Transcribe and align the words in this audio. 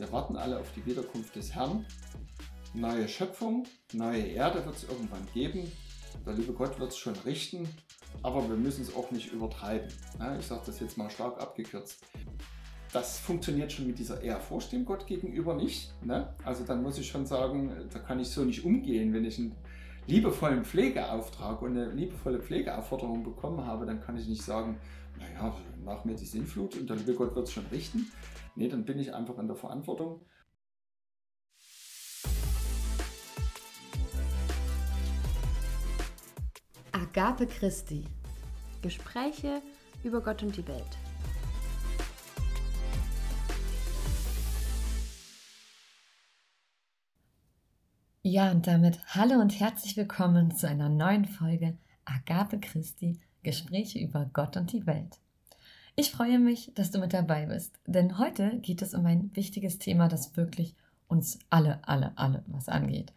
Wir 0.00 0.10
warten 0.12 0.36
alle 0.36 0.58
auf 0.58 0.72
die 0.74 0.86
Wiederkunft 0.86 1.36
des 1.36 1.54
Herrn. 1.54 1.84
Neue 2.72 3.06
Schöpfung, 3.06 3.66
neue 3.92 4.22
Erde 4.22 4.64
wird 4.64 4.74
es 4.74 4.84
irgendwann 4.84 5.28
geben. 5.34 5.70
Der 6.24 6.32
liebe 6.32 6.54
Gott 6.54 6.80
wird 6.80 6.92
es 6.92 6.96
schon 6.96 7.12
richten, 7.26 7.68
aber 8.22 8.48
wir 8.48 8.56
müssen 8.56 8.80
es 8.80 8.96
auch 8.96 9.10
nicht 9.10 9.30
übertreiben. 9.30 9.88
Ich 10.38 10.46
sage 10.46 10.62
das 10.64 10.80
jetzt 10.80 10.96
mal 10.96 11.10
stark 11.10 11.38
abgekürzt. 11.38 12.02
Das 12.94 13.18
funktioniert 13.18 13.72
schon 13.72 13.88
mit 13.88 13.98
dieser 13.98 14.22
Ehrfurcht 14.22 14.72
dem 14.72 14.86
Gott 14.86 15.06
gegenüber 15.06 15.52
nicht. 15.52 15.92
Ne? 16.02 16.32
Also 16.46 16.64
dann 16.64 16.82
muss 16.82 16.96
ich 16.96 17.06
schon 17.06 17.26
sagen, 17.26 17.70
da 17.92 17.98
kann 17.98 18.20
ich 18.20 18.30
so 18.30 18.42
nicht 18.42 18.64
umgehen, 18.64 19.12
wenn 19.12 19.26
ich 19.26 19.38
einen 19.38 19.54
liebevollen 20.06 20.64
Pflegeauftrag 20.64 21.60
und 21.60 21.76
eine 21.76 21.90
liebevolle 21.90 22.40
Pflegeaufforderung 22.40 23.22
bekommen 23.22 23.66
habe, 23.66 23.84
dann 23.84 24.00
kann 24.00 24.16
ich 24.16 24.26
nicht 24.26 24.42
sagen, 24.42 24.78
naja, 25.18 25.54
mach 25.84 26.06
mir 26.06 26.14
die 26.14 26.24
Sinnflut 26.24 26.74
und 26.76 26.88
der 26.88 26.96
liebe 26.96 27.12
Gott 27.12 27.36
wird 27.36 27.48
es 27.48 27.52
schon 27.52 27.66
richten. 27.66 28.10
Nee, 28.60 28.68
dann 28.68 28.84
bin 28.84 28.98
ich 28.98 29.14
einfach 29.14 29.38
in 29.38 29.46
der 29.46 29.56
Verantwortung. 29.56 30.20
Agape 36.92 37.46
Christi. 37.46 38.04
Gespräche 38.82 39.62
über 40.04 40.20
Gott 40.20 40.42
und 40.42 40.58
die 40.58 40.68
Welt. 40.68 40.98
Ja, 48.20 48.50
und 48.50 48.66
damit 48.66 49.00
hallo 49.14 49.40
und 49.40 49.58
herzlich 49.58 49.96
willkommen 49.96 50.54
zu 50.54 50.68
einer 50.68 50.90
neuen 50.90 51.24
Folge 51.24 51.78
Agape 52.04 52.60
Christi, 52.60 53.22
Gespräche 53.42 54.00
über 54.00 54.28
Gott 54.34 54.58
und 54.58 54.70
die 54.74 54.86
Welt. 54.86 55.18
Ich 56.00 56.12
freue 56.12 56.38
mich, 56.38 56.72
dass 56.74 56.90
du 56.90 56.98
mit 56.98 57.12
dabei 57.12 57.44
bist, 57.44 57.78
denn 57.84 58.16
heute 58.16 58.58
geht 58.60 58.80
es 58.80 58.94
um 58.94 59.04
ein 59.04 59.30
wichtiges 59.34 59.78
Thema, 59.78 60.08
das 60.08 60.34
wirklich 60.34 60.74
uns 61.08 61.38
alle, 61.50 61.86
alle, 61.86 62.12
alle 62.16 62.42
was 62.46 62.70
angeht. 62.70 63.12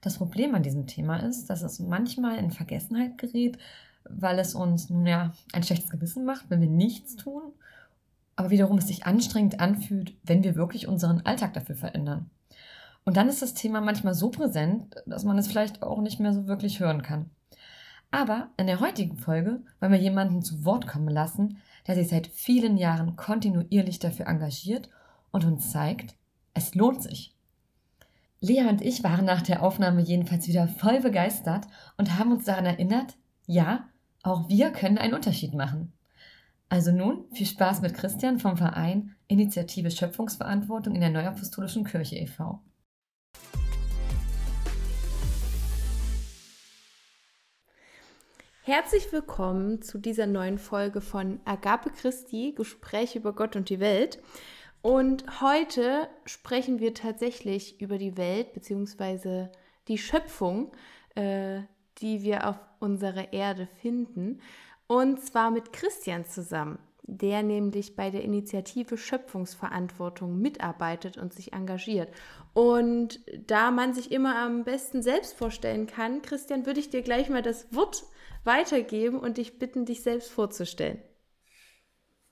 Das 0.00 0.18
Problem 0.18 0.52
an 0.56 0.64
diesem 0.64 0.88
Thema 0.88 1.18
ist, 1.18 1.46
dass 1.46 1.62
es 1.62 1.78
manchmal 1.78 2.38
in 2.38 2.50
Vergessenheit 2.50 3.18
gerät, 3.18 3.58
weil 4.02 4.40
es 4.40 4.56
uns 4.56 4.90
nun 4.90 5.06
ja 5.06 5.32
ein 5.52 5.62
schlechtes 5.62 5.90
Gewissen 5.90 6.24
macht, 6.24 6.50
wenn 6.50 6.60
wir 6.60 6.68
nichts 6.68 7.14
tun, 7.14 7.52
aber 8.34 8.50
wiederum 8.50 8.78
es 8.78 8.88
sich 8.88 9.06
anstrengend 9.06 9.60
anfühlt, 9.60 10.16
wenn 10.24 10.42
wir 10.42 10.56
wirklich 10.56 10.88
unseren 10.88 11.20
Alltag 11.20 11.54
dafür 11.54 11.76
verändern. 11.76 12.30
Und 13.04 13.16
dann 13.16 13.28
ist 13.28 13.42
das 13.42 13.54
Thema 13.54 13.80
manchmal 13.80 14.14
so 14.14 14.30
präsent, 14.30 14.96
dass 15.06 15.22
man 15.22 15.38
es 15.38 15.46
vielleicht 15.46 15.84
auch 15.84 16.00
nicht 16.00 16.18
mehr 16.18 16.32
so 16.32 16.48
wirklich 16.48 16.80
hören 16.80 17.02
kann. 17.02 17.30
Aber 18.14 18.50
in 18.56 18.68
der 18.68 18.78
heutigen 18.78 19.16
Folge 19.16 19.60
wollen 19.80 19.90
wir 19.90 19.98
jemanden 19.98 20.40
zu 20.40 20.64
Wort 20.64 20.86
kommen 20.86 21.08
lassen, 21.08 21.58
der 21.88 21.96
sich 21.96 22.06
seit 22.06 22.28
vielen 22.28 22.76
Jahren 22.76 23.16
kontinuierlich 23.16 23.98
dafür 23.98 24.28
engagiert 24.28 24.88
und 25.32 25.44
uns 25.44 25.72
zeigt, 25.72 26.14
es 26.54 26.76
lohnt 26.76 27.02
sich. 27.02 27.34
Lea 28.38 28.68
und 28.68 28.82
ich 28.82 29.02
waren 29.02 29.24
nach 29.24 29.42
der 29.42 29.64
Aufnahme 29.64 30.00
jedenfalls 30.00 30.46
wieder 30.46 30.68
voll 30.68 31.00
begeistert 31.00 31.66
und 31.96 32.16
haben 32.16 32.30
uns 32.30 32.44
daran 32.44 32.66
erinnert, 32.66 33.16
ja, 33.48 33.88
auch 34.22 34.48
wir 34.48 34.70
können 34.70 34.98
einen 34.98 35.14
Unterschied 35.14 35.52
machen. 35.52 35.92
Also 36.68 36.92
nun 36.92 37.24
viel 37.32 37.46
Spaß 37.46 37.80
mit 37.80 37.94
Christian 37.94 38.38
vom 38.38 38.56
Verein 38.56 39.16
Initiative 39.26 39.90
Schöpfungsverantwortung 39.90 40.94
in 40.94 41.00
der 41.00 41.10
Neuapostolischen 41.10 41.82
Kirche 41.82 42.14
e.V. 42.14 42.60
Herzlich 48.66 49.12
willkommen 49.12 49.82
zu 49.82 49.98
dieser 49.98 50.26
neuen 50.26 50.56
Folge 50.56 51.02
von 51.02 51.38
Agape 51.44 51.90
Christi, 51.90 52.54
Gespräche 52.56 53.18
über 53.18 53.34
Gott 53.34 53.56
und 53.56 53.68
die 53.68 53.78
Welt. 53.78 54.22
Und 54.80 55.42
heute 55.42 56.08
sprechen 56.24 56.80
wir 56.80 56.94
tatsächlich 56.94 57.78
über 57.82 57.98
die 57.98 58.16
Welt 58.16 58.54
bzw. 58.54 59.48
die 59.86 59.98
Schöpfung, 59.98 60.72
äh, 61.14 61.60
die 61.98 62.22
wir 62.22 62.48
auf 62.48 62.56
unserer 62.80 63.34
Erde 63.34 63.68
finden. 63.82 64.40
Und 64.86 65.20
zwar 65.20 65.50
mit 65.50 65.74
Christian 65.74 66.24
zusammen, 66.24 66.78
der 67.02 67.42
nämlich 67.42 67.96
bei 67.96 68.08
der 68.08 68.22
Initiative 68.22 68.96
Schöpfungsverantwortung 68.96 70.40
mitarbeitet 70.40 71.18
und 71.18 71.34
sich 71.34 71.52
engagiert. 71.52 72.08
Und 72.54 73.20
da 73.46 73.70
man 73.70 73.92
sich 73.92 74.10
immer 74.10 74.38
am 74.38 74.64
besten 74.64 75.02
selbst 75.02 75.36
vorstellen 75.36 75.86
kann, 75.86 76.22
Christian, 76.22 76.64
würde 76.64 76.80
ich 76.80 76.88
dir 76.88 77.02
gleich 77.02 77.28
mal 77.28 77.42
das 77.42 77.66
Wort 77.70 78.04
weitergeben 78.44 79.18
und 79.18 79.38
dich 79.38 79.58
bitten, 79.58 79.84
dich 79.84 80.02
selbst 80.02 80.30
vorzustellen. 80.30 81.02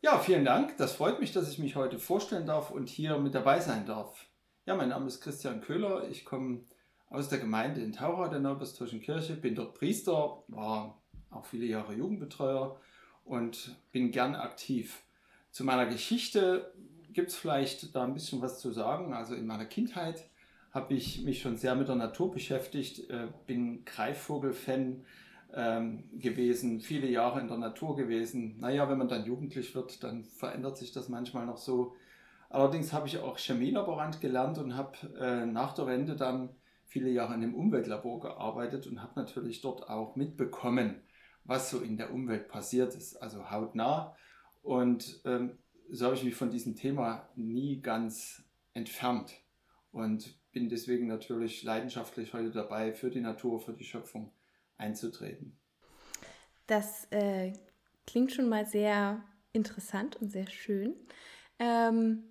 Ja, 0.00 0.18
vielen 0.18 0.44
Dank. 0.44 0.76
Das 0.78 0.92
freut 0.92 1.20
mich, 1.20 1.32
dass 1.32 1.50
ich 1.50 1.58
mich 1.58 1.76
heute 1.76 1.98
vorstellen 1.98 2.46
darf 2.46 2.70
und 2.70 2.88
hier 2.88 3.18
mit 3.18 3.34
dabei 3.34 3.60
sein 3.60 3.86
darf. 3.86 4.26
Ja, 4.66 4.74
mein 4.74 4.88
Name 4.88 5.06
ist 5.06 5.20
Christian 5.20 5.60
Köhler. 5.60 6.08
Ich 6.08 6.24
komme 6.24 6.64
aus 7.08 7.28
der 7.28 7.38
Gemeinde 7.38 7.80
in 7.80 7.92
Taura 7.92 8.28
der 8.28 8.40
Neubestischen 8.40 9.00
Kirche, 9.00 9.34
bin 9.34 9.54
dort 9.54 9.74
Priester, 9.74 10.42
war 10.48 11.00
auch 11.30 11.44
viele 11.44 11.66
Jahre 11.66 11.94
Jugendbetreuer 11.94 12.80
und 13.24 13.76
bin 13.92 14.10
gern 14.10 14.34
aktiv. 14.34 15.02
Zu 15.50 15.64
meiner 15.64 15.86
Geschichte 15.86 16.72
gibt 17.12 17.30
es 17.30 17.36
vielleicht 17.36 17.94
da 17.94 18.04
ein 18.04 18.14
bisschen 18.14 18.40
was 18.40 18.58
zu 18.58 18.72
sagen. 18.72 19.14
Also 19.14 19.34
in 19.34 19.46
meiner 19.46 19.66
Kindheit 19.66 20.28
habe 20.72 20.94
ich 20.94 21.22
mich 21.22 21.40
schon 21.40 21.56
sehr 21.56 21.74
mit 21.74 21.88
der 21.88 21.96
Natur 21.96 22.32
beschäftigt, 22.32 23.10
äh, 23.10 23.28
bin 23.46 23.84
Greifvogel-Fan, 23.84 25.04
ähm, 25.54 26.08
gewesen, 26.18 26.80
viele 26.80 27.08
Jahre 27.08 27.40
in 27.40 27.48
der 27.48 27.58
Natur 27.58 27.96
gewesen. 27.96 28.58
Naja, 28.58 28.88
wenn 28.88 28.98
man 28.98 29.08
dann 29.08 29.26
jugendlich 29.26 29.74
wird, 29.74 30.02
dann 30.02 30.24
verändert 30.24 30.78
sich 30.78 30.92
das 30.92 31.08
manchmal 31.08 31.46
noch 31.46 31.58
so. 31.58 31.94
Allerdings 32.48 32.92
habe 32.92 33.06
ich 33.06 33.18
auch 33.18 33.38
Chemielaborant 33.38 34.20
gelernt 34.20 34.58
und 34.58 34.76
habe 34.76 34.96
äh, 35.18 35.46
nach 35.46 35.74
der 35.74 35.86
Wende 35.86 36.16
dann 36.16 36.50
viele 36.84 37.10
Jahre 37.10 37.34
in 37.34 37.42
einem 37.42 37.54
Umweltlabor 37.54 38.20
gearbeitet 38.20 38.86
und 38.86 39.02
habe 39.02 39.12
natürlich 39.16 39.62
dort 39.62 39.88
auch 39.88 40.16
mitbekommen, 40.16 41.00
was 41.44 41.70
so 41.70 41.80
in 41.80 41.96
der 41.96 42.12
Umwelt 42.12 42.48
passiert 42.48 42.94
ist, 42.94 43.16
also 43.16 43.50
hautnah. 43.50 44.14
Und 44.62 45.20
ähm, 45.24 45.58
so 45.90 46.06
habe 46.06 46.14
ich 46.14 46.24
mich 46.24 46.34
von 46.34 46.50
diesem 46.50 46.76
Thema 46.76 47.28
nie 47.34 47.80
ganz 47.80 48.44
entfernt 48.74 49.34
und 49.90 50.38
bin 50.52 50.68
deswegen 50.68 51.06
natürlich 51.06 51.62
leidenschaftlich 51.62 52.34
heute 52.34 52.50
dabei 52.50 52.92
für 52.92 53.10
die 53.10 53.20
Natur, 53.20 53.60
für 53.60 53.72
die 53.72 53.84
Schöpfung 53.84 54.30
einzutreten. 54.78 55.58
Das 56.66 57.06
äh, 57.10 57.52
klingt 58.06 58.32
schon 58.32 58.48
mal 58.48 58.66
sehr 58.66 59.22
interessant 59.52 60.16
und 60.16 60.30
sehr 60.30 60.48
schön. 60.48 60.94
Ähm, 61.58 62.24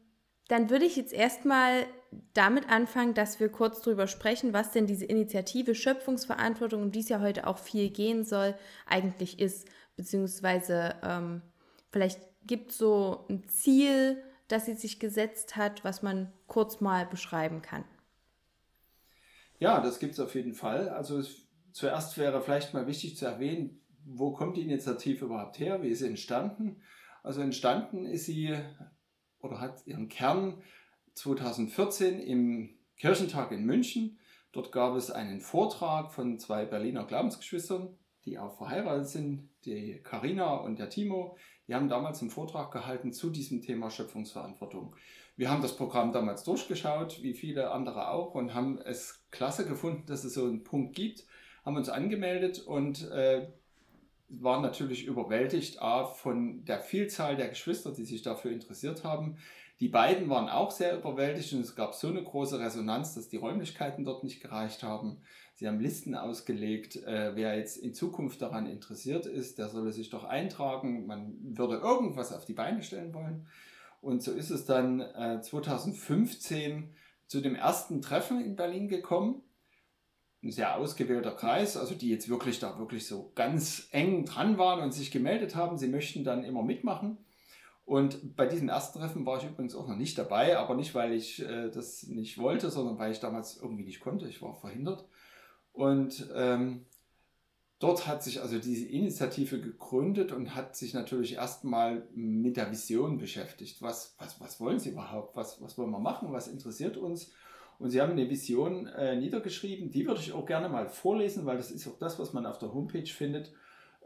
dann 0.47 0.69
würde 0.69 0.85
ich 0.85 0.95
jetzt 0.97 1.13
erstmal 1.13 1.85
damit 2.33 2.69
anfangen, 2.69 3.13
dass 3.13 3.39
wir 3.39 3.49
kurz 3.49 3.81
darüber 3.81 4.07
sprechen, 4.07 4.51
was 4.51 4.71
denn 4.71 4.85
diese 4.85 5.05
Initiative 5.05 5.75
Schöpfungsverantwortung, 5.75 6.81
um 6.81 6.91
die 6.91 6.99
es 6.99 7.09
ja 7.09 7.21
heute 7.21 7.47
auch 7.47 7.57
viel 7.57 7.89
gehen 7.89 8.25
soll, 8.25 8.55
eigentlich 8.85 9.39
ist. 9.39 9.67
Beziehungsweise 9.95 10.95
ähm, 11.03 11.41
vielleicht 11.91 12.19
gibt 12.45 12.71
es 12.71 12.77
so 12.77 13.25
ein 13.29 13.47
Ziel, 13.47 14.21
das 14.47 14.65
sie 14.65 14.73
sich 14.73 14.99
gesetzt 14.99 15.55
hat, 15.55 15.83
was 15.83 16.01
man 16.01 16.33
kurz 16.47 16.81
mal 16.81 17.05
beschreiben 17.05 17.61
kann. 17.61 17.85
Ja, 19.59 19.79
das 19.79 19.99
gibt 19.99 20.13
es 20.13 20.19
auf 20.19 20.35
jeden 20.35 20.53
Fall. 20.53 20.89
Also 20.89 21.19
es 21.19 21.47
zuerst 21.73 22.17
wäre 22.17 22.41
vielleicht 22.41 22.73
mal 22.73 22.87
wichtig 22.87 23.17
zu 23.17 23.25
erwähnen, 23.25 23.81
wo 24.05 24.31
kommt 24.31 24.57
die 24.57 24.63
Initiative 24.63 25.25
überhaupt 25.25 25.59
her? 25.59 25.81
Wie 25.83 25.89
ist 25.89 25.99
sie 25.99 26.07
entstanden? 26.07 26.81
Also 27.23 27.41
entstanden 27.41 28.05
ist 28.05 28.25
sie 28.25 28.57
oder 29.39 29.59
hat 29.59 29.85
ihren 29.85 30.09
Kern 30.09 30.61
2014 31.15 32.19
im 32.19 32.77
Kirchentag 32.97 33.51
in 33.51 33.65
München. 33.65 34.17
Dort 34.51 34.71
gab 34.71 34.95
es 34.95 35.11
einen 35.11 35.39
Vortrag 35.39 36.11
von 36.11 36.39
zwei 36.39 36.65
Berliner 36.65 37.05
Glaubensgeschwistern, 37.05 37.97
die 38.25 38.37
auch 38.37 38.57
verheiratet 38.57 39.07
sind, 39.07 39.49
die 39.65 40.01
Karina 40.03 40.55
und 40.55 40.79
der 40.79 40.89
Timo. 40.89 41.37
Die 41.67 41.75
haben 41.75 41.89
damals 41.89 42.21
einen 42.21 42.31
Vortrag 42.31 42.71
gehalten 42.71 43.13
zu 43.13 43.29
diesem 43.29 43.61
Thema 43.61 43.89
Schöpfungsverantwortung. 43.89 44.95
Wir 45.37 45.49
haben 45.49 45.61
das 45.61 45.75
Programm 45.75 46.11
damals 46.11 46.43
durchgeschaut, 46.43 47.23
wie 47.23 47.33
viele 47.33 47.71
andere 47.71 48.09
auch, 48.09 48.35
und 48.35 48.53
haben 48.53 48.77
es 48.77 49.25
klasse 49.31 49.65
gefunden, 49.65 50.05
dass 50.05 50.23
es 50.23 50.33
so 50.33 50.45
einen 50.45 50.63
Punkt 50.63 50.95
gibt, 50.95 51.25
haben 51.63 51.77
uns 51.77 51.89
angemeldet 51.89 52.59
und 52.59 53.09
äh, 53.11 53.47
waren 54.29 54.61
natürlich 54.61 55.05
überwältigt 55.05 55.81
A, 55.81 56.05
von 56.05 56.63
der 56.65 56.79
Vielzahl 56.79 57.35
der 57.35 57.49
Geschwister, 57.49 57.91
die 57.91 58.05
sich 58.05 58.21
dafür 58.21 58.51
interessiert 58.51 59.03
haben. 59.03 59.37
Die 59.79 59.89
beiden 59.89 60.29
waren 60.29 60.47
auch 60.47 60.71
sehr 60.71 60.97
überwältigt 60.97 61.53
und 61.53 61.61
es 61.61 61.75
gab 61.75 61.95
so 61.95 62.07
eine 62.07 62.23
große 62.23 62.59
Resonanz, 62.59 63.15
dass 63.15 63.29
die 63.29 63.37
Räumlichkeiten 63.37 64.05
dort 64.05 64.23
nicht 64.23 64.41
gereicht 64.41 64.83
haben. 64.83 65.21
Sie 65.55 65.67
haben 65.67 65.79
Listen 65.79 66.15
ausgelegt, 66.15 66.95
äh, 66.97 67.35
wer 67.35 67.57
jetzt 67.57 67.77
in 67.77 67.93
Zukunft 67.93 68.41
daran 68.41 68.67
interessiert 68.67 69.25
ist, 69.25 69.57
der 69.57 69.69
solle 69.69 69.91
sich 69.91 70.09
doch 70.09 70.23
eintragen. 70.23 71.07
Man 71.07 71.35
würde 71.57 71.77
irgendwas 71.77 72.31
auf 72.31 72.45
die 72.45 72.53
Beine 72.53 72.83
stellen 72.83 73.13
wollen. 73.13 73.47
Und 74.01 74.23
so 74.23 74.31
ist 74.31 74.49
es 74.49 74.65
dann 74.65 75.01
äh, 75.01 75.41
2015 75.41 76.93
zu 77.27 77.41
dem 77.41 77.55
ersten 77.55 78.01
Treffen 78.01 78.43
in 78.43 78.55
Berlin 78.55 78.87
gekommen 78.87 79.43
ein 80.43 80.51
sehr 80.51 80.75
ausgewählter 80.77 81.31
Kreis, 81.31 81.77
also 81.77 81.93
die 81.93 82.09
jetzt 82.09 82.29
wirklich 82.29 82.59
da 82.59 82.79
wirklich 82.79 83.05
so 83.05 83.31
ganz 83.35 83.87
eng 83.91 84.25
dran 84.25 84.57
waren 84.57 84.81
und 84.81 84.91
sich 84.91 85.11
gemeldet 85.11 85.55
haben, 85.55 85.77
sie 85.77 85.87
möchten 85.87 86.23
dann 86.23 86.43
immer 86.43 86.63
mitmachen. 86.63 87.17
Und 87.85 88.35
bei 88.35 88.45
diesem 88.47 88.69
ersten 88.69 88.99
Treffen 88.99 89.25
war 89.25 89.37
ich 89.37 89.49
übrigens 89.49 89.75
auch 89.75 89.87
noch 89.87 89.97
nicht 89.97 90.17
dabei, 90.17 90.57
aber 90.57 90.75
nicht, 90.75 90.95
weil 90.95 91.13
ich 91.13 91.41
äh, 91.41 91.69
das 91.69 92.03
nicht 92.03 92.37
wollte, 92.37 92.69
sondern 92.71 92.97
weil 92.97 93.11
ich 93.11 93.19
damals 93.19 93.57
irgendwie 93.57 93.83
nicht 93.83 93.99
konnte. 93.99 94.27
Ich 94.27 94.41
war 94.41 94.55
verhindert. 94.55 95.05
Und 95.73 96.27
ähm, 96.33 96.85
dort 97.79 98.07
hat 98.07 98.23
sich 98.23 98.41
also 98.41 98.59
diese 98.59 98.87
Initiative 98.87 99.59
gegründet 99.59 100.31
und 100.31 100.55
hat 100.55 100.75
sich 100.75 100.93
natürlich 100.93 101.33
erstmal 101.33 102.07
mit 102.13 102.57
der 102.57 102.71
Vision 102.71 103.17
beschäftigt. 103.17 103.81
Was, 103.81 104.15
was, 104.19 104.39
was 104.39 104.59
wollen 104.59 104.79
sie 104.79 104.91
überhaupt? 104.91 105.35
Was, 105.35 105.61
was 105.61 105.77
wollen 105.77 105.91
wir 105.91 105.99
machen? 105.99 106.31
Was 106.31 106.47
interessiert 106.47 106.97
uns? 106.97 107.31
Und 107.81 107.89
sie 107.89 107.99
haben 107.99 108.11
eine 108.11 108.29
Vision 108.29 108.85
äh, 108.85 109.15
niedergeschrieben, 109.15 109.89
die 109.89 110.05
würde 110.05 110.21
ich 110.21 110.33
auch 110.33 110.45
gerne 110.45 110.69
mal 110.69 110.87
vorlesen, 110.87 111.47
weil 111.47 111.57
das 111.57 111.71
ist 111.71 111.87
auch 111.87 111.97
das, 111.97 112.19
was 112.19 112.31
man 112.31 112.45
auf 112.45 112.59
der 112.59 112.75
Homepage 112.75 113.07
findet. 113.07 113.51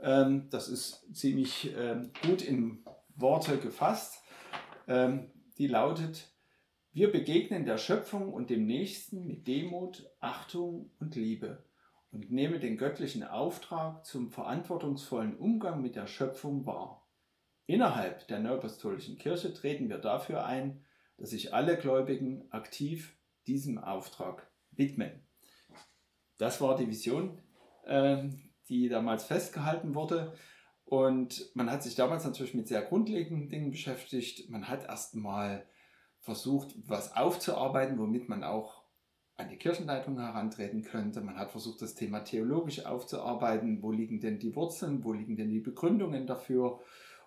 Ähm, 0.01 0.47
das 0.49 0.69
ist 0.69 1.13
ziemlich 1.13 1.75
ähm, 1.77 2.11
gut 2.25 2.41
in 2.41 2.85
Worte 3.17 3.57
gefasst. 3.57 4.23
Ähm, 4.87 5.29
die 5.57 5.67
lautet, 5.67 6.29
wir 6.93 7.11
begegnen 7.11 7.65
der 7.65 7.77
Schöpfung 7.77 8.31
und 8.33 8.49
dem 8.49 8.65
Nächsten 8.65 9.27
mit 9.27 9.45
Demut, 9.45 10.09
Achtung 10.21 10.91
und 11.01 11.17
Liebe 11.17 11.65
und 12.13 12.31
nehmen 12.31 12.61
den 12.61 12.77
göttlichen 12.77 13.25
Auftrag 13.25 14.05
zum 14.05 14.29
verantwortungsvollen 14.29 15.35
Umgang 15.35 15.81
mit 15.81 15.97
der 15.97 16.07
Schöpfung 16.07 16.65
wahr. 16.65 17.05
Innerhalb 17.65 18.25
der 18.29 18.39
Neuapostolischen 18.39 19.17
Kirche 19.17 19.53
treten 19.53 19.89
wir 19.89 19.97
dafür 19.97 20.45
ein, 20.45 20.85
dass 21.17 21.31
sich 21.31 21.53
alle 21.53 21.75
Gläubigen 21.75 22.49
aktiv 22.51 23.17
diesem 23.47 23.77
Auftrag 23.77 24.49
widmen. 24.71 25.25
Das 26.37 26.61
war 26.61 26.75
die 26.75 26.87
Vision, 26.87 27.41
ähm, 27.85 28.51
die 28.67 28.89
damals 28.89 29.25
festgehalten 29.25 29.95
wurde. 29.95 30.33
Und 30.83 31.49
man 31.55 31.71
hat 31.71 31.83
sich 31.83 31.95
damals 31.95 32.25
natürlich 32.25 32.53
mit 32.53 32.67
sehr 32.67 32.81
grundlegenden 32.81 33.49
Dingen 33.49 33.71
beschäftigt. 33.71 34.49
Man 34.49 34.67
hat 34.67 34.85
erstmal 34.85 35.65
versucht, 36.19 36.75
was 36.87 37.15
aufzuarbeiten, 37.15 37.97
womit 37.97 38.29
man 38.29 38.43
auch 38.43 38.83
an 39.37 39.49
die 39.49 39.57
Kirchenleitung 39.57 40.19
herantreten 40.19 40.83
könnte. 40.83 41.21
Man 41.21 41.37
hat 41.37 41.51
versucht, 41.51 41.81
das 41.81 41.95
Thema 41.95 42.19
theologisch 42.21 42.85
aufzuarbeiten. 42.85 43.81
Wo 43.81 43.91
liegen 43.91 44.19
denn 44.19 44.39
die 44.39 44.55
Wurzeln? 44.55 45.03
Wo 45.03 45.13
liegen 45.13 45.35
denn 45.35 45.49
die 45.49 45.59
Begründungen 45.59 46.27
dafür? 46.27 46.79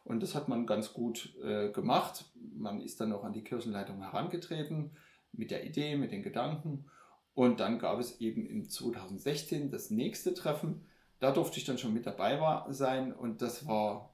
Und 0.04 0.22
das 0.22 0.34
hat 0.34 0.48
man 0.48 0.66
ganz 0.66 0.92
gut 0.92 1.34
äh, 1.42 1.70
gemacht. 1.70 2.24
Man 2.56 2.80
ist 2.80 3.00
dann 3.00 3.12
auch 3.12 3.24
an 3.24 3.34
die 3.34 3.44
Kirchenleitung 3.44 4.00
herangetreten 4.00 4.96
mit 5.32 5.50
der 5.50 5.64
Idee, 5.64 5.96
mit 5.96 6.12
den 6.12 6.22
Gedanken. 6.22 6.86
Und 7.34 7.60
dann 7.60 7.78
gab 7.78 8.00
es 8.00 8.20
eben 8.20 8.46
im 8.46 8.68
2016 8.68 9.70
das 9.70 9.90
nächste 9.90 10.34
Treffen. 10.34 10.86
Da 11.20 11.30
durfte 11.32 11.58
ich 11.58 11.64
dann 11.64 11.78
schon 11.78 11.94
mit 11.94 12.06
dabei 12.06 12.40
war, 12.40 12.72
sein 12.72 13.12
und 13.12 13.42
das 13.42 13.66
war 13.66 14.12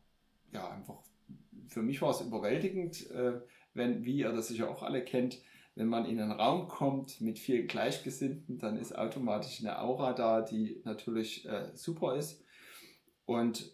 ja 0.52 0.70
einfach, 0.70 0.98
für 1.68 1.82
mich 1.82 2.00
war 2.02 2.10
es 2.10 2.20
überwältigend, 2.20 3.10
äh, 3.10 3.40
wenn, 3.74 4.04
wie 4.04 4.18
ihr 4.18 4.32
das 4.32 4.48
sicher 4.48 4.70
auch 4.70 4.82
alle 4.82 5.04
kennt, 5.04 5.38
wenn 5.74 5.88
man 5.88 6.04
in 6.04 6.20
einen 6.20 6.32
Raum 6.32 6.68
kommt 6.68 7.20
mit 7.20 7.38
vielen 7.38 7.66
Gleichgesinnten, 7.66 8.58
dann 8.58 8.76
ist 8.76 8.96
automatisch 8.96 9.60
eine 9.60 9.80
Aura 9.80 10.12
da, 10.12 10.40
die 10.40 10.80
natürlich 10.84 11.46
äh, 11.46 11.70
super 11.74 12.16
ist. 12.16 12.42
Und 13.26 13.72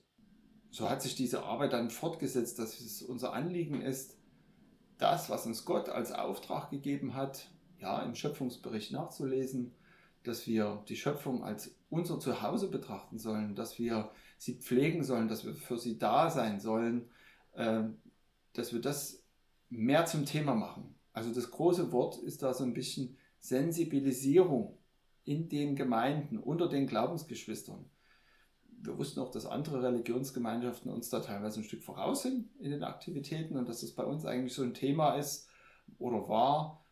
so 0.71 0.89
hat 0.89 1.03
sich 1.03 1.15
diese 1.15 1.43
Arbeit 1.43 1.73
dann 1.73 1.91
fortgesetzt, 1.91 2.59
dass 2.59 2.81
es 2.81 3.03
unser 3.03 3.33
Anliegen 3.33 3.83
ist, 3.83 4.20
das, 5.01 5.31
was 5.31 5.47
uns 5.47 5.65
Gott 5.65 5.89
als 5.89 6.13
Auftrag 6.13 6.71
gegeben 6.71 7.15
hat, 7.15 7.51
ja, 7.79 8.03
im 8.03 8.15
Schöpfungsbericht 8.15 8.93
nachzulesen, 8.93 9.73
dass 10.23 10.47
wir 10.47 10.85
die 10.89 10.97
Schöpfung 10.97 11.43
als 11.43 11.75
unser 11.89 12.21
Zuhause 12.21 12.69
betrachten 12.69 13.19
sollen, 13.19 13.55
dass 13.55 13.79
wir 13.79 14.11
sie 14.37 14.55
pflegen 14.55 15.03
sollen, 15.03 15.29
dass 15.29 15.45
wir 15.45 15.55
für 15.55 15.79
sie 15.79 15.99
da 15.99 16.31
sein 16.31 16.61
sollen, 16.61 17.11
äh, 17.55 17.85
dass 18.53 18.73
wir 18.73 18.81
das 18.81 19.23
mehr 19.71 20.05
zum 20.07 20.27
Thema 20.27 20.55
machen. 20.55 20.95
Also 21.13 21.33
das 21.33 21.51
große 21.51 21.91
Wort 21.93 22.19
ist 22.19 22.43
da 22.43 22.53
so 22.53 22.65
ein 22.65 22.75
bisschen 22.75 23.17
Sensibilisierung 23.39 24.79
in 25.25 25.49
den 25.49 25.77
Gemeinden, 25.77 26.39
unter 26.39 26.69
den 26.69 26.87
Glaubensgeschwistern 26.87 27.85
wir 28.83 28.99
wussten 28.99 29.21
auch, 29.21 29.31
dass 29.31 29.47
andere 29.47 29.83
Religionsgemeinschaften 29.83 30.91
uns 30.91 31.11
da 31.11 31.21
teilweise 31.21 31.61
ein 31.61 31.65
Stück 31.65 31.83
voraus 31.83 32.23
sind 32.23 32.49
in 32.61 32.71
den 32.71 32.83
Aktivitäten 32.83 33.57
und 33.57 33.69
dass 33.69 33.81
das 33.81 33.93
bei 33.93 34.05
uns 34.05 34.25
eigentlich 34.25 34.55
so 34.55 34.63
ein 34.63 34.75
Thema 34.75 35.17
ist 35.17 35.49
oder 35.99 36.29
war, 36.29 36.85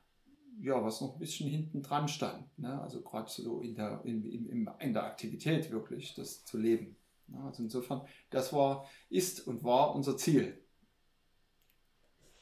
ja, 0.61 0.83
was 0.85 1.01
noch 1.01 1.15
ein 1.15 1.19
bisschen 1.19 1.49
hinten 1.49 1.83
dran 1.83 2.09
stand. 2.09 2.47
Ne? 2.59 2.81
Also 2.81 3.01
gerade 3.01 3.31
so 3.31 3.61
in 3.61 3.75
der, 3.75 4.01
in, 4.05 4.25
in, 4.25 4.71
in 4.81 4.93
der 4.93 5.05
Aktivität 5.05 5.71
wirklich, 5.71 6.15
das 6.15 6.45
zu 6.45 6.59
leben. 6.59 6.97
Ne? 7.29 7.43
Also 7.45 7.63
insofern, 7.63 8.03
das 8.31 8.53
war, 8.53 8.89
ist 9.09 9.47
und 9.47 9.63
war 9.65 9.95
unser 9.95 10.17
Ziel. 10.17 10.59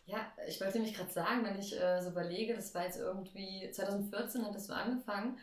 Ja, 0.07 0.33
ich 0.47 0.61
wollte 0.61 0.79
nämlich 0.79 0.95
gerade 0.95 1.11
sagen, 1.11 1.45
wenn 1.45 1.59
ich 1.59 1.79
äh, 1.79 2.01
so 2.01 2.11
überlege, 2.11 2.55
das 2.55 2.75
war 2.75 2.85
jetzt 2.85 2.99
irgendwie 2.99 3.69
2014 3.71 4.45
hat 4.45 4.55
das 4.55 4.67
so 4.67 4.73
angefangen 4.73 5.37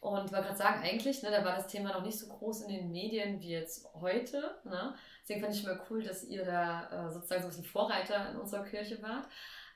und 0.00 0.26
ich 0.26 0.32
wollte 0.32 0.46
gerade 0.46 0.56
sagen, 0.56 0.82
eigentlich, 0.82 1.22
ne, 1.22 1.30
da 1.30 1.44
war 1.44 1.56
das 1.56 1.66
Thema 1.66 1.92
noch 1.92 2.02
nicht 2.02 2.18
so 2.18 2.28
groß 2.28 2.62
in 2.62 2.68
den 2.68 2.92
Medien 2.92 3.40
wie 3.40 3.50
jetzt 3.50 3.86
heute. 3.94 4.60
Ne? 4.64 4.94
Deswegen 5.22 5.40
fand 5.40 5.54
ich 5.54 5.64
mal 5.64 5.80
cool, 5.90 6.02
dass 6.02 6.22
ihr 6.24 6.44
da 6.44 7.08
äh, 7.08 7.12
sozusagen 7.12 7.42
so 7.42 7.48
ein 7.48 7.50
bisschen 7.50 7.64
Vorreiter 7.64 8.30
in 8.30 8.36
unserer 8.36 8.64
Kirche 8.64 9.02
wart. 9.02 9.26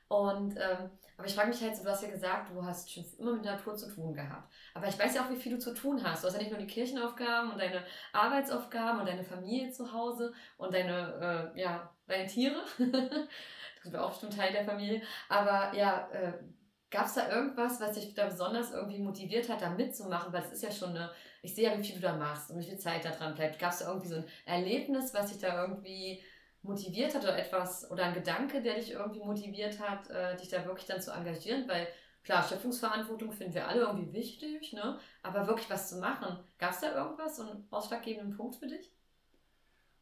Und, 0.07 0.55
ähm, 0.55 0.91
aber 1.17 1.27
ich 1.27 1.35
frage 1.35 1.49
mich 1.49 1.61
halt, 1.61 1.75
so, 1.75 1.83
du 1.83 1.89
hast 1.89 2.03
ja 2.03 2.09
gesagt, 2.09 2.51
du 2.51 2.63
hast 2.63 2.91
schon 2.91 3.03
immer 3.17 3.33
mit 3.33 3.43
Natur 3.43 3.75
zu 3.75 3.93
tun 3.93 4.13
gehabt. 4.13 4.51
Aber 4.73 4.87
ich 4.87 4.97
weiß 4.97 5.13
ja 5.15 5.25
auch, 5.25 5.29
wie 5.29 5.35
viel 5.35 5.53
du 5.53 5.59
zu 5.59 5.73
tun 5.73 6.01
hast. 6.03 6.23
Du 6.23 6.27
hast 6.27 6.35
ja 6.35 6.39
nicht 6.39 6.51
nur 6.51 6.59
die 6.59 6.67
Kirchenaufgaben 6.67 7.51
und 7.51 7.59
deine 7.59 7.83
Arbeitsaufgaben 8.13 9.01
und 9.01 9.07
deine 9.07 9.23
Familie 9.23 9.71
zu 9.71 9.91
Hause 9.91 10.33
und 10.57 10.73
deine, 10.73 11.51
äh, 11.55 11.61
ja, 11.61 11.91
deine 12.07 12.27
Tiere. 12.27 12.63
das 12.77 13.85
ist 13.85 13.95
auch 13.95 14.11
bestimmt 14.11 14.37
Teil 14.37 14.53
der 14.53 14.65
Familie. 14.65 15.01
Aber 15.27 15.75
ja, 15.75 16.07
äh, 16.11 16.33
Gab 16.93 17.07
es 17.07 17.15
da 17.15 17.27
irgendwas, 17.35 17.81
was 17.81 17.93
dich 17.93 18.13
da 18.13 18.27
besonders 18.27 18.71
irgendwie 18.71 18.99
motiviert 18.99 19.49
hat, 19.49 19.63
da 19.63 19.71
mitzumachen? 19.71 20.31
Weil 20.31 20.43
es 20.43 20.51
ist 20.51 20.61
ja 20.61 20.71
schon 20.71 20.89
eine, 20.89 21.09
ich 21.41 21.55
sehe 21.55 21.63
ja, 21.63 21.75
wie 21.75 21.83
viel 21.83 21.95
du 21.95 22.01
da 22.01 22.15
machst 22.15 22.51
und 22.51 22.59
wie 22.59 22.69
viel 22.69 22.77
Zeit 22.77 23.03
da 23.03 23.09
dran 23.09 23.33
bleibt. 23.33 23.57
Gab 23.57 23.71
es 23.71 23.79
da 23.79 23.87
irgendwie 23.87 24.09
so 24.09 24.17
ein 24.17 24.25
Erlebnis, 24.45 25.11
was 25.11 25.31
dich 25.31 25.39
da 25.39 25.59
irgendwie 25.59 26.21
motiviert 26.61 27.15
hat 27.15 27.23
oder 27.23 27.35
etwas 27.35 27.89
oder 27.89 28.05
ein 28.05 28.13
Gedanke, 28.13 28.61
der 28.61 28.75
dich 28.75 28.91
irgendwie 28.91 29.21
motiviert 29.21 29.79
hat, 29.79 30.07
äh, 30.11 30.37
dich 30.37 30.49
da 30.49 30.63
wirklich 30.67 30.85
dann 30.85 31.01
zu 31.01 31.11
engagieren? 31.11 31.67
Weil 31.67 31.87
klar, 32.23 32.47
Schöpfungsverantwortung 32.47 33.31
finden 33.31 33.55
wir 33.55 33.67
alle 33.67 33.81
irgendwie 33.81 34.13
wichtig, 34.13 34.71
ne? 34.73 34.99
aber 35.23 35.47
wirklich 35.47 35.71
was 35.71 35.89
zu 35.89 35.97
machen. 35.97 36.43
Gab 36.59 36.73
es 36.73 36.81
da 36.81 36.95
irgendwas, 36.95 37.37
so 37.37 37.41
einen 37.41 37.65
ausschlaggebenden 37.71 38.37
Punkt 38.37 38.57
für 38.57 38.67
dich? 38.67 38.91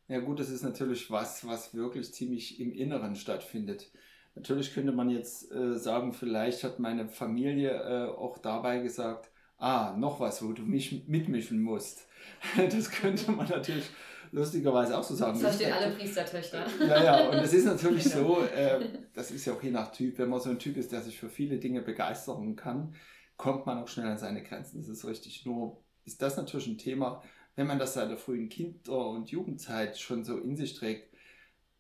Ja 0.09 0.19
gut, 0.19 0.41
das 0.41 0.49
ist 0.49 0.63
natürlich 0.63 1.09
was, 1.09 1.47
was 1.47 1.73
wirklich 1.73 2.13
ziemlich 2.13 2.59
im 2.59 2.73
Inneren 2.73 3.15
stattfindet. 3.15 3.93
Natürlich 4.36 4.74
könnte 4.74 4.92
man 4.92 5.10
jetzt 5.10 5.51
äh, 5.51 5.78
sagen, 5.78 6.13
vielleicht 6.13 6.63
hat 6.63 6.80
meine 6.80 7.10
Familie 7.10 7.72
äh, 7.72 8.10
auch 8.10 8.38
dabei 8.38 8.80
gesagt, 8.80 9.29
ah, 9.58 9.96
noch 9.98 10.20
was, 10.20 10.44
wo 10.44 10.53
du 10.53 10.63
mich 10.63 11.08
mitmischen 11.08 11.62
musst. 11.62 12.08
das 12.58 12.89
könnte 12.89 13.32
man 13.32 13.48
natürlich 13.48 13.89
lustigerweise 14.32 14.98
auch 14.98 15.03
so 15.03 15.15
sagen. 15.15 15.34
Das 15.34 15.55
verstehen 15.58 15.74
alle 15.74 15.94
Priestertöchter. 15.94 16.65
ja, 16.88 17.03
ja, 17.03 17.29
und 17.29 17.38
es 17.38 17.53
ist 17.53 17.65
natürlich 17.65 18.05
so, 18.05 18.44
äh, 18.44 18.79
das 19.13 19.32
ist 19.32 19.46
ja 19.46 19.53
auch 19.53 19.62
je 19.62 19.72
nach 19.72 19.91
Typ, 19.91 20.17
wenn 20.17 20.29
man 20.29 20.39
so 20.39 20.50
ein 20.50 20.60
Typ 20.60 20.77
ist, 20.77 20.91
der 20.91 21.01
sich 21.01 21.17
für 21.20 21.29
viele 21.29 21.58
Dinge 21.58 21.82
begeistern 21.82 22.55
kann, 22.55 22.96
kommt 23.38 23.65
man 23.65 23.79
auch 23.79 23.88
schnell 23.88 24.08
an 24.08 24.17
seine 24.17 24.44
Grenzen. 24.44 24.79
Das 24.79 24.88
ist 24.88 25.05
richtig. 25.05 25.46
Nur 25.46 25.84
ist 26.05 26.22
das 26.22 26.38
natürlich 26.38 26.67
ein 26.67 26.77
Thema, 26.77 27.22
wenn 27.55 27.67
man 27.67 27.79
das 27.79 27.94
seit 27.94 28.10
der 28.10 28.17
frühen 28.17 28.50
Kinder- 28.50 29.10
und 29.10 29.29
Jugendzeit 29.29 30.00
schon 30.00 30.24
so 30.24 30.38
in 30.38 30.55
sich 30.55 30.74
trägt, 30.74 31.11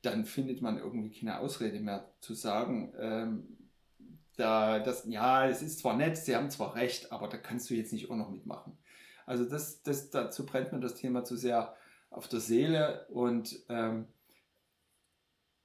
dann 0.01 0.25
findet 0.25 0.61
man 0.61 0.77
irgendwie 0.77 1.11
keine 1.11 1.39
Ausrede 1.39 1.79
mehr 1.79 2.11
zu 2.21 2.33
sagen, 2.33 2.93
ähm, 2.99 3.57
da, 4.35 4.79
das, 4.79 5.05
ja, 5.07 5.47
es 5.47 5.61
ist 5.61 5.79
zwar 5.79 5.95
nett, 5.95 6.17
sie 6.17 6.35
haben 6.35 6.49
zwar 6.49 6.75
recht, 6.75 7.11
aber 7.11 7.27
da 7.27 7.37
kannst 7.37 7.69
du 7.69 7.75
jetzt 7.75 7.93
nicht 7.93 8.09
auch 8.09 8.15
noch 8.15 8.31
mitmachen. 8.31 8.77
Also 9.25 9.45
das, 9.45 9.83
das, 9.83 10.09
dazu 10.09 10.45
brennt 10.45 10.71
mir 10.71 10.79
das 10.79 10.95
Thema 10.95 11.23
zu 11.23 11.35
sehr 11.35 11.75
auf 12.09 12.27
der 12.27 12.39
Seele 12.39 13.05
und 13.09 13.57
ähm, 13.69 14.07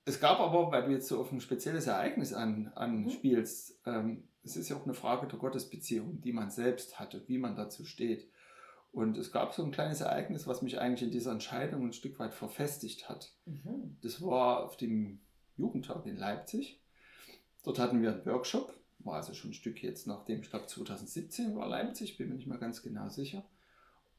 es 0.05 0.21
gab 0.21 0.39
aber, 0.39 0.71
weil 0.71 0.85
du 0.85 0.93
jetzt 0.93 1.09
so 1.09 1.21
auf 1.21 1.33
ein 1.33 1.41
spezielles 1.41 1.89
Ereignis 1.89 2.33
an, 2.33 2.69
anspielst, 2.75 3.85
mhm. 3.87 3.93
ähm, 3.93 4.29
es 4.45 4.57
ist 4.57 4.69
ja 4.69 4.77
auch 4.77 4.85
eine 4.85 4.95
Frage 4.95 5.27
der 5.27 5.39
Gottesbeziehung, 5.39 6.21
die 6.21 6.33
man 6.33 6.51
selbst 6.51 7.01
hatte, 7.01 7.27
wie 7.27 7.39
man 7.39 7.57
dazu 7.57 7.85
steht. 7.85 8.31
Und 8.97 9.19
es 9.19 9.31
gab 9.31 9.53
so 9.53 9.63
ein 9.63 9.73
kleines 9.73 10.01
Ereignis, 10.01 10.47
was 10.47 10.63
mich 10.63 10.81
eigentlich 10.81 11.03
in 11.03 11.11
dieser 11.11 11.31
Entscheidung 11.31 11.85
ein 11.85 11.93
Stück 11.93 12.19
weit 12.19 12.33
verfestigt 12.33 13.11
hat. 13.11 13.31
Mhm. 13.45 13.99
Das 14.01 14.23
war 14.23 14.65
auf 14.65 14.79
dem 14.79 15.21
Jugendtag 15.59 16.07
in 16.07 16.17
Leipzig. 16.17 16.81
Dort 17.63 17.79
hatten 17.79 18.01
wir 18.01 18.11
einen 18.11 18.25
Workshop, 18.25 18.75
war 19.01 19.17
also 19.17 19.35
schon 19.35 19.51
ein 19.51 19.53
Stück 19.53 19.83
jetzt 19.83 20.07
nachdem, 20.07 20.41
ich 20.41 20.49
glaube 20.49 20.65
2017 20.65 21.55
war 21.55 21.69
Leipzig, 21.69 22.17
bin 22.17 22.31
mir 22.31 22.37
nicht 22.37 22.47
mehr 22.47 22.57
ganz 22.57 22.81
genau 22.81 23.11
sicher. 23.11 23.45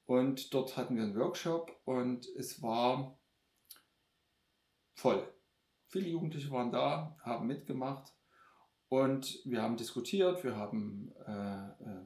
Und 0.06 0.54
dort 0.54 0.78
hatten 0.78 0.96
wir 0.96 1.02
einen 1.02 1.18
Workshop 1.18 1.76
und 1.84 2.28
es 2.38 2.62
war 2.62 3.18
voll. 4.94 5.28
Viele 5.88 6.10
Jugendliche 6.10 6.52
waren 6.52 6.72
da, 6.72 7.18
haben 7.24 7.48
mitgemacht 7.48 8.14
und 8.90 9.40
wir 9.44 9.64
haben 9.64 9.76
diskutiert, 9.76 10.44
wir 10.44 10.56
haben 10.56 11.16
äh, 11.26 11.68
äh, 11.84 12.06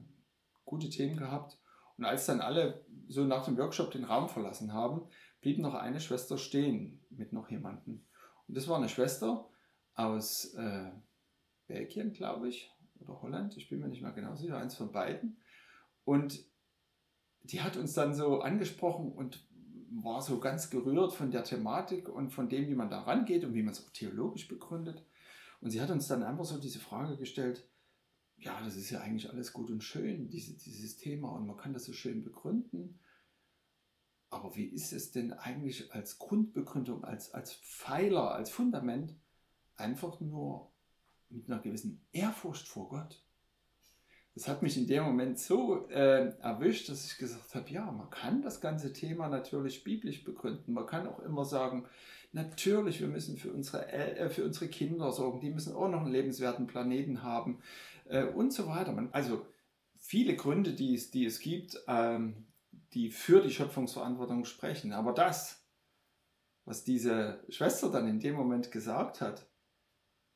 gute 0.64 0.90
Themen 0.90 1.18
gehabt. 1.18 1.58
Und 2.02 2.08
als 2.08 2.26
dann 2.26 2.42
alle 2.42 2.84
so 3.10 3.26
nach 3.26 3.46
dem 3.46 3.60
Workshop 3.60 3.92
den 3.92 4.06
Raum 4.06 4.28
verlassen 4.28 4.74
haben, 4.74 5.04
blieb 5.40 5.60
noch 5.60 5.76
eine 5.76 6.00
Schwester 6.00 6.40
stehen 6.40 7.00
mit 7.12 7.32
noch 7.32 7.52
jemandem. 7.52 8.04
Und 8.48 8.58
das 8.58 8.68
war 8.68 8.78
eine 8.78 8.90
Schwester, 8.90 9.48
aus 9.94 10.56
äh, 10.56 10.90
Belgien, 11.68 12.12
glaube 12.12 12.50
ich, 12.50 12.72
oder 13.02 13.22
Holland, 13.22 13.56
ich 13.56 13.70
bin 13.70 13.82
mir 13.82 13.88
nicht 13.88 14.02
mehr 14.02 14.14
genau 14.14 14.34
sicher, 14.34 14.58
eins 14.58 14.74
von 14.74 14.92
beiden. 14.92 15.38
Und 16.04 16.44
die 17.44 17.62
hat 17.62 17.78
uns 17.78 17.94
dann 17.94 18.16
so 18.16 18.42
angesprochen 18.42 19.12
und 19.12 19.48
war 19.92 20.24
so 20.24 20.40
ganz 20.40 20.72
gerührt 20.72 21.14
von 21.14 21.30
der 21.30 21.44
Thematik 21.44 22.10
und 22.10 22.32
von 22.32 22.50
dem, 22.50 22.68
wie 22.68 22.74
man 22.74 22.90
da 22.90 23.02
rangeht 23.02 23.46
und 23.46 23.54
wie 23.54 23.62
man 23.62 23.74
es 23.74 23.86
auch 23.86 23.92
theologisch 23.92 24.48
begründet. 24.48 25.06
Und 25.60 25.70
sie 25.70 25.82
hat 25.82 25.92
uns 25.92 26.08
dann 26.08 26.24
einfach 26.24 26.46
so 26.46 26.60
diese 26.60 26.80
Frage 26.80 27.16
gestellt, 27.16 27.70
ja, 28.42 28.60
das 28.64 28.76
ist 28.76 28.90
ja 28.90 29.02
eigentlich 29.02 29.30
alles 29.30 29.54
gut 29.54 29.70
und 29.70 29.84
schön, 29.84 30.30
diese, 30.30 30.54
dieses 30.54 30.98
Thema, 30.98 31.30
und 31.30 31.46
man 31.46 31.58
kann 31.58 31.74
das 31.74 31.86
so 31.86 31.94
schön 31.94 32.24
begründen. 32.24 33.00
Aber 34.32 34.56
wie 34.56 34.66
ist 34.66 34.94
es 34.94 35.12
denn 35.12 35.34
eigentlich 35.34 35.94
als 35.94 36.18
Grundbegründung, 36.18 37.04
als, 37.04 37.34
als 37.34 37.54
Pfeiler, 37.54 38.32
als 38.32 38.50
Fundament, 38.50 39.14
einfach 39.76 40.20
nur 40.22 40.72
mit 41.30 41.50
einer 41.50 41.62
gewissen 41.62 42.02
Ehrfurcht 42.14 42.68
vor 42.68 42.90
Gott? 42.90 43.22
Das 44.34 44.48
hat 44.48 44.64
mich 44.64 44.78
in 44.78 44.88
dem 44.88 45.04
Moment 45.04 45.38
so 45.38 45.88
äh, 45.90 46.34
erwischt, 46.40 46.88
dass 46.90 47.06
ich 47.06 47.18
gesagt 47.18 47.54
habe, 47.54 47.70
ja, 47.70 47.92
man 47.92 48.10
kann 48.10 48.42
das 48.42 48.62
ganze 48.62 48.94
Thema 48.94 49.28
natürlich 49.28 49.84
biblisch 49.84 50.24
begründen. 50.24 50.74
Man 50.74 50.86
kann 50.86 51.06
auch 51.06 51.20
immer 51.20 51.44
sagen, 51.44 51.86
natürlich, 52.32 53.02
wir 53.02 53.10
müssen 53.10 53.38
für 53.38 53.52
unsere, 53.52 53.92
äh, 53.92 54.30
für 54.30 54.46
unsere 54.46 54.70
Kinder 54.70 55.12
sorgen, 55.12 55.42
die 55.42 55.50
müssen 55.50 55.76
auch 55.76 55.90
noch 55.90 56.02
einen 56.02 56.14
lebenswerten 56.14 56.66
Planeten 56.66 57.24
haben 57.24 57.60
äh, 58.12 58.26
und 58.26 58.52
so 58.54 58.68
weiter. 58.68 58.92
Man, 58.92 59.10
also 59.14 59.46
viele 59.98 60.36
Gründe, 60.36 60.74
die 60.74 60.94
es, 60.94 61.12
die 61.12 61.26
es 61.26 61.40
gibt, 61.40 61.78
ähm, 61.88 62.48
die 62.94 63.10
für 63.10 63.42
die 63.42 63.52
Schöpfungsverantwortung 63.52 64.46
sprechen. 64.46 64.92
Aber 64.94 65.14
das, 65.14 65.66
was 66.66 66.84
diese 66.84 67.44
Schwester 67.50 67.90
dann 67.90 68.08
in 68.08 68.20
dem 68.20 68.36
Moment 68.36 68.72
gesagt 68.72 69.22
hat, 69.22 69.48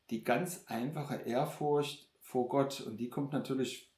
die 0.09 0.23
ganz 0.23 0.63
einfache 0.67 1.15
Ehrfurcht 1.15 2.09
vor 2.21 2.47
Gott, 2.47 2.81
und 2.81 2.97
die 2.97 3.09
kommt 3.09 3.33
natürlich 3.33 3.91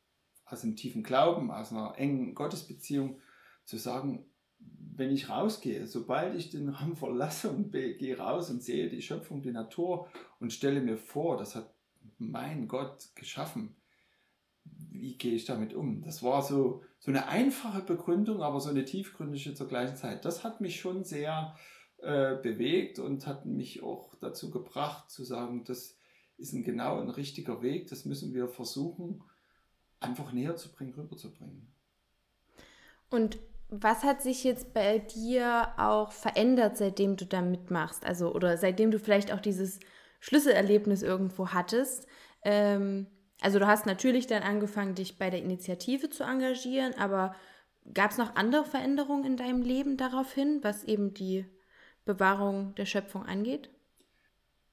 aus 0.45 0.63
einem 0.63 0.75
tiefen 0.75 1.03
Glauben, 1.03 1.51
aus 1.51 1.71
einer 1.71 1.95
engen 1.97 2.33
Gottesbeziehung, 2.33 3.19
zu 3.65 3.77
sagen, 3.77 4.25
wenn 4.59 5.11
ich 5.11 5.29
rausgehe, 5.29 5.85
sobald 5.85 6.35
ich 6.35 6.49
den 6.49 6.69
Raum 6.69 6.95
verlasse 6.95 7.49
und 7.49 7.71
gehe 7.71 8.17
raus 8.17 8.49
und 8.49 8.63
sehe 8.63 8.89
die 8.89 9.01
Schöpfung, 9.01 9.41
die 9.41 9.51
Natur 9.51 10.07
und 10.39 10.53
stelle 10.53 10.81
mir 10.81 10.97
vor, 10.97 11.37
das 11.37 11.55
hat 11.55 11.76
mein 12.17 12.67
Gott 12.67 13.09
geschaffen, 13.15 13.75
wie 14.63 15.17
gehe 15.17 15.33
ich 15.33 15.45
damit 15.45 15.73
um? 15.73 16.01
Das 16.01 16.23
war 16.23 16.41
so, 16.41 16.83
so 16.99 17.11
eine 17.11 17.27
einfache 17.27 17.81
Begründung, 17.81 18.41
aber 18.41 18.59
so 18.59 18.69
eine 18.69 18.85
tiefgründige 18.85 19.53
zur 19.53 19.67
gleichen 19.67 19.95
Zeit. 19.95 20.25
Das 20.25 20.43
hat 20.43 20.61
mich 20.61 20.79
schon 20.79 21.03
sehr 21.03 21.55
äh, 21.97 22.35
bewegt 22.35 22.99
und 22.99 23.27
hat 23.27 23.45
mich 23.45 23.83
auch 23.83 24.15
dazu 24.15 24.51
gebracht 24.51 25.09
zu 25.09 25.23
sagen, 25.23 25.63
das 25.63 25.97
ist 26.37 26.53
ein 26.53 26.63
genau 26.63 26.99
ein 26.99 27.09
richtiger 27.09 27.61
Weg, 27.61 27.87
das 27.87 28.05
müssen 28.05 28.33
wir 28.33 28.47
versuchen, 28.47 29.23
einfach 29.99 30.31
näher 30.31 30.55
zu 30.55 30.71
bringen, 30.71 30.93
rüberzubringen. 30.93 31.73
Und 33.09 33.39
was 33.69 34.03
hat 34.03 34.21
sich 34.21 34.43
jetzt 34.43 34.73
bei 34.73 34.99
dir 34.99 35.73
auch 35.77 36.11
verändert, 36.11 36.77
seitdem 36.77 37.17
du 37.17 37.25
da 37.25 37.41
mitmachst? 37.41 38.05
Also, 38.05 38.33
oder 38.33 38.57
seitdem 38.57 38.91
du 38.91 38.99
vielleicht 38.99 39.33
auch 39.33 39.41
dieses 39.41 39.79
Schlüsselerlebnis 40.19 41.01
irgendwo 41.01 41.49
hattest? 41.49 42.07
Ähm, 42.43 43.07
also, 43.41 43.59
du 43.59 43.67
hast 43.67 43.85
natürlich 43.85 44.27
dann 44.27 44.43
angefangen, 44.43 44.95
dich 44.95 45.17
bei 45.17 45.29
der 45.29 45.41
Initiative 45.41 46.09
zu 46.09 46.23
engagieren, 46.23 46.93
aber 46.97 47.35
gab 47.93 48.11
es 48.11 48.17
noch 48.17 48.35
andere 48.35 48.65
Veränderungen 48.65 49.25
in 49.25 49.37
deinem 49.37 49.61
Leben 49.61 49.97
daraufhin, 49.97 50.59
was 50.63 50.83
eben 50.83 51.13
die 51.13 51.45
Bewahrung 52.05 52.73
der 52.75 52.85
Schöpfung 52.85 53.25
angeht? 53.25 53.69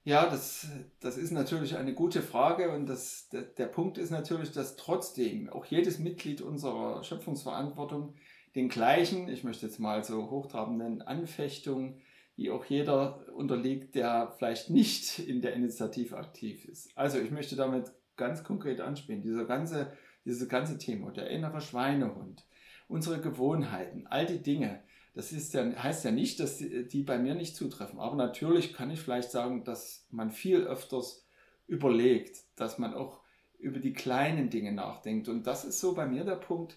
Ja, 0.05 0.29
das, 0.29 0.69
das 1.01 1.17
ist 1.17 1.31
natürlich 1.31 1.77
eine 1.77 1.95
gute 1.95 2.21
Frage 2.21 2.71
und 2.71 2.87
das, 2.87 3.31
der, 3.31 3.43
der 3.43 3.67
Punkt 3.67 3.97
ist 3.97 4.11
natürlich, 4.11 4.53
dass 4.53 4.77
trotzdem 4.77 5.49
auch 5.49 5.65
jedes 5.65 5.99
Mitglied 5.99 6.43
unserer 6.43 7.03
Schöpfungsverantwortung 7.03 8.15
den 8.55 8.69
gleichen, 8.69 9.29
ich 9.29 9.45
möchte 9.45 9.67
jetzt 9.67 9.81
mal 9.81 10.05
so 10.05 10.31
hochtrabenden 10.31 11.01
Anfechtungen, 11.01 12.03
wie 12.37 12.51
auch 12.51 12.65
jeder 12.65 13.27
unterliegt, 13.35 13.95
der 13.95 14.33
vielleicht 14.39 14.71
nicht 14.71 15.19
in 15.19 15.41
der 15.41 15.55
Initiative 15.55 16.17
aktiv 16.17 16.65
ist. 16.65 16.97
Also 16.97 17.19
ich 17.19 17.31
möchte 17.31 17.57
damit 17.57 17.93
ganz 18.17 18.43
konkret 18.45 18.81
anspielen, 18.81 19.23
dieser 19.23 19.45
ganze, 19.45 19.93
dieses 20.25 20.49
ganze 20.49 20.79
Thema, 20.79 21.11
der 21.13 21.31
innere 21.31 21.61
Schweinehund, 21.61 22.45
unsere 22.89 23.21
Gewohnheiten, 23.21 24.07
all 24.09 24.27
die 24.27 24.43
Dinge, 24.43 24.83
das 25.15 25.31
ist 25.31 25.55
ja, 25.55 25.65
heißt 25.65 26.05
ja 26.05 26.11
nicht, 26.11 26.41
dass 26.41 26.59
die, 26.59 26.89
die 26.89 27.03
bei 27.03 27.19
mir 27.19 27.37
nicht 27.37 27.55
zutreffen. 27.55 28.01
Aber 28.01 28.17
natürlich 28.17 28.75
kann 28.75 28.91
ich 28.91 29.01
vielleicht 29.01 29.31
sagen, 29.31 29.63
dass 29.65 30.07
man 30.11 30.31
viel 30.31 30.65
öfters 30.65 31.25
überlegt, 31.69 32.43
dass 32.57 32.79
man 32.79 32.95
auch 32.95 33.21
über 33.59 33.79
die 33.79 33.93
kleinen 33.93 34.51
Dinge 34.51 34.73
nachdenkt. 34.73 35.29
Und 35.29 35.47
das 35.47 35.65
ist 35.65 35.81
so 35.81 35.95
bei 35.95 36.07
mir 36.07 36.25
der 36.25 36.35
Punkt. 36.35 36.77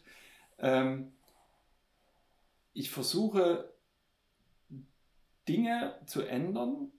Ähm, 0.59 1.11
ich 2.73 2.91
versuche 2.91 3.73
Dinge 5.47 5.95
zu 6.05 6.21
ändern, 6.23 6.91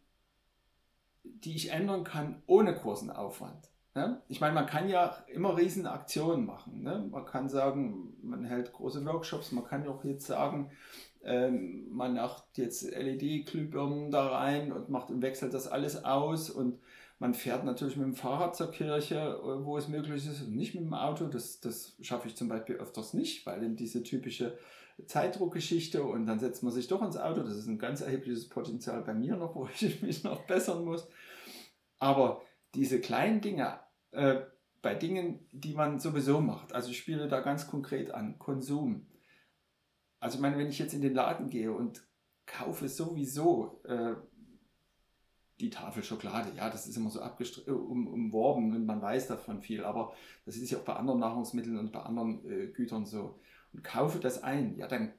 die 1.23 1.55
ich 1.55 1.71
ändern 1.71 2.05
kann 2.05 2.43
ohne 2.47 2.75
großen 2.75 3.11
Aufwand. 3.11 3.71
Ne? 3.95 4.23
Ich 4.28 4.40
meine, 4.40 4.55
man 4.55 4.67
kann 4.67 4.88
ja 4.88 5.25
immer 5.26 5.57
riesen 5.57 5.87
Aktionen 5.87 6.47
machen. 6.47 6.83
Ne? 6.83 7.09
Man 7.11 7.25
kann 7.25 7.49
sagen, 7.49 8.17
man 8.23 8.45
hält 8.45 8.73
große 8.73 9.05
Workshops, 9.05 9.52
man 9.52 9.64
kann 9.64 9.87
auch 9.88 10.05
jetzt 10.05 10.26
sagen, 10.26 10.71
ähm, 11.25 11.88
man 11.90 12.14
macht 12.14 12.59
jetzt 12.59 12.83
LED-Glühbirnen 12.90 14.11
da 14.11 14.28
rein 14.28 14.73
und 14.73 14.88
macht 14.88 15.11
und 15.11 15.21
wechselt 15.21 15.52
das 15.52 15.67
alles 15.67 16.05
aus 16.05 16.49
und 16.49 16.78
man 17.19 17.35
fährt 17.35 17.64
natürlich 17.64 17.97
mit 17.97 18.07
dem 18.07 18.14
Fahrrad 18.14 18.55
zur 18.55 18.71
Kirche, 18.71 19.17
äh, 19.17 19.64
wo 19.64 19.76
es 19.76 19.88
möglich 19.88 20.26
ist, 20.26 20.43
und 20.43 20.55
nicht 20.55 20.75
mit 20.75 20.85
dem 20.85 20.95
Auto. 20.95 21.26
Das, 21.26 21.61
das 21.61 21.97
schaffe 22.00 22.28
ich 22.28 22.37
zum 22.37 22.49
Beispiel 22.49 22.76
öfters 22.76 23.14
nicht, 23.14 23.45
weil 23.47 23.62
eben 23.64 23.76
diese 23.76 24.02
typische 24.05 24.57
Zeitdruckgeschichte 25.07 26.02
und 26.02 26.26
dann 26.26 26.38
setzt 26.38 26.62
man 26.62 26.73
sich 26.73 26.88
doch 26.88 27.02
ins 27.02 27.17
Auto. 27.17 27.43
Das 27.43 27.57
ist 27.57 27.67
ein 27.67 27.78
ganz 27.78 28.00
erhebliches 28.00 28.49
Potenzial 28.49 29.02
bei 29.02 29.14
mir 29.14 29.37
noch, 29.37 29.55
wo 29.55 29.69
ich 29.69 30.02
mich 30.02 30.25
noch 30.25 30.47
bessern 30.47 30.85
muss. 30.85 31.09
Aber 31.99 32.43
diese 32.75 33.00
kleinen 33.00 33.40
Dinge, 33.40 33.78
äh, 34.11 34.40
bei 34.83 34.95
Dingen, 34.95 35.47
die 35.52 35.75
man 35.75 35.99
sowieso 35.99 36.40
macht, 36.40 36.73
also 36.73 36.90
ich 36.90 36.99
spiele 36.99 37.28
da 37.28 37.40
ganz 37.40 37.67
konkret 37.67 38.12
an, 38.12 38.38
Konsum 38.38 39.07
also 40.21 40.37
ich 40.37 40.40
meine, 40.40 40.59
wenn 40.59 40.69
ich 40.69 40.78
jetzt 40.78 40.95
in 40.95 41.02
den 41.02 41.14
Laden 41.14 41.49
gehe 41.49 41.73
und 41.73 42.02
kaufe 42.47 42.88
sowieso 42.88 43.81
äh, 43.85 44.14
die 45.61 45.71
Tafel 45.71 46.02
Schokolade, 46.02 46.50
ja, 46.57 46.71
das 46.71 46.87
ist 46.87 46.97
immer 46.97 47.11
so 47.11 47.21
äh, 47.21 47.71
um, 47.71 48.07
umworben 48.07 48.75
und 48.75 48.87
man 48.87 49.02
weiß 49.02 49.28
davon 49.28 49.61
viel, 49.61 49.85
aber 49.85 50.12
das 50.45 50.57
ist 50.57 50.71
ja 50.71 50.78
auch 50.78 50.85
bei 50.85 50.95
anderen 50.95 51.21
Nahrungsmitteln 51.21 51.78
und 51.78 51.93
bei 51.93 52.00
anderen 52.00 52.45
äh, 52.50 52.69
Gütern 52.69 53.07
so. 53.07 53.38
Und 53.73 53.85
kaufe 53.85 54.19
das 54.19 54.43
ein, 54.43 54.77
ja, 54.77 54.87
dann, 54.87 55.13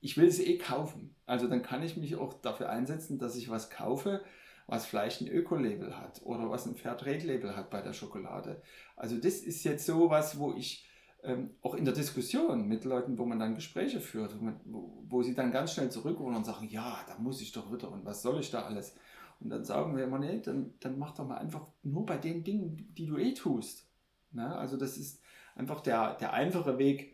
ich 0.00 0.16
will 0.16 0.26
es 0.26 0.40
eh 0.40 0.58
kaufen. 0.58 1.14
Also 1.26 1.48
dann 1.48 1.62
kann 1.62 1.82
ich 1.82 1.96
mich 1.96 2.16
auch 2.16 2.34
dafür 2.34 2.68
einsetzen, 2.68 3.18
dass 3.18 3.36
ich 3.36 3.48
was 3.50 3.70
kaufe, 3.70 4.22
was 4.66 4.86
vielleicht 4.86 5.20
ein 5.20 5.28
Öko-Label 5.28 5.96
hat 5.98 6.22
oder 6.24 6.50
was 6.50 6.66
ein 6.66 6.76
Fairtrade-Label 6.76 7.56
hat 7.56 7.70
bei 7.70 7.82
der 7.82 7.92
Schokolade. 7.92 8.62
Also 8.96 9.16
das 9.16 9.40
ist 9.40 9.64
jetzt 9.64 9.86
so 9.86 10.10
was, 10.10 10.38
wo 10.38 10.52
ich 10.54 10.86
ähm, 11.22 11.50
auch 11.62 11.74
in 11.74 11.84
der 11.84 11.94
Diskussion 11.94 12.68
mit 12.68 12.84
Leuten, 12.84 13.18
wo 13.18 13.24
man 13.24 13.38
dann 13.38 13.54
Gespräche 13.54 14.00
führt, 14.00 14.38
wo, 14.38 14.44
man, 14.44 14.60
wo, 14.64 15.02
wo 15.08 15.22
sie 15.22 15.34
dann 15.34 15.52
ganz 15.52 15.72
schnell 15.72 15.90
zurückholen 15.90 16.36
und 16.36 16.44
sagen, 16.44 16.68
ja, 16.68 16.98
da 17.06 17.16
muss 17.18 17.40
ich 17.40 17.52
doch 17.52 17.72
wieder 17.72 17.90
und 17.90 18.04
was 18.04 18.22
soll 18.22 18.40
ich 18.40 18.50
da 18.50 18.62
alles? 18.62 18.94
Und 19.40 19.50
dann 19.50 19.64
sagen 19.64 19.96
wir 19.96 20.04
immer, 20.04 20.18
nee, 20.18 20.40
dann, 20.40 20.74
dann 20.80 20.98
mach 20.98 21.14
doch 21.14 21.26
mal 21.26 21.38
einfach 21.38 21.66
nur 21.82 22.06
bei 22.06 22.16
den 22.16 22.44
Dingen, 22.44 22.94
die 22.94 23.06
du 23.06 23.16
eh 23.16 23.34
tust. 23.34 23.88
Na, 24.32 24.56
also 24.56 24.76
das 24.76 24.96
ist 24.96 25.22
einfach 25.54 25.80
der, 25.80 26.14
der 26.14 26.32
einfache 26.32 26.78
Weg 26.78 27.13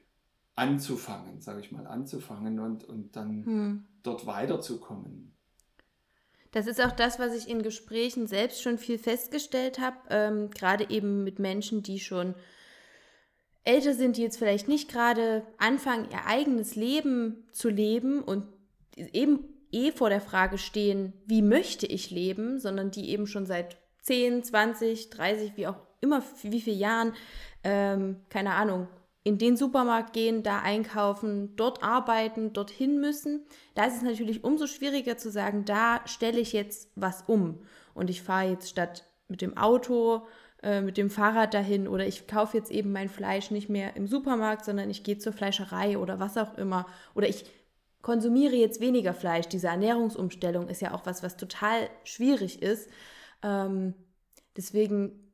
anzufangen, 0.56 1.40
sage 1.40 1.60
ich 1.60 1.72
mal, 1.72 1.86
anzufangen 1.86 2.60
und, 2.60 2.84
und 2.84 3.16
dann 3.16 3.44
hm. 3.44 3.84
dort 4.02 4.26
weiterzukommen. 4.26 5.34
Das 6.52 6.66
ist 6.66 6.80
auch 6.80 6.92
das, 6.92 7.18
was 7.18 7.34
ich 7.34 7.48
in 7.48 7.62
Gesprächen 7.62 8.26
selbst 8.26 8.62
schon 8.62 8.76
viel 8.76 8.98
festgestellt 8.98 9.78
habe, 9.78 9.96
ähm, 10.10 10.50
gerade 10.50 10.90
eben 10.90 11.22
mit 11.22 11.38
Menschen, 11.38 11.82
die 11.82 12.00
schon 12.00 12.34
älter 13.62 13.94
sind, 13.94 14.16
die 14.16 14.22
jetzt 14.22 14.38
vielleicht 14.38 14.68
nicht 14.68 14.90
gerade 14.90 15.44
anfangen, 15.58 16.08
ihr 16.10 16.26
eigenes 16.26 16.74
Leben 16.74 17.44
zu 17.52 17.68
leben 17.68 18.22
und 18.22 18.44
eben 18.96 19.44
eh 19.70 19.92
vor 19.92 20.08
der 20.10 20.20
Frage 20.20 20.58
stehen, 20.58 21.12
wie 21.26 21.42
möchte 21.42 21.86
ich 21.86 22.10
leben, 22.10 22.58
sondern 22.58 22.90
die 22.90 23.10
eben 23.10 23.26
schon 23.26 23.46
seit 23.46 23.76
10, 24.02 24.42
20, 24.42 25.10
30, 25.10 25.52
wie 25.56 25.66
auch 25.68 25.76
immer, 26.00 26.22
wie 26.42 26.60
viele 26.60 26.76
Jahren, 26.76 27.12
ähm, 27.62 28.16
keine 28.28 28.54
Ahnung, 28.54 28.88
in 29.22 29.38
den 29.38 29.56
Supermarkt 29.56 30.12
gehen, 30.12 30.42
da 30.42 30.60
einkaufen, 30.60 31.54
dort 31.56 31.82
arbeiten, 31.82 32.52
dorthin 32.52 33.00
müssen. 33.00 33.44
Da 33.74 33.84
ist 33.84 33.96
es 33.96 34.02
natürlich 34.02 34.44
umso 34.44 34.66
schwieriger 34.66 35.18
zu 35.18 35.30
sagen, 35.30 35.64
da 35.64 36.00
stelle 36.06 36.40
ich 36.40 36.52
jetzt 36.52 36.90
was 36.94 37.22
um 37.26 37.58
und 37.94 38.08
ich 38.08 38.22
fahre 38.22 38.50
jetzt 38.50 38.70
statt 38.70 39.04
mit 39.28 39.42
dem 39.42 39.56
Auto 39.56 40.26
äh, 40.62 40.82
mit 40.82 40.98
dem 40.98 41.08
Fahrrad 41.08 41.54
dahin 41.54 41.88
oder 41.88 42.06
ich 42.06 42.26
kaufe 42.26 42.56
jetzt 42.56 42.70
eben 42.70 42.92
mein 42.92 43.08
Fleisch 43.08 43.50
nicht 43.50 43.70
mehr 43.70 43.96
im 43.96 44.06
Supermarkt, 44.06 44.64
sondern 44.64 44.90
ich 44.90 45.04
gehe 45.04 45.16
zur 45.16 45.32
Fleischerei 45.32 45.96
oder 45.96 46.20
was 46.20 46.36
auch 46.36 46.58
immer. 46.58 46.86
Oder 47.14 47.28
ich 47.28 47.46
konsumiere 48.02 48.56
jetzt 48.56 48.80
weniger 48.80 49.14
Fleisch. 49.14 49.46
Diese 49.48 49.68
Ernährungsumstellung 49.68 50.68
ist 50.68 50.82
ja 50.82 50.92
auch 50.92 51.06
was, 51.06 51.22
was 51.22 51.38
total 51.38 51.88
schwierig 52.04 52.60
ist. 52.60 52.90
Ähm, 53.42 53.94
deswegen 54.54 55.29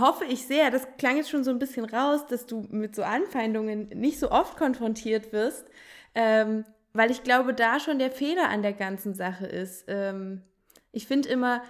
hoffe 0.00 0.24
ich 0.24 0.46
sehr, 0.46 0.70
das 0.70 0.86
klang 0.98 1.16
jetzt 1.16 1.30
schon 1.30 1.44
so 1.44 1.50
ein 1.50 1.58
bisschen 1.58 1.84
raus, 1.84 2.26
dass 2.26 2.46
du 2.46 2.66
mit 2.70 2.94
so 2.94 3.02
Anfeindungen 3.02 3.88
nicht 3.90 4.18
so 4.18 4.30
oft 4.30 4.56
konfrontiert 4.56 5.32
wirst, 5.32 5.66
ähm, 6.14 6.64
weil 6.92 7.10
ich 7.10 7.22
glaube, 7.22 7.54
da 7.54 7.78
schon 7.80 7.98
der 7.98 8.10
Fehler 8.10 8.48
an 8.48 8.62
der 8.62 8.72
ganzen 8.72 9.14
Sache 9.14 9.46
ist. 9.46 9.84
Ähm, 9.88 10.42
ich 10.92 11.06
finde 11.06 11.28
immer, 11.28 11.62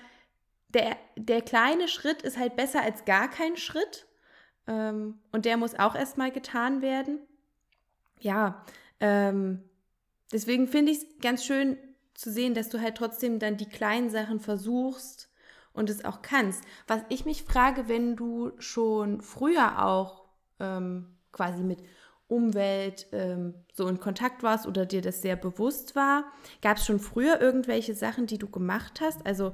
der, 0.68 0.96
der 1.16 1.42
kleine 1.42 1.88
Schritt 1.88 2.22
ist 2.22 2.38
halt 2.38 2.56
besser 2.56 2.82
als 2.82 3.04
gar 3.04 3.28
kein 3.28 3.56
Schritt. 3.56 4.06
Ähm, 4.66 5.18
und 5.32 5.44
der 5.44 5.56
muss 5.56 5.78
auch 5.78 5.94
erstmal 5.94 6.30
getan 6.30 6.82
werden. 6.82 7.18
Ja, 8.20 8.64
ähm, 9.00 9.62
deswegen 10.32 10.68
finde 10.68 10.92
ich 10.92 10.98
es 10.98 11.06
ganz 11.20 11.44
schön 11.44 11.76
zu 12.14 12.30
sehen, 12.30 12.54
dass 12.54 12.68
du 12.68 12.80
halt 12.80 12.96
trotzdem 12.96 13.38
dann 13.38 13.56
die 13.56 13.68
kleinen 13.68 14.10
Sachen 14.10 14.40
versuchst 14.40 15.28
und 15.76 15.90
es 15.90 16.04
auch 16.04 16.22
kannst. 16.22 16.64
Was 16.86 17.02
ich 17.08 17.24
mich 17.24 17.42
frage, 17.44 17.88
wenn 17.88 18.16
du 18.16 18.52
schon 18.58 19.20
früher 19.20 19.84
auch 19.84 20.24
ähm, 20.58 21.16
quasi 21.32 21.62
mit 21.62 21.82
Umwelt 22.28 23.06
ähm, 23.12 23.54
so 23.72 23.86
in 23.86 24.00
Kontakt 24.00 24.42
warst 24.42 24.66
oder 24.66 24.84
dir 24.84 25.00
das 25.00 25.22
sehr 25.22 25.36
bewusst 25.36 25.94
war, 25.94 26.24
gab 26.60 26.78
es 26.78 26.86
schon 26.86 26.98
früher 26.98 27.40
irgendwelche 27.40 27.94
Sachen, 27.94 28.26
die 28.26 28.38
du 28.38 28.48
gemacht 28.48 29.00
hast? 29.00 29.24
Also 29.24 29.52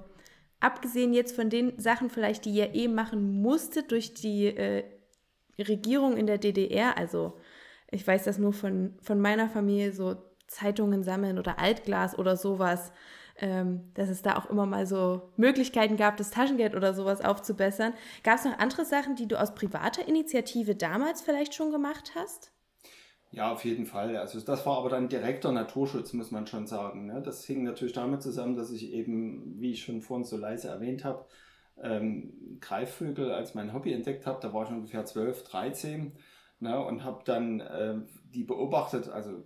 abgesehen 0.61 1.13
jetzt 1.13 1.37
von 1.37 1.51
den 1.51 1.79
Sachen 1.79 2.09
vielleicht, 2.09 2.45
die 2.45 2.53
ihr 2.53 2.75
eh 2.75 2.89
machen 2.89 3.43
musstet 3.43 3.91
durch 3.91 4.15
die 4.15 4.47
äh, 4.47 4.85
Regierung 5.59 6.17
in 6.17 6.27
der 6.27 6.39
DDR, 6.39 6.97
also 6.97 7.39
ich 7.91 8.07
weiß 8.07 8.25
das 8.25 8.39
nur 8.39 8.55
von, 8.55 8.95
von 9.03 9.21
meiner 9.21 9.51
Familie, 9.51 9.93
so 9.93 10.17
Zeitungen 10.47 11.03
sammeln 11.03 11.39
oder 11.39 11.59
Altglas 11.59 12.19
oder 12.19 12.37
sowas, 12.37 12.91
dass 13.95 14.09
es 14.09 14.23
da 14.23 14.37
auch 14.37 14.49
immer 14.51 14.67
mal 14.67 14.87
so 14.87 15.31
Möglichkeiten 15.37 15.97
gab, 15.97 16.17
das 16.17 16.31
Taschengeld 16.31 16.77
oder 16.77 16.95
sowas 16.95 17.21
aufzubessern. 17.21 17.93
Gab 18.23 18.39
es 18.39 18.45
noch 18.45 18.59
andere 18.59 18.85
Sachen, 18.85 19.17
die 19.17 19.27
du 19.27 19.41
aus 19.41 19.55
privater 19.55 20.07
Initiative 20.07 20.77
damals 20.77 21.23
vielleicht 21.23 21.55
schon 21.55 21.73
gemacht 21.73 22.13
hast? 22.15 22.53
Ja, 23.33 23.51
auf 23.51 23.65
jeden 23.65 23.87
Fall. 23.87 24.17
Also 24.17 24.39
das 24.41 24.67
war 24.67 24.77
aber 24.77 24.91
dann 24.91 25.09
direkter 25.09 25.53
Naturschutz, 25.53 26.13
muss 26.13 26.31
man 26.31 26.47
schon 26.47 26.67
sagen. 26.67 27.07
Ne? 27.07 27.23
Das 27.23 27.45
hing 27.45 27.65
natürlich 27.65 27.95
damit 27.95 28.23
zusammen, 28.23 28.57
dass 28.57 28.71
ich 28.71 28.93
eben, 28.93 29.59
wie 29.59 29.73
ich 29.73 29.83
schon 29.83 30.03
vorhin 30.03 30.25
so 30.25 30.37
leise 30.37 30.69
erwähnt 30.69 31.05
habe, 31.05 31.25
ähm, 31.83 32.59
Greifvögel 32.61 33.33
als 33.33 33.55
mein 33.55 33.73
Hobby 33.73 33.93
entdeckt 33.93 34.27
habe. 34.27 34.39
Da 34.43 34.53
war 34.53 34.65
ich 34.65 34.71
ungefähr 34.71 35.07
12, 35.07 35.45
13 35.45 36.13
ne? 36.61 36.85
und 36.85 37.05
habe 37.05 37.23
dann 37.25 37.61
äh, 37.61 37.95
die 38.35 38.45
beobachtet. 38.45 39.09
Also 39.09 39.43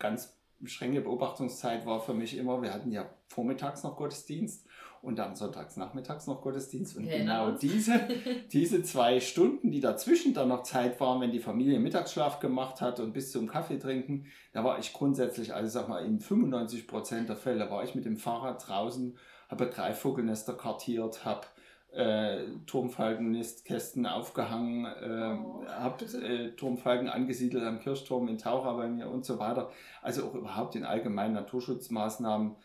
ganz 0.00 0.36
strenge 0.64 1.00
Beobachtungszeit 1.00 1.86
war 1.86 2.00
für 2.00 2.14
mich 2.14 2.36
immer, 2.36 2.62
wir 2.62 2.72
hatten 2.72 2.92
ja 2.92 3.08
vormittags 3.28 3.82
noch 3.82 3.96
Gottesdienst 3.96 4.66
und 5.02 5.18
dann 5.18 5.34
sonntags 5.34 5.76
nachmittags 5.76 6.28
noch 6.28 6.42
Gottesdienst. 6.42 6.96
Und 6.96 7.04
genau, 7.04 7.46
genau 7.46 7.58
diese, 7.58 8.00
diese 8.52 8.82
zwei 8.82 9.18
Stunden, 9.20 9.72
die 9.72 9.80
dazwischen 9.80 10.32
dann 10.32 10.48
noch 10.48 10.62
Zeit 10.62 11.00
waren, 11.00 11.20
wenn 11.20 11.32
die 11.32 11.40
Familie 11.40 11.80
Mittagsschlaf 11.80 12.38
gemacht 12.38 12.80
hat 12.80 13.00
und 13.00 13.12
bis 13.12 13.32
zum 13.32 13.48
Kaffee 13.48 13.78
trinken, 13.78 14.26
da 14.52 14.62
war 14.62 14.78
ich 14.78 14.92
grundsätzlich, 14.92 15.54
also 15.54 15.68
sag 15.68 15.88
mal, 15.88 16.04
in 16.04 16.20
95 16.20 16.86
Prozent 16.86 17.28
der 17.28 17.36
Fälle 17.36 17.68
war 17.70 17.82
ich 17.82 17.96
mit 17.96 18.04
dem 18.04 18.16
Fahrrad 18.16 18.66
draußen, 18.66 19.18
habe 19.48 19.68
Greifvogelnester 19.68 20.54
kartiert, 20.54 21.24
habe 21.24 21.46
äh, 21.92 22.44
Turmfalkenkästen 22.66 24.06
aufgehangen, 24.06 24.86
äh, 24.86 25.36
oh. 25.44 25.64
habe 25.66 26.04
äh, 26.04 26.52
Turmfalken 26.52 27.08
angesiedelt 27.08 27.64
am 27.64 27.80
Kirchturm 27.80 28.28
in 28.28 28.38
Taucher 28.38 28.74
bei 28.74 28.88
mir 28.88 29.10
und 29.10 29.24
so 29.26 29.38
weiter. 29.38 29.70
Also 30.00 30.24
auch 30.26 30.34
überhaupt 30.34 30.74
in 30.74 30.84
allgemeinen 30.84 31.34
Naturschutzmaßnahmen 31.34 32.56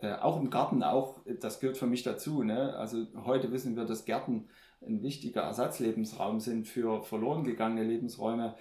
äh, 0.00 0.14
auch 0.14 0.40
im 0.40 0.50
Garten 0.50 0.82
auch, 0.82 1.20
das 1.40 1.60
gehört 1.60 1.76
für 1.76 1.86
mich 1.86 2.02
dazu. 2.02 2.42
Ne? 2.42 2.74
Also 2.76 3.06
heute 3.24 3.52
wissen 3.52 3.76
wir, 3.76 3.84
dass 3.84 4.04
Gärten 4.04 4.48
ein 4.84 5.00
wichtiger 5.02 5.42
Ersatzlebensraum 5.42 6.40
sind 6.40 6.66
für 6.66 7.04
verloren 7.04 7.44
gegangene 7.44 7.84
Lebensräume. 7.84 8.56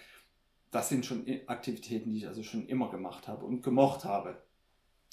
Das 0.69 0.89
sind 0.89 1.03
schon 1.03 1.25
Aktivitäten, 1.47 2.11
die 2.11 2.19
ich 2.19 2.27
also 2.27 2.43
schon 2.43 2.67
immer 2.67 2.91
gemacht 2.91 3.27
habe 3.27 3.45
und 3.45 3.63
gemocht 3.63 4.05
habe. 4.05 4.39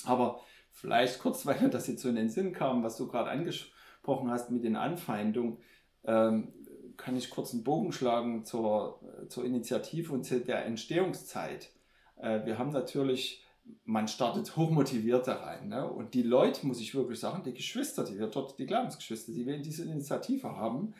Aber 0.04 0.40
vielleicht 0.70 1.18
kurz, 1.18 1.46
weil 1.46 1.62
mir 1.62 1.70
das 1.70 1.86
jetzt 1.86 2.02
so 2.02 2.10
in 2.10 2.16
den 2.16 2.28
Sinn 2.28 2.52
kam, 2.52 2.82
was 2.82 2.98
du 2.98 3.08
gerade 3.08 3.30
angesprochen 3.30 3.77
hast 4.06 4.50
mit 4.50 4.64
den 4.64 4.76
Anfeindungen, 4.76 5.58
ähm, 6.04 6.52
kann 6.96 7.16
ich 7.16 7.30
kurz 7.30 7.52
einen 7.52 7.64
Bogen 7.64 7.92
schlagen 7.92 8.44
zur, 8.44 9.00
zur 9.28 9.44
Initiative 9.44 10.12
und 10.12 10.24
zu 10.24 10.40
der 10.40 10.64
Entstehungszeit. 10.64 11.70
Äh, 12.16 12.44
wir 12.44 12.58
haben 12.58 12.70
natürlich 12.70 13.44
man 13.84 14.08
startet 14.08 14.56
hochmotiviert 14.56 15.26
da 15.26 15.36
rein. 15.36 15.68
Ne? 15.68 15.86
Und 15.86 16.14
die 16.14 16.22
Leute, 16.22 16.66
muss 16.66 16.80
ich 16.80 16.94
wirklich 16.94 17.20
sagen, 17.20 17.42
die 17.42 17.54
Geschwister, 17.54 18.04
die 18.04 18.18
wir 18.18 18.28
dort, 18.28 18.58
die 18.58 18.66
Glaubensgeschwister, 18.66 19.32
die 19.32 19.46
wir 19.46 19.54
in 19.54 19.62
dieser 19.62 19.84
Initiative 19.84 20.56
haben, 20.56 20.94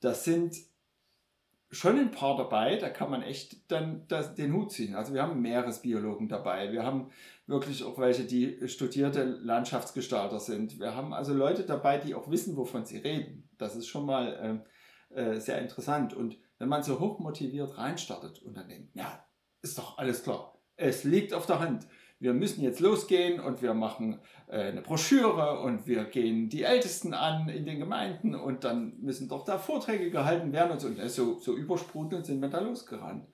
das 0.00 0.24
sind 0.24 0.56
schon 1.70 1.98
ein 1.98 2.10
paar 2.10 2.36
dabei, 2.36 2.76
da 2.76 2.88
kann 2.88 3.10
man 3.10 3.22
echt 3.22 3.70
dann 3.70 4.06
das, 4.08 4.34
den 4.34 4.52
Hut 4.52 4.70
ziehen. 4.70 4.94
Also 4.94 5.12
wir 5.12 5.22
haben 5.22 5.40
Meeresbiologen 5.42 6.28
dabei, 6.28 6.72
wir 6.72 6.84
haben 6.84 7.10
wirklich 7.46 7.84
auch 7.84 7.98
welche, 7.98 8.24
die 8.24 8.68
studierte 8.68 9.24
Landschaftsgestalter 9.24 10.40
sind. 10.40 10.78
Wir 10.78 10.94
haben 10.94 11.12
also 11.12 11.34
Leute 11.34 11.64
dabei, 11.64 11.98
die 11.98 12.14
auch 12.14 12.30
wissen, 12.30 12.56
wovon 12.56 12.86
sie 12.86 12.98
reden. 12.98 13.48
Das 13.58 13.76
ist 13.76 13.86
schon 13.86 14.06
mal 14.06 14.64
äh, 15.12 15.20
äh, 15.20 15.40
sehr 15.40 15.60
interessant. 15.60 16.14
Und 16.14 16.38
wenn 16.58 16.68
man 16.68 16.82
so 16.82 17.00
hochmotiviert 17.00 17.76
reinstartet 17.76 18.42
und 18.42 18.54
dann 18.56 18.68
denkt, 18.68 18.94
ja, 18.94 19.24
ist 19.62 19.78
doch 19.78 19.98
alles 19.98 20.22
klar, 20.22 20.58
es 20.76 21.04
liegt 21.04 21.34
auf 21.34 21.46
der 21.46 21.60
Hand 21.60 21.86
wir 22.24 22.32
müssen 22.32 22.62
jetzt 22.62 22.80
losgehen 22.80 23.38
und 23.38 23.60
wir 23.60 23.74
machen 23.74 24.18
äh, 24.48 24.62
eine 24.62 24.80
Broschüre 24.80 25.60
und 25.60 25.86
wir 25.86 26.04
gehen 26.04 26.48
die 26.48 26.62
Ältesten 26.62 27.12
an 27.12 27.50
in 27.50 27.66
den 27.66 27.78
Gemeinden 27.78 28.34
und 28.34 28.64
dann 28.64 28.98
müssen 29.00 29.28
doch 29.28 29.44
da 29.44 29.58
Vorträge 29.58 30.10
gehalten 30.10 30.52
werden 30.52 30.72
und 30.72 30.80
so. 30.80 30.88
Und 30.88 31.10
so, 31.10 31.38
so 31.38 31.54
übersprudelnd 31.54 32.24
sind 32.24 32.40
wir 32.40 32.48
da 32.48 32.60
losgerannt. 32.60 33.26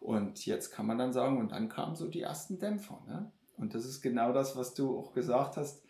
Und 0.00 0.44
jetzt 0.44 0.72
kann 0.72 0.86
man 0.86 0.98
dann 0.98 1.12
sagen, 1.12 1.38
und 1.38 1.52
dann 1.52 1.68
kamen 1.68 1.94
so 1.94 2.08
die 2.08 2.22
ersten 2.22 2.58
Dämpfer. 2.58 3.00
Ne? 3.06 3.30
Und 3.62 3.74
das 3.74 3.84
ist 3.86 4.02
genau 4.02 4.32
das, 4.32 4.56
was 4.56 4.74
du 4.74 4.98
auch 4.98 5.12
gesagt 5.12 5.56
hast 5.56 5.86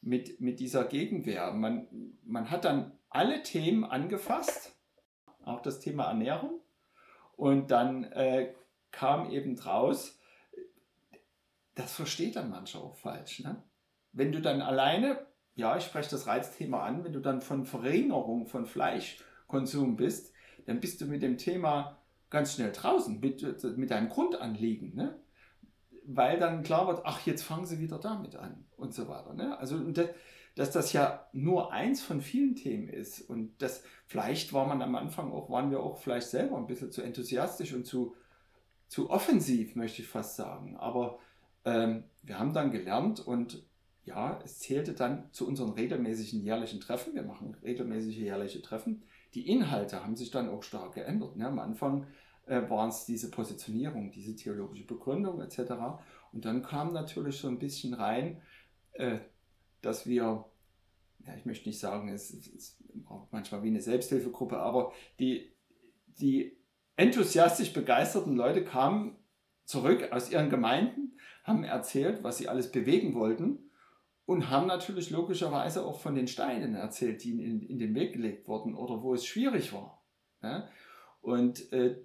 mit, 0.00 0.40
mit 0.40 0.60
dieser 0.60 0.84
Gegenwehr. 0.84 1.52
Man, 1.52 1.88
man 2.24 2.50
hat 2.50 2.64
dann 2.64 2.92
alle 3.10 3.42
Themen 3.42 3.84
angefasst, 3.84 4.78
auch 5.42 5.60
das 5.60 5.80
Thema 5.80 6.04
Ernährung. 6.04 6.60
Und 7.34 7.72
dann 7.72 8.04
äh, 8.04 8.54
kam 8.92 9.28
eben 9.30 9.56
draus, 9.56 10.20
das 11.74 11.92
versteht 11.94 12.36
dann 12.36 12.48
mancher 12.48 12.78
auch 12.80 12.94
falsch. 12.94 13.40
Ne? 13.40 13.60
Wenn 14.12 14.30
du 14.30 14.40
dann 14.40 14.62
alleine, 14.62 15.26
ja, 15.56 15.76
ich 15.76 15.84
spreche 15.84 16.10
das 16.10 16.28
Reizthema 16.28 16.84
an, 16.84 17.02
wenn 17.02 17.12
du 17.12 17.20
dann 17.20 17.40
von 17.42 17.64
Verringerung 17.64 18.46
von 18.46 18.66
Fleischkonsum 18.66 19.96
bist, 19.96 20.32
dann 20.66 20.78
bist 20.78 21.00
du 21.00 21.06
mit 21.06 21.22
dem 21.22 21.38
Thema 21.38 22.00
ganz 22.30 22.54
schnell 22.54 22.70
draußen, 22.70 23.18
mit, 23.18 23.42
mit 23.76 23.90
deinem 23.90 24.10
Grundanliegen. 24.10 24.94
Ne? 24.94 25.20
Weil 26.08 26.38
dann 26.38 26.62
klar 26.62 26.86
wird, 26.86 27.00
ach, 27.04 27.26
jetzt 27.26 27.42
fangen 27.42 27.66
sie 27.66 27.80
wieder 27.80 27.98
damit 27.98 28.36
an 28.36 28.64
und 28.76 28.94
so 28.94 29.08
weiter. 29.08 29.34
Ne? 29.34 29.58
Also, 29.58 29.78
das, 29.90 30.08
dass 30.56 30.70
das 30.70 30.92
ja 30.92 31.28
nur 31.32 31.72
eins 31.72 32.02
von 32.02 32.20
vielen 32.20 32.56
Themen 32.56 32.88
ist 32.88 33.20
und 33.20 33.60
das 33.60 33.84
vielleicht 34.06 34.52
war 34.54 34.66
man 34.66 34.80
am 34.80 34.94
Anfang 34.94 35.30
auch, 35.30 35.50
waren 35.50 35.70
wir 35.70 35.80
auch 35.80 35.98
vielleicht 35.98 36.28
selber 36.28 36.56
ein 36.56 36.66
bisschen 36.66 36.90
zu 36.90 37.02
enthusiastisch 37.02 37.74
und 37.74 37.84
zu, 37.84 38.16
zu 38.88 39.10
offensiv, 39.10 39.76
möchte 39.76 40.00
ich 40.00 40.08
fast 40.08 40.36
sagen. 40.36 40.76
Aber 40.78 41.18
ähm, 41.66 42.04
wir 42.22 42.38
haben 42.38 42.54
dann 42.54 42.70
gelernt 42.70 43.20
und 43.20 43.64
ja, 44.06 44.38
es 44.44 44.60
zählte 44.60 44.94
dann 44.94 45.30
zu 45.32 45.46
unseren 45.46 45.72
regelmäßigen 45.72 46.40
jährlichen 46.40 46.80
Treffen. 46.80 47.14
Wir 47.14 47.24
machen 47.24 47.56
regelmäßige 47.62 48.16
jährliche 48.16 48.62
Treffen. 48.62 49.02
Die 49.34 49.48
Inhalte 49.48 50.02
haben 50.02 50.16
sich 50.16 50.30
dann 50.30 50.48
auch 50.48 50.62
stark 50.62 50.94
geändert. 50.94 51.36
Ne? 51.36 51.46
Am 51.46 51.58
Anfang 51.58 52.06
äh, 52.46 52.68
waren 52.68 52.88
es 52.88 53.04
diese 53.04 53.30
Positionierung, 53.30 54.10
diese 54.10 54.34
theologische 54.34 54.86
Begründung 54.86 55.40
etc. 55.40 55.72
Und 56.32 56.44
dann 56.44 56.62
kam 56.62 56.92
natürlich 56.92 57.38
so 57.38 57.48
ein 57.48 57.58
bisschen 57.58 57.94
rein, 57.94 58.40
äh, 58.92 59.18
dass 59.82 60.06
wir, 60.06 60.44
ja, 61.20 61.34
ich 61.36 61.44
möchte 61.44 61.68
nicht 61.68 61.78
sagen, 61.78 62.08
es 62.08 62.30
ist 62.30 62.82
manchmal 63.30 63.62
wie 63.62 63.68
eine 63.68 63.80
Selbsthilfegruppe, 63.80 64.58
aber 64.58 64.92
die, 65.18 65.52
die 66.18 66.56
enthusiastisch 66.96 67.72
begeisterten 67.72 68.36
Leute 68.36 68.64
kamen 68.64 69.16
zurück 69.64 70.12
aus 70.12 70.30
ihren 70.30 70.50
Gemeinden 70.50 71.18
haben 71.44 71.64
erzählt, 71.64 72.24
was 72.24 72.38
sie 72.38 72.48
alles 72.48 72.72
bewegen 72.72 73.14
wollten 73.14 73.70
und 74.24 74.50
haben 74.50 74.66
natürlich 74.66 75.10
logischerweise 75.10 75.84
auch 75.84 76.00
von 76.00 76.14
den 76.14 76.26
Steinen 76.26 76.74
erzählt, 76.74 77.22
die 77.22 77.30
in, 77.30 77.62
in 77.62 77.78
den 77.78 77.94
Weg 77.94 78.12
gelegt 78.12 78.48
wurden 78.48 78.74
oder 78.74 79.02
wo 79.02 79.14
es 79.14 79.24
schwierig 79.24 79.72
war. 79.72 80.04
Ja? 80.42 80.68
Und 81.20 81.72
äh, 81.72 81.96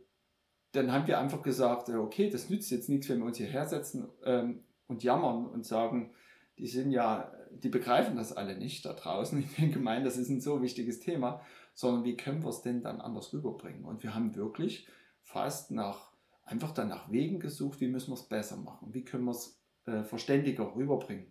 dann 0.71 0.91
haben 0.91 1.07
wir 1.07 1.19
einfach 1.19 1.41
gesagt, 1.41 1.89
okay, 1.89 2.29
das 2.29 2.49
nützt 2.49 2.71
jetzt 2.71 2.89
nichts, 2.89 3.09
wenn 3.09 3.19
wir 3.19 3.25
uns 3.25 3.37
hierher 3.37 3.65
setzen 3.65 4.07
ähm, 4.23 4.63
und 4.87 5.03
jammern 5.03 5.45
und 5.45 5.65
sagen, 5.65 6.11
die 6.57 6.67
sind 6.67 6.91
ja, 6.91 7.31
die 7.51 7.69
begreifen 7.69 8.15
das 8.15 8.33
alle 8.33 8.57
nicht 8.57 8.85
da 8.85 8.93
draußen 8.93 9.41
in 9.41 9.49
den 9.57 9.71
Gemeinden, 9.71 10.05
das 10.05 10.17
ist 10.17 10.29
ein 10.29 10.41
so 10.41 10.61
wichtiges 10.61 10.99
Thema, 10.99 11.41
sondern 11.73 12.03
wie 12.03 12.17
können 12.17 12.43
wir 12.43 12.49
es 12.49 12.61
denn 12.61 12.81
dann 12.81 13.01
anders 13.01 13.33
rüberbringen? 13.33 13.85
Und 13.85 14.03
wir 14.03 14.13
haben 14.13 14.35
wirklich 14.35 14.87
fast 15.21 15.71
nach 15.71 16.11
einfach 16.45 16.71
dann 16.71 16.89
nach 16.89 17.11
Wegen 17.11 17.39
gesucht, 17.39 17.79
wie 17.79 17.87
müssen 17.87 18.11
wir 18.11 18.15
es 18.15 18.27
besser 18.27 18.57
machen, 18.57 18.93
wie 18.93 19.03
können 19.03 19.23
wir 19.23 19.31
es 19.31 19.61
äh, 19.85 20.03
verständiger 20.03 20.75
rüberbringen, 20.75 21.27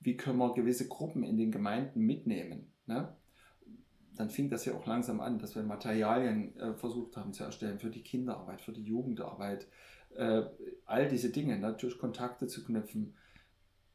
wie 0.00 0.16
können 0.16 0.38
wir 0.38 0.54
gewisse 0.54 0.88
Gruppen 0.88 1.22
in 1.22 1.36
den 1.36 1.52
Gemeinden 1.52 2.00
mitnehmen. 2.00 2.72
Ne? 2.86 3.14
Dann 4.16 4.30
fing 4.30 4.48
das 4.48 4.64
ja 4.64 4.74
auch 4.74 4.86
langsam 4.86 5.20
an, 5.20 5.38
dass 5.38 5.54
wir 5.54 5.62
Materialien 5.62 6.56
äh, 6.58 6.74
versucht 6.74 7.16
haben 7.16 7.32
zu 7.32 7.44
erstellen 7.44 7.78
für 7.78 7.90
die 7.90 8.02
Kinderarbeit, 8.02 8.60
für 8.60 8.72
die 8.72 8.84
Jugendarbeit, 8.84 9.66
äh, 10.16 10.42
all 10.86 11.08
diese 11.08 11.30
Dinge, 11.30 11.58
natürlich 11.58 11.98
Kontakte 11.98 12.46
zu 12.46 12.64
knüpfen, 12.64 13.14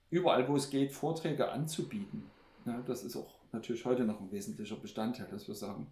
überall, 0.09 0.47
wo 0.47 0.55
es 0.55 0.69
geht, 0.69 0.91
Vorträge 0.91 1.51
anzubieten. 1.51 2.23
Ja, 2.65 2.81
das 2.81 3.03
ist 3.03 3.15
auch 3.15 3.39
natürlich 3.51 3.85
heute 3.85 4.03
noch 4.03 4.19
ein 4.19 4.31
wesentlicher 4.31 4.75
Bestandteil, 4.75 5.27
dass 5.29 5.47
wir 5.47 5.55
sagen, 5.55 5.91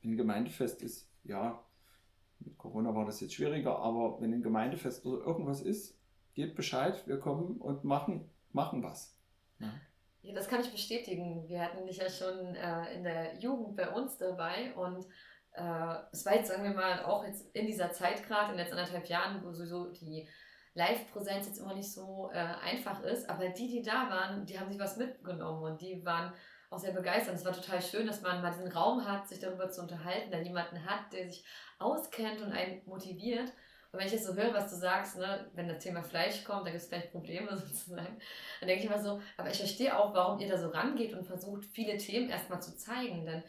wenn 0.00 0.12
ein 0.12 0.16
Gemeindefest 0.16 0.82
ist, 0.82 1.10
ja, 1.24 1.62
mit 2.40 2.58
Corona 2.58 2.94
war 2.94 3.04
das 3.04 3.20
jetzt 3.20 3.34
schwieriger, 3.34 3.78
aber 3.78 4.20
wenn 4.20 4.32
ein 4.32 4.42
Gemeindefest 4.42 5.04
oder 5.06 5.24
irgendwas 5.24 5.62
ist, 5.62 5.98
gebt 6.34 6.56
Bescheid, 6.56 7.06
wir 7.06 7.18
kommen 7.18 7.58
und 7.58 7.84
machen, 7.84 8.30
machen 8.52 8.82
was. 8.82 9.16
Ja. 9.58 9.72
Ja, 10.22 10.34
das 10.34 10.48
kann 10.48 10.60
ich 10.60 10.70
bestätigen. 10.70 11.48
Wir 11.48 11.62
hatten 11.62 11.84
dich 11.86 11.96
ja 11.96 12.08
schon 12.08 12.54
äh, 12.54 12.94
in 12.94 13.02
der 13.02 13.34
Jugend 13.38 13.76
bei 13.76 13.88
uns 13.90 14.16
dabei 14.18 14.72
und 14.76 15.04
äh, 15.54 15.94
es 16.12 16.24
war 16.24 16.36
jetzt, 16.36 16.48
sagen 16.48 16.62
wir 16.62 16.74
mal, 16.74 17.04
auch 17.04 17.24
jetzt 17.24 17.54
in 17.54 17.66
dieser 17.66 17.92
Zeit 17.92 18.24
gerade, 18.26 18.52
in 18.52 18.56
den 18.56 18.58
letzten 18.58 18.78
anderthalb 18.78 19.06
Jahren, 19.06 19.44
wo 19.44 19.52
sowieso 19.52 19.90
die 19.90 20.28
Live-Präsenz 20.74 21.46
jetzt 21.46 21.58
immer 21.58 21.74
nicht 21.74 21.92
so 21.92 22.30
äh, 22.32 22.38
einfach 22.38 23.02
ist, 23.02 23.28
aber 23.28 23.48
die, 23.48 23.68
die 23.68 23.82
da 23.82 24.08
waren, 24.08 24.46
die 24.46 24.58
haben 24.58 24.70
sich 24.70 24.80
was 24.80 24.96
mitgenommen 24.96 25.64
und 25.64 25.80
die 25.82 26.04
waren 26.04 26.32
auch 26.70 26.78
sehr 26.78 26.94
begeistert. 26.94 27.34
Es 27.34 27.44
war 27.44 27.52
total 27.52 27.82
schön, 27.82 28.06
dass 28.06 28.22
man 28.22 28.40
mal 28.40 28.52
diesen 28.52 28.72
Raum 28.72 29.06
hat, 29.06 29.28
sich 29.28 29.40
darüber 29.40 29.68
zu 29.70 29.82
unterhalten, 29.82 30.30
da 30.30 30.38
jemanden 30.38 30.86
hat, 30.86 31.12
der 31.12 31.28
sich 31.28 31.44
auskennt 31.78 32.40
und 32.40 32.52
einen 32.52 32.80
motiviert. 32.86 33.52
Und 33.92 33.98
wenn 33.98 34.06
ich 34.06 34.14
jetzt 34.14 34.24
so 34.24 34.34
höre, 34.34 34.54
was 34.54 34.70
du 34.70 34.76
sagst, 34.76 35.18
ne, 35.18 35.50
wenn 35.54 35.68
das 35.68 35.82
Thema 35.82 36.02
Fleisch 36.02 36.44
kommt, 36.44 36.66
da 36.66 36.70
gibt 36.70 36.82
es 36.82 36.88
vielleicht 36.88 37.12
Probleme 37.12 37.54
sozusagen, 37.56 38.18
dann 38.60 38.68
denke 38.68 38.84
ich 38.84 38.90
immer 38.90 39.02
so, 39.02 39.20
aber 39.36 39.50
ich 39.50 39.58
verstehe 39.58 39.96
auch, 39.96 40.14
warum 40.14 40.40
ihr 40.40 40.48
da 40.48 40.56
so 40.56 40.68
rangeht 40.68 41.12
und 41.12 41.26
versucht, 41.26 41.66
viele 41.66 41.98
Themen 41.98 42.30
erstmal 42.30 42.62
zu 42.62 42.74
zeigen. 42.76 43.26
Denn 43.26 43.42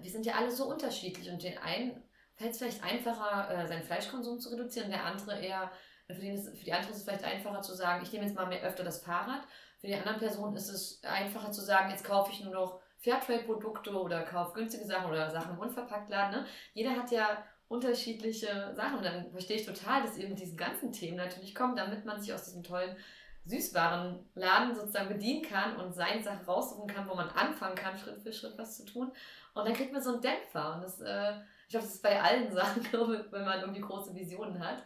wir 0.00 0.10
sind 0.10 0.24
ja 0.24 0.36
alle 0.36 0.50
so 0.50 0.70
unterschiedlich 0.70 1.30
und 1.30 1.42
den 1.42 1.58
einen 1.58 2.02
fällt 2.36 2.52
es 2.52 2.58
vielleicht 2.58 2.82
einfacher, 2.82 3.50
äh, 3.50 3.66
seinen 3.68 3.82
Fleischkonsum 3.82 4.40
zu 4.40 4.48
reduzieren, 4.48 4.90
der 4.90 5.04
andere 5.04 5.38
eher, 5.38 5.70
für, 6.06 6.14
den 6.14 6.34
ist, 6.34 6.48
für 6.56 6.64
die 6.64 6.72
andere 6.72 6.92
ist 6.92 6.96
es 6.96 7.04
vielleicht 7.04 7.24
einfacher 7.24 7.60
zu 7.60 7.74
sagen, 7.74 8.02
ich 8.02 8.10
nehme 8.10 8.24
jetzt 8.24 8.34
mal 8.34 8.46
mehr 8.46 8.62
öfter 8.62 8.82
das 8.82 9.04
Fahrrad. 9.04 9.42
Für 9.78 9.86
die 9.86 9.94
anderen 9.94 10.18
Person 10.18 10.56
ist 10.56 10.70
es 10.70 11.04
einfacher 11.04 11.52
zu 11.52 11.60
sagen, 11.60 11.90
jetzt 11.90 12.04
kaufe 12.04 12.32
ich 12.32 12.42
nur 12.42 12.54
noch 12.54 12.80
Fairtrade-Produkte 12.98 13.92
oder 13.92 14.22
kaufe 14.22 14.54
günstige 14.54 14.86
Sachen 14.86 15.10
oder 15.10 15.30
Sachen 15.30 15.54
im 15.54 15.58
Unverpacktladen. 15.58 16.40
Ne? 16.40 16.46
Jeder 16.74 16.96
hat 16.96 17.10
ja 17.10 17.44
unterschiedliche 17.70 18.72
Sachen. 18.74 18.98
Und 18.98 19.04
dann 19.04 19.30
verstehe 19.30 19.56
ich 19.56 19.64
total, 19.64 20.02
dass 20.02 20.18
mit 20.18 20.40
diesen 20.40 20.56
ganzen 20.56 20.92
Themen 20.92 21.16
natürlich 21.16 21.54
kommt, 21.54 21.78
damit 21.78 22.04
man 22.04 22.20
sich 22.20 22.34
aus 22.34 22.44
diesem 22.44 22.64
tollen 22.64 22.96
Süßwarenladen 23.44 24.74
sozusagen 24.74 25.08
bedienen 25.08 25.42
kann 25.42 25.76
und 25.76 25.94
seine 25.94 26.22
Sachen 26.22 26.44
raussuchen 26.44 26.88
kann, 26.88 27.08
wo 27.08 27.14
man 27.14 27.30
anfangen 27.30 27.76
kann, 27.76 27.96
Schritt 27.96 28.20
für 28.20 28.32
Schritt 28.32 28.58
was 28.58 28.76
zu 28.76 28.84
tun. 28.84 29.12
Und 29.54 29.66
dann 29.66 29.72
kriegt 29.72 29.92
man 29.92 30.02
so 30.02 30.12
einen 30.12 30.20
Dämpfer. 30.20 30.74
Und 30.74 30.82
das, 30.82 31.00
äh, 31.00 31.34
ich 31.64 31.70
glaube, 31.70 31.86
das 31.86 31.94
ist 31.94 32.02
bei 32.02 32.20
allen 32.20 32.52
Sachen, 32.52 32.84
wenn 32.92 33.44
man 33.44 33.60
irgendwie 33.60 33.80
große 33.80 34.14
Visionen 34.16 34.58
hat. 34.58 34.82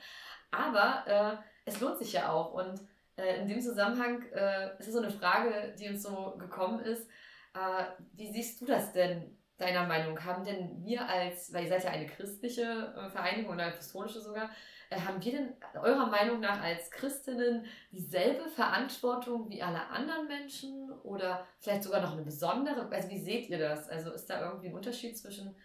Aber 0.51 1.05
äh, 1.07 1.37
es 1.65 1.81
lohnt 1.81 1.99
sich 1.99 2.13
ja 2.13 2.31
auch. 2.31 2.53
Und 2.53 2.81
äh, 3.17 3.41
in 3.41 3.49
dem 3.49 3.63
Zusammenhang 3.63 4.23
äh, 4.33 4.79
ist 4.79 4.89
es 4.89 4.93
so 4.93 5.01
eine 5.01 5.11
Frage, 5.11 5.75
die 5.79 5.89
uns 5.89 6.03
so 6.03 6.35
gekommen 6.39 6.81
ist. 6.81 7.09
Äh, 7.55 7.85
wie 8.13 8.31
siehst 8.31 8.61
du 8.61 8.67
das 8.67 8.93
denn 8.93 9.39
deiner 9.59 9.87
Meinung? 9.87 10.25
Haben 10.25 10.45
denn 10.45 10.85
wir 10.85 11.09
als, 11.09 11.53
weil 11.53 11.65
ihr 11.65 11.69
seid 11.69 11.85
ja 11.85 11.91
eine 11.91 12.07
christliche 12.07 12.95
äh, 12.97 13.09
Vereinigung 13.11 13.55
oder 13.55 13.67
apostolische 13.67 14.21
sogar, 14.21 14.51
äh, 14.91 15.01
haben 15.01 15.23
wir 15.23 15.33
denn 15.33 15.55
eurer 15.81 16.07
Meinung 16.07 16.41
nach 16.41 16.63
als 16.63 16.91
Christinnen 16.91 17.65
dieselbe 17.91 18.49
Verantwortung 18.49 19.49
wie 19.49 19.63
alle 19.63 19.87
anderen 19.89 20.27
Menschen 20.27 20.91
oder 21.03 21.47
vielleicht 21.59 21.83
sogar 21.83 22.01
noch 22.01 22.13
eine 22.13 22.23
besondere? 22.23 22.89
Also 22.91 23.11
wie 23.11 23.23
seht 23.23 23.49
ihr 23.49 23.59
das? 23.59 23.89
Also 23.89 24.13
ist 24.13 24.29
da 24.31 24.41
irgendwie 24.41 24.69
ein 24.69 24.75
Unterschied 24.75 25.17
zwischen 25.19 25.57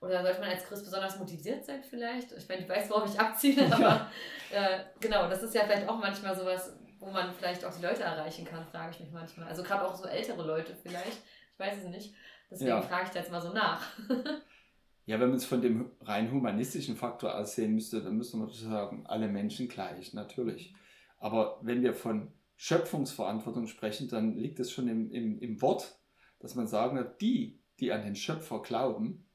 oder 0.00 0.22
sollte 0.22 0.40
man 0.40 0.50
als 0.50 0.64
Christ 0.66 0.84
besonders 0.84 1.18
motiviert 1.18 1.64
sein 1.64 1.82
vielleicht? 1.82 2.30
Ich 2.32 2.48
meine, 2.48 2.62
ich 2.62 2.68
weiß, 2.68 2.90
worauf 2.90 3.12
ich 3.12 3.18
abziehe, 3.18 3.64
aber 3.72 4.10
äh, 4.50 4.80
genau, 5.00 5.28
das 5.28 5.42
ist 5.42 5.54
ja 5.54 5.62
vielleicht 5.62 5.88
auch 5.88 5.98
manchmal 5.98 6.36
sowas, 6.36 6.76
wo 6.98 7.10
man 7.10 7.32
vielleicht 7.32 7.64
auch 7.64 7.74
die 7.74 7.82
Leute 7.82 8.02
erreichen 8.02 8.44
kann, 8.44 8.66
frage 8.66 8.90
ich 8.92 9.00
mich 9.00 9.12
manchmal. 9.12 9.48
Also 9.48 9.62
gerade 9.62 9.86
auch 9.86 9.94
so 9.94 10.06
ältere 10.06 10.42
Leute 10.42 10.74
vielleicht, 10.74 11.22
ich 11.52 11.58
weiß 11.58 11.78
es 11.78 11.84
nicht. 11.84 12.14
Deswegen 12.54 12.70
ja. 12.70 12.82
frage 12.82 13.06
ich 13.06 13.10
da 13.10 13.18
jetzt 13.18 13.32
mal 13.32 13.40
so 13.40 13.52
nach. 13.52 13.82
ja, 15.06 15.18
wenn 15.18 15.28
man 15.28 15.36
es 15.36 15.44
von 15.44 15.60
dem 15.60 15.90
rein 16.02 16.30
humanistischen 16.30 16.96
Faktor 16.96 17.36
aus 17.36 17.56
sehen 17.56 17.74
müsste, 17.74 18.00
dann 18.00 18.16
müsste 18.16 18.36
man 18.36 18.48
sagen, 18.48 19.04
alle 19.06 19.26
Menschen 19.26 19.66
gleich, 19.66 20.14
natürlich. 20.14 20.72
Aber 21.18 21.58
wenn 21.62 21.82
wir 21.82 21.94
von 21.94 22.32
Schöpfungsverantwortung 22.56 23.66
sprechen, 23.66 24.08
dann 24.08 24.36
liegt 24.36 24.60
es 24.60 24.70
schon 24.70 24.86
im, 24.86 25.10
im, 25.10 25.40
im 25.40 25.60
Wort, 25.62 25.98
dass 26.38 26.54
man 26.54 26.68
sagen 26.68 26.96
wird, 26.96 27.20
die, 27.20 27.60
die 27.80 27.90
an 27.90 28.02
den 28.02 28.14
Schöpfer 28.14 28.62
glauben, 28.62 29.26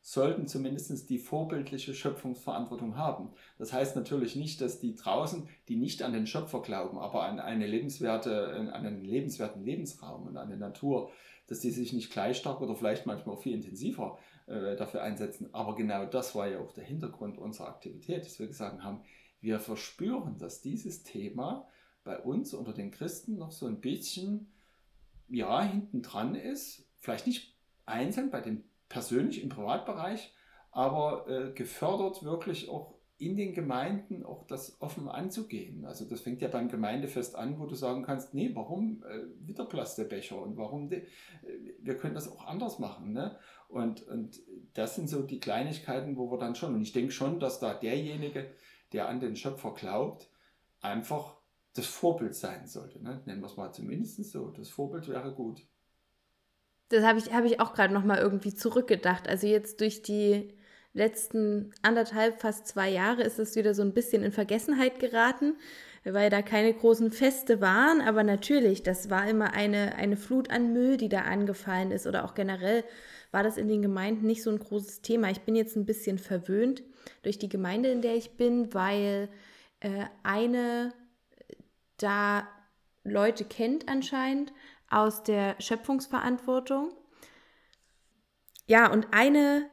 sollten 0.00 0.46
zumindest 0.46 1.08
die 1.10 1.18
vorbildliche 1.18 1.94
Schöpfungsverantwortung 1.94 2.96
haben. 2.96 3.32
Das 3.58 3.72
heißt 3.72 3.96
natürlich 3.96 4.36
nicht, 4.36 4.60
dass 4.60 4.78
die 4.78 4.94
draußen, 4.94 5.48
die 5.68 5.76
nicht 5.76 6.02
an 6.02 6.12
den 6.12 6.26
Schöpfer 6.26 6.62
glauben, 6.62 6.98
aber 6.98 7.24
an, 7.24 7.40
eine 7.40 7.66
lebenswerte, 7.66 8.54
an 8.54 8.68
einen 8.68 9.04
lebenswerten 9.04 9.64
Lebensraum 9.64 10.26
und 10.26 10.36
an 10.36 10.50
die 10.50 10.56
Natur, 10.56 11.10
dass 11.46 11.60
die 11.60 11.70
sich 11.70 11.92
nicht 11.92 12.10
gleich 12.12 12.38
stark 12.38 12.60
oder 12.60 12.74
vielleicht 12.74 13.06
manchmal 13.06 13.36
auch 13.36 13.42
viel 13.42 13.54
intensiver 13.54 14.18
äh, 14.46 14.76
dafür 14.76 15.02
einsetzen. 15.02 15.48
Aber 15.52 15.74
genau 15.74 16.06
das 16.06 16.34
war 16.34 16.48
ja 16.48 16.60
auch 16.60 16.72
der 16.72 16.84
Hintergrund 16.84 17.38
unserer 17.38 17.68
Aktivität, 17.68 18.24
dass 18.24 18.38
wir 18.38 18.46
gesagt 18.46 18.82
haben, 18.82 19.02
wir 19.40 19.60
verspüren, 19.60 20.38
dass 20.38 20.62
dieses 20.62 21.02
Thema 21.02 21.68
bei 22.02 22.18
uns 22.18 22.54
unter 22.54 22.72
den 22.72 22.90
Christen 22.90 23.36
noch 23.36 23.52
so 23.52 23.66
ein 23.66 23.80
bisschen, 23.80 24.52
ja, 25.28 25.62
hinten 25.62 26.02
dran 26.02 26.34
ist. 26.34 26.88
Vielleicht 26.96 27.26
nicht 27.26 27.54
einzeln 27.86 28.30
bei 28.30 28.40
den 28.40 28.64
persönlich 28.88 29.42
im 29.42 29.48
Privatbereich, 29.48 30.32
aber 30.70 31.28
äh, 31.28 31.52
gefördert 31.52 32.22
wirklich 32.22 32.68
auch 32.68 32.94
in 33.18 33.36
den 33.36 33.54
Gemeinden 33.54 34.24
auch 34.24 34.44
das 34.46 34.80
offen 34.80 35.08
anzugehen. 35.08 35.84
Also 35.84 36.04
das 36.04 36.20
fängt 36.20 36.42
ja 36.42 36.48
beim 36.48 36.68
Gemeindefest 36.68 37.36
an, 37.36 37.60
wo 37.60 37.66
du 37.66 37.76
sagen 37.76 38.02
kannst, 38.02 38.34
nee, 38.34 38.50
warum 38.54 39.04
äh, 39.04 39.46
wieder 39.46 39.66
Plastebecher 39.66 40.40
und 40.40 40.56
warum, 40.56 40.88
de, 40.88 41.00
äh, 41.00 41.06
wir 41.80 41.96
können 41.96 42.14
das 42.14 42.28
auch 42.28 42.46
anders 42.46 42.80
machen. 42.80 43.12
Ne? 43.12 43.38
Und, 43.68 44.02
und 44.08 44.40
das 44.74 44.96
sind 44.96 45.08
so 45.08 45.22
die 45.22 45.38
Kleinigkeiten, 45.38 46.16
wo 46.16 46.30
wir 46.30 46.38
dann 46.38 46.56
schon, 46.56 46.74
und 46.74 46.82
ich 46.82 46.92
denke 46.92 47.12
schon, 47.12 47.38
dass 47.38 47.60
da 47.60 47.74
derjenige, 47.74 48.50
der 48.92 49.08
an 49.08 49.20
den 49.20 49.36
Schöpfer 49.36 49.74
glaubt, 49.74 50.28
einfach 50.80 51.36
das 51.74 51.86
Vorbild 51.86 52.34
sein 52.34 52.66
sollte. 52.66 53.02
Ne? 53.02 53.22
Nennen 53.26 53.40
wir 53.40 53.46
es 53.46 53.56
mal 53.56 53.72
zumindest 53.72 54.24
so, 54.24 54.50
das 54.50 54.70
Vorbild 54.70 55.08
wäre 55.08 55.32
gut. 55.32 55.62
Das 56.88 57.04
habe 57.04 57.18
ich, 57.18 57.32
hab 57.32 57.44
ich 57.44 57.60
auch 57.60 57.74
gerade 57.74 57.94
nochmal 57.94 58.18
irgendwie 58.18 58.54
zurückgedacht. 58.54 59.28
Also 59.28 59.46
jetzt 59.46 59.80
durch 59.80 60.02
die 60.02 60.52
letzten 60.94 61.72
anderthalb, 61.82 62.40
fast 62.40 62.66
zwei 62.66 62.88
Jahre 62.88 63.22
ist 63.22 63.38
es 63.38 63.56
wieder 63.56 63.74
so 63.74 63.82
ein 63.82 63.92
bisschen 63.92 64.22
in 64.22 64.32
Vergessenheit 64.32 65.00
geraten, 65.00 65.56
weil 66.04 66.30
da 66.30 66.40
keine 66.40 66.72
großen 66.72 67.10
Feste 67.10 67.60
waren. 67.60 68.00
Aber 68.00 68.22
natürlich, 68.22 68.82
das 68.82 69.10
war 69.10 69.28
immer 69.28 69.52
eine, 69.52 69.96
eine 69.96 70.16
Flut 70.16 70.50
an 70.50 70.72
Müll, 70.72 70.96
die 70.96 71.08
da 71.08 71.22
angefallen 71.22 71.90
ist. 71.90 72.06
Oder 72.06 72.24
auch 72.24 72.34
generell 72.34 72.84
war 73.32 73.42
das 73.42 73.56
in 73.56 73.68
den 73.68 73.82
Gemeinden 73.82 74.26
nicht 74.26 74.42
so 74.42 74.50
ein 74.50 74.58
großes 74.58 75.02
Thema. 75.02 75.30
Ich 75.30 75.40
bin 75.40 75.56
jetzt 75.56 75.76
ein 75.76 75.86
bisschen 75.86 76.18
verwöhnt 76.18 76.84
durch 77.22 77.38
die 77.38 77.48
Gemeinde, 77.48 77.90
in 77.90 78.00
der 78.00 78.14
ich 78.14 78.36
bin, 78.36 78.72
weil 78.72 79.28
äh, 79.80 80.04
eine 80.22 80.92
da 81.96 82.46
Leute 83.02 83.44
kennt 83.44 83.88
anscheinend 83.88 84.52
aus 84.88 85.24
der 85.24 85.56
Schöpfungsverantwortung. 85.58 86.92
Ja, 88.66 88.90
und 88.90 89.08
eine 89.10 89.68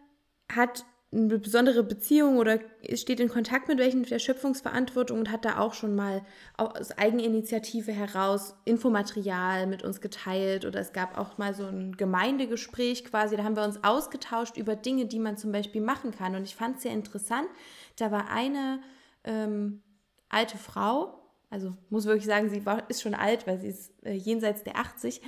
hat 0.52 0.86
eine 1.14 1.40
besondere 1.40 1.84
Beziehung 1.84 2.38
oder 2.38 2.60
steht 2.94 3.20
in 3.20 3.28
Kontakt 3.28 3.68
mit 3.68 3.80
welchen 3.80 4.04
der 4.04 4.20
Schöpfungsverantwortung 4.20 5.20
und 5.20 5.32
hat 5.32 5.44
da 5.44 5.60
auch 5.60 5.74
schon 5.74 5.94
mal 5.94 6.22
aus 6.56 6.92
Eigeninitiative 6.98 7.92
heraus 7.92 8.56
Infomaterial 8.64 9.68
mit 9.68 9.84
uns 9.84 10.00
geteilt 10.00 10.64
oder 10.64 10.80
es 10.80 10.94
gab 10.94 11.18
auch 11.18 11.38
mal 11.38 11.54
so 11.54 11.66
ein 11.66 11.98
Gemeindegespräch 11.98 13.04
quasi, 13.04 13.36
da 13.36 13.44
haben 13.44 13.58
wir 13.58 13.66
uns 13.66 13.84
ausgetauscht 13.84 14.56
über 14.56 14.78
Dinge, 14.78 15.06
die 15.06 15.20
man 15.20 15.36
zum 15.36 15.52
Beispiel 15.52 15.82
machen 15.82 16.12
kann. 16.12 16.36
Und 16.36 16.44
ich 16.44 16.56
fand 16.56 16.78
es 16.78 16.84
sehr 16.84 16.94
interessant, 16.94 17.48
da 17.98 18.12
war 18.12 18.30
eine 18.30 18.80
ähm, 19.26 19.82
alte 20.30 20.58
Frau, 20.58 21.18
also 21.50 21.74
muss 21.90 22.06
wirklich 22.06 22.26
sagen, 22.26 22.50
sie 22.50 22.66
war, 22.66 22.90
ist 22.90 23.02
schon 23.02 23.14
alt, 23.14 23.46
weil 23.46 23.60
sie 23.60 23.68
ist 23.68 23.92
äh, 24.06 24.14
jenseits 24.14 24.64
der 24.64 24.78
80 24.78 25.22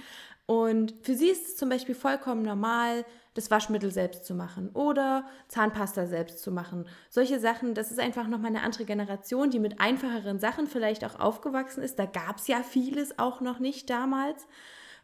und 0.45 0.93
für 1.03 1.15
sie 1.15 1.29
ist 1.29 1.47
es 1.47 1.55
zum 1.55 1.69
Beispiel 1.69 1.95
vollkommen 1.95 2.43
normal, 2.43 3.05
das 3.33 3.49
Waschmittel 3.49 3.91
selbst 3.91 4.25
zu 4.25 4.35
machen 4.35 4.69
oder 4.73 5.25
Zahnpasta 5.47 6.05
selbst 6.05 6.39
zu 6.41 6.51
machen. 6.51 6.85
Solche 7.09 7.39
Sachen, 7.39 7.73
das 7.73 7.91
ist 7.91 7.99
einfach 7.99 8.27
nochmal 8.27 8.51
eine 8.51 8.61
andere 8.61 8.85
Generation, 8.85 9.49
die 9.49 9.59
mit 9.59 9.79
einfacheren 9.79 10.39
Sachen 10.39 10.67
vielleicht 10.67 11.03
auch 11.05 11.19
aufgewachsen 11.19 11.81
ist. 11.81 11.97
Da 11.97 12.05
gab 12.05 12.37
es 12.37 12.47
ja 12.47 12.61
vieles 12.61 13.17
auch 13.17 13.41
noch 13.41 13.59
nicht 13.59 13.89
damals. 13.89 14.45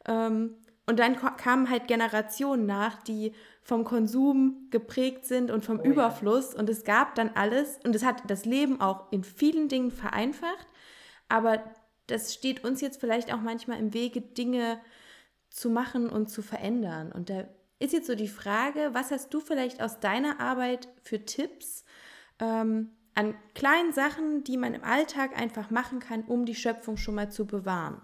Ähm, 0.06 0.56
und 0.86 1.00
dann 1.00 1.16
kamen 1.16 1.70
halt 1.70 1.88
Generationen 1.88 2.66
nach, 2.66 3.02
die 3.04 3.34
vom 3.62 3.84
Konsum 3.84 4.68
geprägt 4.72 5.26
sind 5.26 5.52
und 5.52 5.64
vom 5.64 5.80
oh, 5.80 5.84
Überfluss. 5.84 6.54
Ja. 6.54 6.60
Und 6.60 6.70
es 6.70 6.84
gab 6.84 7.16
dann 7.16 7.32
alles. 7.36 7.80
Und 7.84 7.96
es 7.96 8.04
hat 8.04 8.24
das 8.30 8.46
Leben 8.46 8.82
auch 8.82 9.12
in 9.12 9.24
vielen 9.24 9.70
Dingen 9.70 9.92
vereinfacht. 9.92 10.68
Aber 11.30 11.64
das 12.08 12.34
steht 12.34 12.64
uns 12.64 12.82
jetzt 12.82 13.00
vielleicht 13.00 13.34
auch 13.34 13.42
manchmal 13.42 13.80
im 13.80 13.94
Wege, 13.94 14.22
Dinge 14.22 14.80
zu 15.50 15.70
machen 15.70 16.10
und 16.10 16.30
zu 16.30 16.42
verändern. 16.42 17.12
Und 17.12 17.30
da 17.30 17.48
ist 17.80 17.94
jetzt 17.94 18.08
so 18.08 18.16
die 18.16 18.28
Frage, 18.28 18.90
was 18.94 19.12
hast 19.12 19.34
du 19.34 19.40
vielleicht 19.40 19.82
aus 19.82 20.00
deiner 20.00 20.40
Arbeit 20.40 20.90
für 21.02 21.26
Tipps 21.26 21.86
ähm, 22.40 22.92
an 23.16 23.36
kleinen 23.56 23.94
Sachen, 23.94 24.44
die 24.44 24.58
man 24.58 24.74
im 24.74 24.84
Alltag 24.84 25.38
einfach 25.40 25.72
machen 25.72 26.00
kann, 26.00 26.24
um 26.24 26.46
die 26.46 26.56
Schöpfung 26.56 26.98
schon 26.98 27.16
mal 27.16 27.32
zu 27.32 27.46
bewahren? 27.46 28.02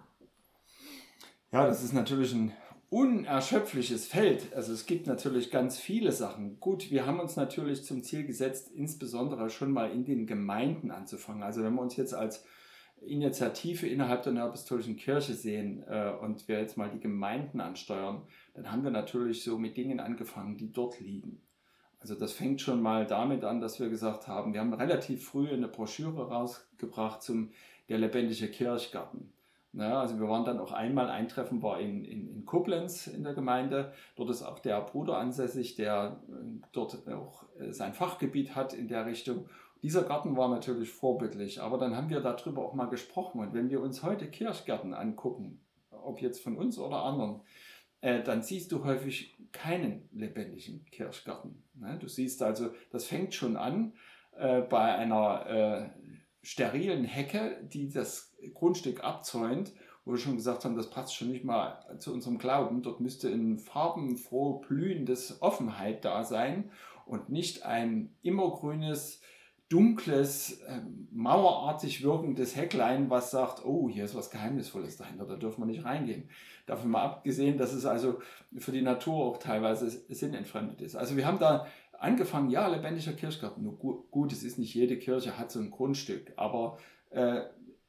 Ja, 1.52 1.68
das 1.68 1.84
ist 1.84 1.94
natürlich 1.94 2.34
ein 2.34 2.54
unerschöpfliches 2.90 4.08
Feld. 4.08 4.54
Also 4.54 4.72
es 4.72 4.86
gibt 4.86 5.08
natürlich 5.08 5.52
ganz 5.52 5.78
viele 5.78 6.12
Sachen. 6.12 6.60
Gut, 6.60 6.92
wir 6.92 7.06
haben 7.06 7.20
uns 7.20 7.36
natürlich 7.36 7.84
zum 7.84 8.04
Ziel 8.04 8.26
gesetzt, 8.26 8.72
insbesondere 8.74 9.50
schon 9.50 9.72
mal 9.72 9.92
in 9.92 10.06
den 10.06 10.28
Gemeinden 10.28 10.92
anzufangen. 10.92 11.44
Also 11.44 11.64
wenn 11.64 11.74
wir 11.74 11.82
uns 11.82 11.98
jetzt 11.98 12.14
als 12.14 12.46
Initiative 13.08 13.88
innerhalb 13.88 14.24
der 14.24 14.36
Apostolischen 14.44 14.96
Kirche 14.96 15.34
sehen 15.34 15.84
äh, 15.88 16.12
und 16.22 16.48
wir 16.48 16.60
jetzt 16.60 16.78
mal 16.78 16.90
die 16.90 17.00
Gemeinden 17.00 17.62
ansteuern, 17.62 18.24
dann 18.54 18.72
haben 18.72 18.84
wir 18.84 18.92
natürlich 18.92 19.44
so 19.44 19.58
mit 19.58 19.78
Dingen 19.78 20.00
angefangen, 20.00 20.58
die 20.58 20.72
dort 20.72 21.00
liegen. 21.00 21.42
Also 22.00 22.16
das 22.16 22.34
fängt 22.34 22.62
schon 22.62 22.82
mal 22.82 23.08
damit 23.08 23.44
an, 23.44 23.62
dass 23.62 23.80
wir 23.80 23.90
gesagt 23.90 24.28
haben, 24.28 24.54
wir 24.54 24.60
haben 24.60 24.74
relativ 24.74 25.26
früh 25.26 25.50
eine 25.50 25.68
Broschüre 25.68 26.30
rausgebracht 26.30 27.22
zum 27.24 27.52
der 27.90 27.98
lebendige 27.98 28.48
Kirchgarten. 28.48 29.32
Ja, 29.74 30.00
also 30.00 30.18
wir 30.20 30.30
waren 30.30 30.46
dann 30.46 30.60
auch 30.60 30.72
einmal, 30.72 31.10
ein 31.10 31.28
Treffen 31.28 31.62
war 31.62 31.82
in, 31.82 32.06
in, 32.06 32.30
in 32.30 32.46
Koblenz 32.46 33.08
in 33.08 33.24
der 33.24 33.34
Gemeinde. 33.34 33.92
Dort 34.16 34.30
ist 34.30 34.42
auch 34.42 34.60
der 34.60 34.80
Bruder 34.82 35.18
ansässig, 35.18 35.76
der 35.76 36.22
äh, 36.30 36.34
dort 36.72 37.08
auch 37.10 37.44
äh, 37.60 37.74
sein 37.74 37.94
Fachgebiet 37.94 38.56
hat 38.56 38.74
in 38.74 38.88
der 38.88 39.06
Richtung. 39.06 39.50
Dieser 39.82 40.04
Garten 40.04 40.36
war 40.36 40.50
natürlich 40.50 40.92
vorbildlich, 40.92 41.62
aber 41.62 41.78
dann 41.78 41.96
haben 41.96 42.10
wir 42.10 42.22
darüber 42.22 42.66
auch 42.66 42.74
mal 42.74 42.90
gesprochen. 42.90 43.40
Und 43.40 43.54
wenn 43.54 43.70
wir 43.70 43.82
uns 43.82 44.04
heute 44.04 44.30
Kirchgärten 44.30 44.94
angucken, 44.94 45.62
ob 45.92 46.22
jetzt 46.22 46.42
von 46.42 46.58
uns 46.58 46.80
oder 46.80 47.04
anderen, 47.04 47.42
äh, 48.02 48.24
dann 48.24 48.42
siehst 48.42 48.72
du 48.72 48.84
häufig 48.84 49.36
keinen 49.52 50.10
lebendigen 50.12 50.86
Kirchgarten. 50.86 51.64
Ne? 51.76 51.98
Du 52.00 52.08
siehst 52.08 52.42
also, 52.42 52.72
das 52.92 53.06
fängt 53.06 53.34
schon 53.34 53.58
an 53.58 53.94
äh, 54.38 54.62
bei 54.62 54.96
einer 54.96 55.46
äh, 55.48 55.90
sterilen 56.42 57.06
Hecke, 57.06 57.60
die 57.64 57.90
das 57.90 58.36
Grundstück 58.54 59.04
abzäunt, 59.04 59.74
wo 60.04 60.12
wir 60.12 60.20
schon 60.20 60.36
gesagt 60.36 60.66
haben, 60.66 60.76
das 60.76 60.92
passt 60.92 61.16
schon 61.16 61.32
nicht 61.32 61.44
mal 61.44 61.98
zu 61.98 62.14
unserem 62.14 62.38
Glauben. 62.38 62.84
Dort 62.84 63.00
müsste 63.00 63.30
ein 63.30 63.58
farbenfroh 63.58 64.60
blühendes 64.60 65.42
Offenheit 65.42 66.06
da 66.06 66.24
sein 66.24 66.72
und 67.06 67.30
nicht 67.30 67.66
ein 67.66 68.16
immergrünes, 68.22 69.22
dunkles, 69.70 70.62
äh, 70.68 70.82
mauerartig 71.12 72.04
wirkendes 72.04 72.56
Hecklein, 72.56 73.10
was 73.10 73.32
sagt, 73.32 73.66
oh, 73.66 73.90
hier 73.90 74.06
ist 74.06 74.16
was 74.16 74.30
Geheimnisvolles 74.30 74.98
dahinter, 74.98 75.26
da 75.26 75.36
dürfen 75.36 75.62
wir 75.62 75.66
nicht 75.66 75.86
reingehen. 75.86 76.30
Davon 76.68 76.92
mal 76.92 77.04
abgesehen, 77.04 77.58
dass 77.58 77.74
es 77.74 77.86
also 77.86 78.20
für 78.58 78.72
die 78.72 78.84
Natur 78.84 79.26
auch 79.26 79.38
teilweise 79.38 79.90
sinnentfremdet 79.90 80.82
ist. 80.82 80.96
Also 80.96 81.18
wir 81.18 81.26
haben 81.26 81.40
da 81.40 81.68
angefangen, 82.00 82.50
ja, 82.50 82.68
lebendiger 82.68 83.14
Kirchgarten. 83.14 83.64
Nur 83.64 83.78
gut, 83.78 84.12
gut, 84.12 84.32
es 84.32 84.44
ist 84.44 84.60
nicht 84.60 84.74
jede 84.74 84.98
Kirche 84.98 85.38
hat 85.38 85.52
so 85.52 85.60
ein 85.60 85.72
Grundstück, 85.72 86.34
aber 86.36 86.78
äh, 87.10 87.42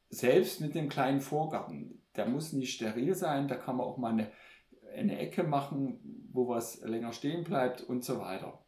selbst 0.08 0.60
mit 0.60 0.74
dem 0.74 0.88
kleinen 0.88 1.20
Vorgarten, 1.20 2.02
der 2.16 2.26
muss 2.26 2.52
nicht 2.52 2.74
steril 2.74 3.14
sein, 3.14 3.48
da 3.48 3.56
kann 3.56 3.76
man 3.76 3.86
auch 3.86 3.98
mal 3.98 4.12
eine, 4.12 4.30
eine 4.94 5.18
Ecke 5.18 5.42
machen, 5.42 6.28
wo 6.32 6.48
was 6.48 6.80
länger 6.80 7.12
stehen 7.12 7.44
bleibt 7.44 7.82
und 7.82 8.04
so 8.04 8.18
weiter. 8.18 8.64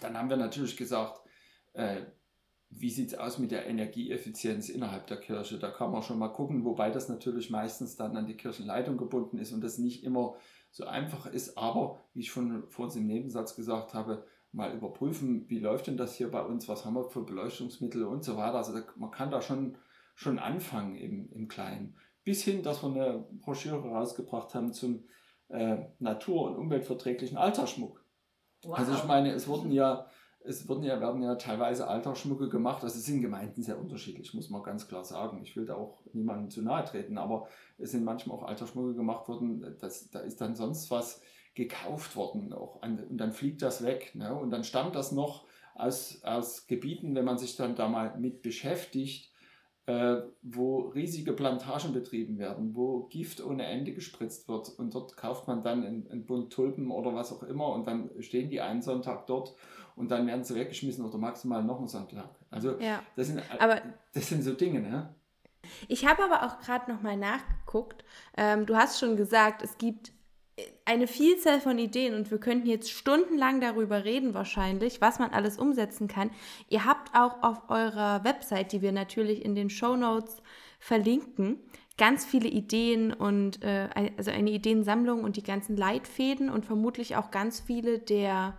Dann 0.00 0.18
haben 0.18 0.30
wir 0.30 0.36
natürlich 0.36 0.76
gesagt, 0.76 1.20
äh, 1.76 2.06
wie 2.70 2.90
sieht 2.90 3.12
es 3.12 3.18
aus 3.18 3.38
mit 3.38 3.52
der 3.52 3.66
Energieeffizienz 3.66 4.68
innerhalb 4.68 5.06
der 5.06 5.18
Kirche? 5.18 5.58
Da 5.58 5.70
kann 5.70 5.92
man 5.92 6.02
schon 6.02 6.18
mal 6.18 6.28
gucken, 6.32 6.64
wobei 6.64 6.90
das 6.90 7.08
natürlich 7.08 7.50
meistens 7.50 7.96
dann 7.96 8.16
an 8.16 8.26
die 8.26 8.36
Kirchenleitung 8.36 8.96
gebunden 8.96 9.38
ist 9.38 9.52
und 9.52 9.62
das 9.62 9.78
nicht 9.78 10.02
immer 10.02 10.34
so 10.70 10.84
einfach 10.84 11.26
ist. 11.26 11.56
Aber 11.56 12.00
wie 12.12 12.20
ich 12.20 12.30
schon 12.30 12.68
vor 12.68 12.86
uns 12.86 12.96
im 12.96 13.06
Nebensatz 13.06 13.54
gesagt 13.54 13.94
habe, 13.94 14.26
mal 14.52 14.74
überprüfen, 14.74 15.48
wie 15.48 15.58
läuft 15.58 15.86
denn 15.86 15.96
das 15.96 16.16
hier 16.16 16.30
bei 16.30 16.42
uns, 16.42 16.68
was 16.68 16.84
haben 16.84 16.94
wir 16.94 17.10
für 17.10 17.24
Beleuchtungsmittel 17.24 18.04
und 18.04 18.24
so 18.24 18.36
weiter. 18.36 18.56
Also 18.56 18.72
da, 18.72 18.82
man 18.96 19.10
kann 19.10 19.30
da 19.30 19.42
schon, 19.42 19.76
schon 20.14 20.38
anfangen 20.38 20.96
im, 20.96 21.30
im 21.30 21.46
Kleinen. 21.46 21.96
Bis 22.24 22.42
hin, 22.42 22.62
dass 22.62 22.82
wir 22.82 22.90
eine 22.90 23.26
Broschüre 23.42 23.88
rausgebracht 23.88 24.54
haben 24.54 24.72
zum 24.72 25.04
äh, 25.48 25.84
natur- 26.00 26.50
und 26.50 26.56
umweltverträglichen 26.56 27.36
Altersschmuck. 27.36 28.04
Wow. 28.64 28.78
Also 28.78 28.92
ich 28.94 29.04
meine, 29.04 29.32
es 29.32 29.46
wurden 29.46 29.70
ja, 29.70 30.06
es 30.46 30.68
wurden 30.68 30.84
ja, 30.84 31.00
werden 31.00 31.22
ja 31.22 31.34
teilweise 31.34 31.88
Altersschmucke 31.88 32.48
gemacht. 32.48 32.84
Also 32.84 32.98
es 32.98 33.04
sind 33.04 33.22
Gemeinden 33.22 33.62
sehr 33.62 33.78
unterschiedlich, 33.78 34.32
muss 34.34 34.50
man 34.50 34.62
ganz 34.62 34.88
klar 34.88 35.04
sagen. 35.04 35.40
Ich 35.42 35.56
will 35.56 35.66
da 35.66 35.74
auch 35.74 36.00
niemandem 36.12 36.50
zu 36.50 36.62
nahe 36.62 36.84
treten, 36.84 37.18
aber 37.18 37.48
es 37.78 37.90
sind 37.90 38.04
manchmal 38.04 38.36
auch 38.36 38.44
Altersschmucke 38.44 38.94
gemacht 38.94 39.28
worden. 39.28 39.76
Das, 39.80 40.10
da 40.10 40.20
ist 40.20 40.40
dann 40.40 40.54
sonst 40.54 40.90
was 40.90 41.20
gekauft 41.54 42.16
worden 42.16 42.52
auch 42.52 42.82
und 42.82 43.16
dann 43.16 43.32
fliegt 43.32 43.62
das 43.62 43.82
weg. 43.82 44.14
Ne? 44.14 44.34
Und 44.34 44.50
dann 44.50 44.62
stammt 44.62 44.94
das 44.94 45.10
noch 45.10 45.46
aus, 45.74 46.22
aus 46.22 46.66
Gebieten, 46.66 47.14
wenn 47.14 47.24
man 47.24 47.38
sich 47.38 47.56
dann 47.56 47.74
da 47.74 47.88
mal 47.88 48.16
mit 48.18 48.42
beschäftigt, 48.42 49.30
äh, 49.86 50.16
wo 50.42 50.80
riesige 50.88 51.32
Plantagen 51.32 51.92
betrieben 51.92 52.38
werden, 52.38 52.74
wo 52.74 53.04
Gift 53.04 53.40
ohne 53.40 53.66
Ende 53.66 53.92
gespritzt 53.92 54.48
wird 54.48 54.68
und 54.78 54.94
dort 54.94 55.16
kauft 55.16 55.46
man 55.46 55.62
dann 55.62 55.84
einen, 55.84 56.26
Bund 56.26 56.52
Tulpen 56.52 56.90
oder 56.90 57.14
was 57.14 57.32
auch 57.32 57.44
immer 57.44 57.68
und 57.68 57.86
dann 57.86 58.10
stehen 58.20 58.50
die 58.50 58.60
einen 58.60 58.82
Sonntag 58.82 59.26
dort 59.26 59.54
und 59.94 60.10
dann 60.10 60.26
werden 60.26 60.42
sie 60.42 60.56
weggeschmissen 60.56 61.04
oder 61.04 61.18
maximal 61.18 61.62
noch 61.62 61.78
einen 61.78 61.88
Sonntag. 61.88 62.28
Also 62.50 62.78
ja. 62.80 63.02
das, 63.14 63.28
sind, 63.28 63.42
aber 63.60 63.80
das 64.12 64.28
sind 64.28 64.42
so 64.42 64.54
Dinge, 64.54 64.80
ne? 64.80 65.14
Ich 65.88 66.06
habe 66.06 66.24
aber 66.24 66.46
auch 66.46 66.60
gerade 66.60 66.90
noch 66.90 67.02
mal 67.02 67.16
nachgeguckt. 67.16 68.04
Ähm, 68.36 68.66
du 68.66 68.76
hast 68.76 69.00
schon 69.00 69.16
gesagt, 69.16 69.62
es 69.62 69.78
gibt 69.78 70.12
eine 70.86 71.06
Vielzahl 71.06 71.60
von 71.60 71.78
Ideen 71.78 72.14
und 72.14 72.30
wir 72.30 72.38
könnten 72.38 72.66
jetzt 72.66 72.90
stundenlang 72.90 73.60
darüber 73.60 74.04
reden 74.04 74.32
wahrscheinlich, 74.32 75.00
was 75.00 75.18
man 75.18 75.30
alles 75.32 75.58
umsetzen 75.58 76.08
kann. 76.08 76.30
Ihr 76.68 76.86
habt 76.86 77.14
auch 77.14 77.42
auf 77.42 77.68
eurer 77.68 78.24
Website, 78.24 78.72
die 78.72 78.80
wir 78.80 78.92
natürlich 78.92 79.44
in 79.44 79.54
den 79.54 79.68
Show 79.68 79.96
Notes 79.96 80.42
verlinken, 80.78 81.58
ganz 81.98 82.24
viele 82.24 82.48
Ideen 82.48 83.12
und 83.12 83.62
äh, 83.62 83.88
also 84.16 84.30
eine 84.30 84.50
Ideensammlung 84.50 85.24
und 85.24 85.36
die 85.36 85.42
ganzen 85.42 85.76
Leitfäden 85.76 86.48
und 86.48 86.64
vermutlich 86.64 87.16
auch 87.16 87.30
ganz 87.30 87.60
viele 87.60 87.98
der 87.98 88.56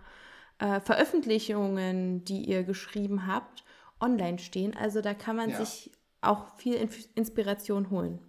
äh, 0.58 0.80
Veröffentlichungen, 0.80 2.24
die 2.24 2.44
ihr 2.44 2.62
geschrieben 2.62 3.26
habt, 3.26 3.64
online 4.00 4.38
stehen. 4.38 4.76
Also 4.76 5.00
da 5.00 5.14
kann 5.14 5.36
man 5.36 5.50
ja. 5.50 5.64
sich 5.64 5.90
auch 6.20 6.56
viel 6.56 6.74
Inspiration 7.14 7.90
holen. 7.90 8.20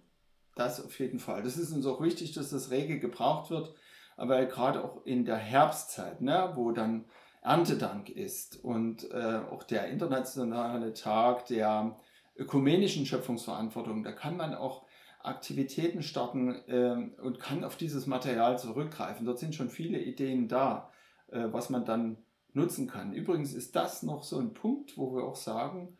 Das 0.60 0.84
auf 0.84 0.98
jeden 1.00 1.18
Fall. 1.18 1.42
Das 1.42 1.56
ist 1.56 1.72
uns 1.72 1.86
auch 1.86 2.02
wichtig, 2.02 2.32
dass 2.32 2.50
das 2.50 2.70
rege 2.70 3.00
gebraucht 3.00 3.50
wird, 3.50 3.74
aber 4.18 4.44
gerade 4.44 4.84
auch 4.84 5.06
in 5.06 5.24
der 5.24 5.38
Herbstzeit, 5.38 6.20
ne, 6.20 6.52
wo 6.54 6.70
dann 6.70 7.06
Erntedank 7.40 8.10
ist 8.10 8.62
und 8.62 9.10
äh, 9.10 9.40
auch 9.50 9.62
der 9.62 9.88
internationale 9.88 10.92
Tag 10.92 11.46
der 11.46 11.98
ökumenischen 12.36 13.06
Schöpfungsverantwortung, 13.06 14.02
da 14.02 14.12
kann 14.12 14.36
man 14.36 14.54
auch 14.54 14.84
Aktivitäten 15.22 16.02
starten 16.02 16.54
äh, 16.68 17.22
und 17.22 17.40
kann 17.40 17.64
auf 17.64 17.76
dieses 17.76 18.06
Material 18.06 18.58
zurückgreifen. 18.58 19.24
Dort 19.24 19.38
sind 19.38 19.54
schon 19.54 19.70
viele 19.70 19.98
Ideen 19.98 20.46
da, 20.46 20.90
äh, 21.28 21.46
was 21.50 21.70
man 21.70 21.86
dann 21.86 22.18
nutzen 22.52 22.86
kann. 22.86 23.14
Übrigens 23.14 23.54
ist 23.54 23.76
das 23.76 24.02
noch 24.02 24.24
so 24.24 24.38
ein 24.38 24.52
Punkt, 24.52 24.98
wo 24.98 25.16
wir 25.16 25.24
auch 25.24 25.36
sagen, 25.36 25.96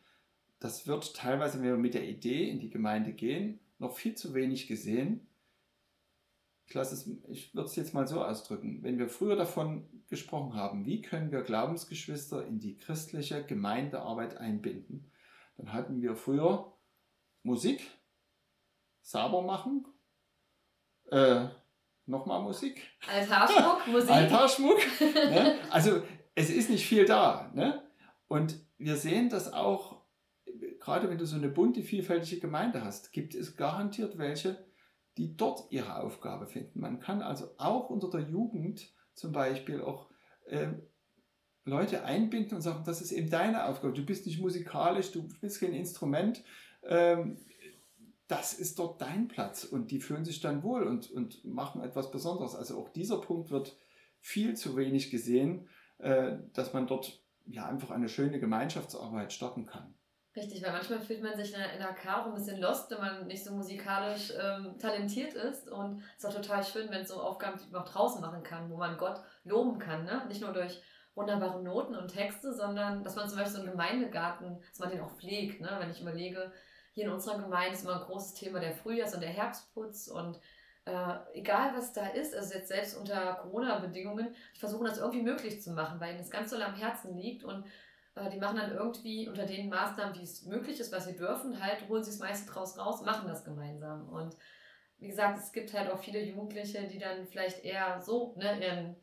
das 0.59 0.87
wird 0.87 1.17
teilweise, 1.17 1.61
wenn 1.61 1.65
wir 1.67 1.77
mit 1.79 1.95
der 1.95 2.07
Idee 2.07 2.51
in 2.51 2.59
die 2.59 2.69
Gemeinde 2.69 3.15
gehen, 3.15 3.59
noch 3.81 3.97
viel 3.97 4.15
zu 4.15 4.35
wenig 4.35 4.69
gesehen. 4.69 5.27
Ich, 6.67 6.77
es, 6.77 7.07
ich 7.29 7.53
würde 7.53 7.67
es 7.67 7.75
jetzt 7.75 7.95
mal 7.95 8.07
so 8.07 8.23
ausdrücken. 8.23 8.83
Wenn 8.83 8.99
wir 8.99 9.09
früher 9.09 9.35
davon 9.35 10.05
gesprochen 10.09 10.55
haben, 10.55 10.87
wie 10.87 11.03
können 11.03 11.33
wir 11.33 11.43
Glaubensgeschwister 11.43 12.47
in 12.47 12.61
die 12.61 12.77
christliche 12.77 13.45
Gemeindearbeit 13.45 14.37
einbinden, 14.37 15.11
dann 15.57 15.73
hatten 15.73 16.01
wir 16.01 16.15
früher 16.15 16.77
Musik, 17.43 17.83
sauber 19.03 19.43
machen, 19.43 19.87
äh, 21.11 21.49
nochmal 22.07 22.43
Musik. 22.43 22.87
Altarschmuck, 23.11 23.87
Musik. 23.89 24.11
Altarschmuck. 24.11 24.79
ne? 25.01 25.59
Also 25.71 26.03
es 26.35 26.51
ist 26.51 26.71
nicht 26.71 26.87
viel 26.87 27.07
da. 27.07 27.51
Ne? 27.55 27.83
Und 28.29 28.61
wir 28.79 28.97
sehen 28.97 29.31
das 29.31 29.53
auch 29.53 30.00
gerade 30.81 31.09
wenn 31.09 31.19
du 31.19 31.27
so 31.27 31.37
eine 31.37 31.49
bunte, 31.49 31.83
vielfältige 31.83 32.41
Gemeinde 32.41 32.83
hast, 32.85 33.13
gibt 33.13 33.35
es 33.35 33.57
garantiert 33.57 34.19
welche, 34.19 34.65
die 35.17 35.37
dort 35.37 35.71
ihre 35.71 36.03
Aufgabe 36.03 36.47
finden. 36.47 36.81
Man 36.81 37.01
kann 37.01 37.23
also 37.23 37.51
auch 37.59 37.91
unter 37.91 38.11
der 38.11 38.23
Jugend 38.23 38.93
zum 39.15 39.33
Beispiel 39.33 39.83
auch 39.83 40.09
äh, 40.47 40.69
Leute 41.65 42.05
einbinden 42.05 42.57
und 42.57 42.63
sagen, 42.63 42.85
das 42.85 43.03
ist 43.03 43.13
eben 43.13 43.29
deine 43.29 43.67
Aufgabe. 43.67 43.93
Du 43.93 44.05
bist 44.05 44.27
nicht 44.27 44.41
musikalisch, 44.41 45.13
du 45.13 45.29
bist 45.41 45.61
kein 45.61 45.75
Instrument. 45.75 46.43
Ähm, 46.83 47.39
das 48.29 48.55
ist 48.55 48.79
dort 48.79 49.01
dein 49.03 49.29
Platz 49.29 49.65
und 49.65 49.91
die 49.91 50.01
fühlen 50.01 50.25
sich 50.25 50.41
dann 50.41 50.63
wohl 50.63 50.85
und, 50.85 51.11
und 51.11 51.45
machen 51.45 51.83
etwas 51.83 52.11
Besonderes. 52.11 52.55
Also 52.55 52.79
auch 52.79 52.89
dieser 52.89 53.21
Punkt 53.21 53.51
wird 53.51 53.77
viel 54.21 54.55
zu 54.55 54.77
wenig 54.77 55.11
gesehen, 55.11 55.69
äh, 55.99 56.39
dass 56.53 56.73
man 56.73 56.87
dort 56.87 57.21
ja 57.47 57.67
einfach 57.67 57.91
eine 57.91 58.09
schöne 58.09 58.39
Gemeinschaftsarbeit 58.39 59.33
starten 59.33 59.67
kann. 59.67 59.95
Richtig, 60.37 60.63
weil 60.63 60.73
manchmal 60.73 61.01
fühlt 61.01 61.23
man 61.23 61.37
sich 61.37 61.53
in 61.53 61.59
der, 61.59 61.73
in 61.73 61.97
Car 61.97 62.27
ein 62.27 62.35
bisschen 62.35 62.61
lost, 62.61 62.89
wenn 62.93 63.01
man 63.01 63.27
nicht 63.27 63.45
so 63.45 63.53
musikalisch 63.53 64.33
ähm, 64.41 64.79
talentiert 64.79 65.35
ist. 65.35 65.69
Und 65.69 66.03
es 66.17 66.25
ist 66.25 66.27
auch 66.27 66.41
total 66.41 66.63
schön, 66.63 66.89
wenn 66.91 67.03
es 67.03 67.09
so 67.09 67.21
Aufgaben 67.21 67.59
die 67.59 67.71
man 67.73 67.83
auch 67.83 67.89
draußen 67.89 68.21
machen 68.21 68.45
kann, 68.45 68.71
wo 68.71 68.77
man 68.77 68.97
Gott 68.97 69.21
loben 69.43 69.81
kann. 69.81 70.05
Ne? 70.05 70.25
Nicht 70.29 70.41
nur 70.41 70.53
durch 70.53 70.81
wunderbare 71.17 71.61
Noten 71.63 71.97
und 71.97 72.09
Texte, 72.09 72.55
sondern 72.55 73.03
dass 73.03 73.17
man 73.17 73.29
zum 73.29 73.39
Beispiel 73.39 73.57
so 73.57 73.63
einen 73.63 73.73
Gemeindegarten, 73.73 74.63
dass 74.71 74.79
man 74.79 74.91
den 74.91 75.01
auch 75.01 75.17
pflegt. 75.17 75.61
Ne? 75.61 75.77
Wenn 75.81 75.91
ich 75.91 76.01
überlege, 76.01 76.53
hier 76.93 77.07
in 77.07 77.13
unserer 77.13 77.41
Gemeinde 77.41 77.75
ist 77.75 77.83
immer 77.83 78.01
ein 78.01 78.07
großes 78.07 78.35
Thema 78.35 78.61
der 78.61 78.75
Frühjahrs- 78.75 79.15
und 79.15 79.23
der 79.23 79.31
Herbstputz 79.31 80.07
und 80.07 80.39
äh, 80.85 81.17
egal 81.35 81.75
was 81.75 81.93
da 81.93 82.07
ist, 82.07 82.35
also 82.35 82.55
jetzt 82.55 82.69
selbst 82.69 82.97
unter 82.97 83.35
Corona-Bedingungen, 83.35 84.35
ich 84.55 84.61
versuche 84.61 84.87
das 84.87 84.99
irgendwie 84.99 85.23
möglich 85.23 85.61
zu 85.61 85.73
machen, 85.73 86.01
weil 86.01 86.11
ihnen 86.11 86.19
das 86.19 86.31
ganz 86.31 86.51
so 86.51 86.57
am 86.57 86.75
Herzen 86.75 87.17
liegt 87.17 87.45
und 87.45 87.65
die 88.29 88.39
machen 88.39 88.57
dann 88.57 88.73
irgendwie 88.73 89.29
unter 89.29 89.47
den 89.47 89.69
Maßnahmen, 89.69 90.15
wie 90.19 90.23
es 90.23 90.45
möglich 90.45 90.81
ist, 90.81 90.93
was 90.93 91.07
sie 91.07 91.17
dürfen, 91.17 91.63
halt, 91.63 91.89
holen 91.89 92.03
sie 92.03 92.11
das 92.11 92.21
meiste 92.21 92.51
draus 92.51 92.79
raus, 92.79 93.03
machen 93.03 93.29
das 93.29 93.45
gemeinsam. 93.45 94.09
Und 94.09 94.37
wie 94.99 95.09
gesagt, 95.09 95.39
es 95.39 95.53
gibt 95.53 95.73
halt 95.73 95.91
auch 95.91 95.99
viele 95.99 96.23
Jugendliche, 96.23 96.87
die 96.87 96.99
dann 96.99 97.27
vielleicht 97.27 97.65
eher 97.65 98.01
so 98.01 98.35
ne, 98.37 98.61
ihren, 98.61 98.97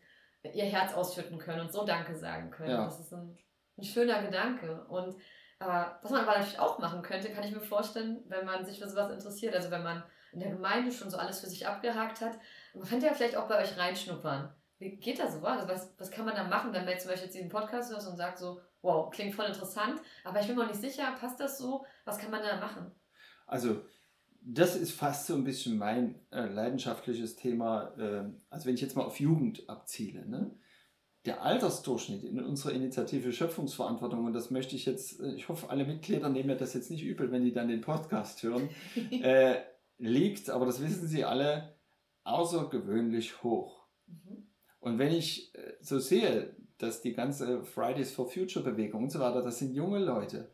ihr 0.53 0.65
Herz 0.65 0.93
ausschütten 0.93 1.39
können 1.39 1.61
und 1.61 1.73
so 1.73 1.85
Danke 1.85 2.15
sagen 2.15 2.51
können. 2.51 2.71
Ja. 2.71 2.85
Das 2.85 2.99
ist 2.99 3.13
ein, 3.13 3.37
ein 3.77 3.83
schöner 3.83 4.21
Gedanke. 4.21 4.85
Und 4.85 5.15
äh, 5.59 5.85
was 6.01 6.11
man 6.11 6.21
aber 6.21 6.37
natürlich 6.37 6.59
auch 6.59 6.77
machen 6.79 7.01
könnte, 7.01 7.31
kann 7.31 7.43
ich 7.43 7.51
mir 7.51 7.61
vorstellen, 7.61 8.23
wenn 8.27 8.45
man 8.45 8.65
sich 8.65 8.79
für 8.79 8.87
sowas 8.87 9.11
interessiert. 9.11 9.55
Also 9.55 9.71
wenn 9.71 9.83
man 9.83 10.03
in 10.31 10.39
der 10.39 10.51
Gemeinde 10.51 10.91
schon 10.91 11.09
so 11.09 11.17
alles 11.17 11.39
für 11.39 11.47
sich 11.47 11.65
abgehakt 11.65 12.21
hat, 12.21 12.37
man 12.75 12.87
könnte 12.87 13.07
ja 13.07 13.13
vielleicht 13.13 13.35
auch 13.35 13.47
bei 13.47 13.61
euch 13.61 13.77
reinschnuppern. 13.77 14.53
Wie 14.79 14.97
geht 14.97 15.19
das 15.19 15.33
so? 15.33 15.43
Also 15.43 15.67
was, 15.67 15.95
was 15.97 16.11
kann 16.11 16.25
man 16.25 16.35
da 16.35 16.43
machen, 16.43 16.73
wenn 16.73 16.83
man 16.83 16.91
jetzt 16.91 17.03
zum 17.03 17.11
Beispiel 17.11 17.27
jetzt 17.27 17.35
diesen 17.35 17.49
Podcast 17.49 17.91
hört 17.91 18.05
und 18.05 18.17
sagt 18.17 18.37
so, 18.37 18.61
wow, 18.87 19.09
klingt 19.11 19.35
voll 19.35 19.45
interessant, 19.45 20.01
aber 20.23 20.39
ich 20.39 20.47
bin 20.47 20.55
mir 20.55 20.65
nicht 20.65 20.79
sicher, 20.79 21.13
passt 21.19 21.39
das 21.39 21.57
so? 21.57 21.85
Was 22.05 22.17
kann 22.17 22.31
man 22.31 22.41
da 22.41 22.57
machen? 22.57 22.91
Also, 23.45 23.81
das 24.41 24.75
ist 24.75 24.91
fast 24.91 25.27
so 25.27 25.35
ein 25.35 25.43
bisschen 25.43 25.77
mein 25.77 26.15
äh, 26.31 26.45
leidenschaftliches 26.45 27.35
Thema. 27.35 27.93
Äh, 27.97 28.31
also, 28.49 28.65
wenn 28.65 28.75
ich 28.75 28.81
jetzt 28.81 28.95
mal 28.95 29.03
auf 29.03 29.19
Jugend 29.19 29.69
abziele, 29.69 30.25
ne? 30.25 30.57
der 31.25 31.43
Altersdurchschnitt 31.43 32.23
in 32.23 32.39
unserer 32.39 32.71
Initiative 32.71 33.33
Schöpfungsverantwortung, 33.33 34.25
und 34.25 34.33
das 34.33 34.49
möchte 34.49 34.77
ich 34.77 34.85
jetzt, 34.85 35.19
äh, 35.19 35.33
ich 35.33 35.49
hoffe, 35.49 35.69
alle 35.69 35.85
Mitglieder 35.85 36.29
nehmen 36.29 36.47
mir 36.47 36.55
das 36.55 36.73
jetzt 36.73 36.89
nicht 36.89 37.03
übel, 37.03 37.31
wenn 37.31 37.43
die 37.43 37.51
dann 37.51 37.67
den 37.67 37.81
Podcast 37.81 38.41
hören, 38.43 38.69
äh, 39.11 39.57
liegt, 39.97 40.49
aber 40.49 40.65
das 40.65 40.81
wissen 40.81 41.07
sie 41.07 41.25
alle, 41.25 41.75
außergewöhnlich 42.23 43.43
hoch. 43.43 43.85
Mhm. 44.07 44.47
Und 44.79 44.99
wenn 44.99 45.11
ich 45.11 45.53
äh, 45.55 45.73
so 45.81 45.99
sehe, 45.99 46.55
dass 46.77 47.01
die 47.01 47.13
ganze 47.13 47.63
Fridays 47.63 48.11
for 48.11 48.29
Future 48.29 48.63
Bewegung 48.63 49.03
und 49.03 49.11
so 49.11 49.19
weiter, 49.19 49.41
das 49.41 49.59
sind 49.59 49.73
junge 49.73 49.99
Leute, 49.99 50.51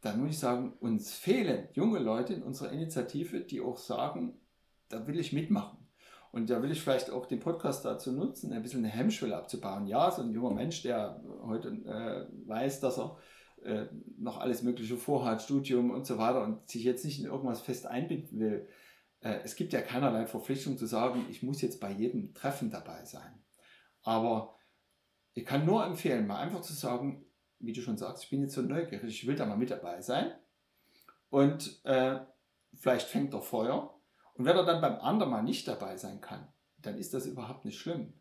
dann 0.00 0.20
muss 0.20 0.30
ich 0.30 0.38
sagen, 0.38 0.74
uns 0.80 1.12
fehlen 1.12 1.68
junge 1.72 1.98
Leute 1.98 2.34
in 2.34 2.42
unserer 2.42 2.72
Initiative, 2.72 3.40
die 3.40 3.60
auch 3.60 3.78
sagen, 3.78 4.40
da 4.88 5.06
will 5.06 5.18
ich 5.18 5.32
mitmachen. 5.32 5.78
Und 6.30 6.50
da 6.50 6.62
will 6.62 6.70
ich 6.70 6.82
vielleicht 6.82 7.10
auch 7.10 7.26
den 7.26 7.40
Podcast 7.40 7.84
dazu 7.84 8.12
nutzen, 8.12 8.52
ein 8.52 8.62
bisschen 8.62 8.84
eine 8.84 8.92
Hemmschwelle 8.92 9.36
abzubauen. 9.36 9.86
Ja, 9.86 10.10
so 10.10 10.22
ein 10.22 10.30
junger 10.30 10.54
Mensch, 10.54 10.82
der 10.82 11.22
heute 11.42 11.68
äh, 11.68 12.26
weiß, 12.46 12.80
dass 12.80 12.98
er 12.98 13.16
äh, 13.64 13.86
noch 14.18 14.38
alles 14.38 14.62
Mögliche 14.62 14.96
vorhat, 14.96 15.42
Studium 15.42 15.90
und 15.90 16.06
so 16.06 16.18
weiter 16.18 16.44
und 16.44 16.68
sich 16.68 16.84
jetzt 16.84 17.04
nicht 17.04 17.18
in 17.18 17.26
irgendwas 17.26 17.60
fest 17.60 17.86
einbinden 17.86 18.38
will. 18.38 18.68
Äh, 19.20 19.40
es 19.42 19.56
gibt 19.56 19.72
ja 19.72 19.80
keinerlei 19.80 20.26
Verpflichtung 20.26 20.76
zu 20.76 20.86
sagen, 20.86 21.24
ich 21.30 21.42
muss 21.42 21.62
jetzt 21.62 21.80
bei 21.80 21.90
jedem 21.90 22.34
Treffen 22.34 22.70
dabei 22.70 23.04
sein. 23.04 23.42
Aber 24.02 24.57
ich 25.38 25.46
kann 25.46 25.64
nur 25.64 25.84
empfehlen, 25.84 26.26
mal 26.26 26.40
einfach 26.40 26.62
zu 26.62 26.72
sagen, 26.72 27.24
wie 27.60 27.72
du 27.72 27.80
schon 27.80 27.96
sagst, 27.96 28.24
ich 28.24 28.30
bin 28.30 28.42
jetzt 28.42 28.54
so 28.54 28.62
neugierig, 28.62 29.04
ich 29.04 29.26
will 29.26 29.36
da 29.36 29.46
mal 29.46 29.56
mit 29.56 29.70
dabei 29.70 30.00
sein. 30.00 30.32
Und 31.30 31.80
äh, 31.84 32.18
vielleicht 32.74 33.08
fängt 33.08 33.34
er 33.34 33.40
Feuer. 33.40 33.94
Und 34.34 34.44
wenn 34.44 34.56
er 34.56 34.64
dann 34.64 34.80
beim 34.80 34.96
anderen 35.00 35.30
mal 35.30 35.42
nicht 35.42 35.68
dabei 35.68 35.96
sein 35.96 36.20
kann, 36.20 36.48
dann 36.78 36.96
ist 36.96 37.14
das 37.14 37.26
überhaupt 37.26 37.64
nicht 37.64 37.78
schlimm. 37.78 38.14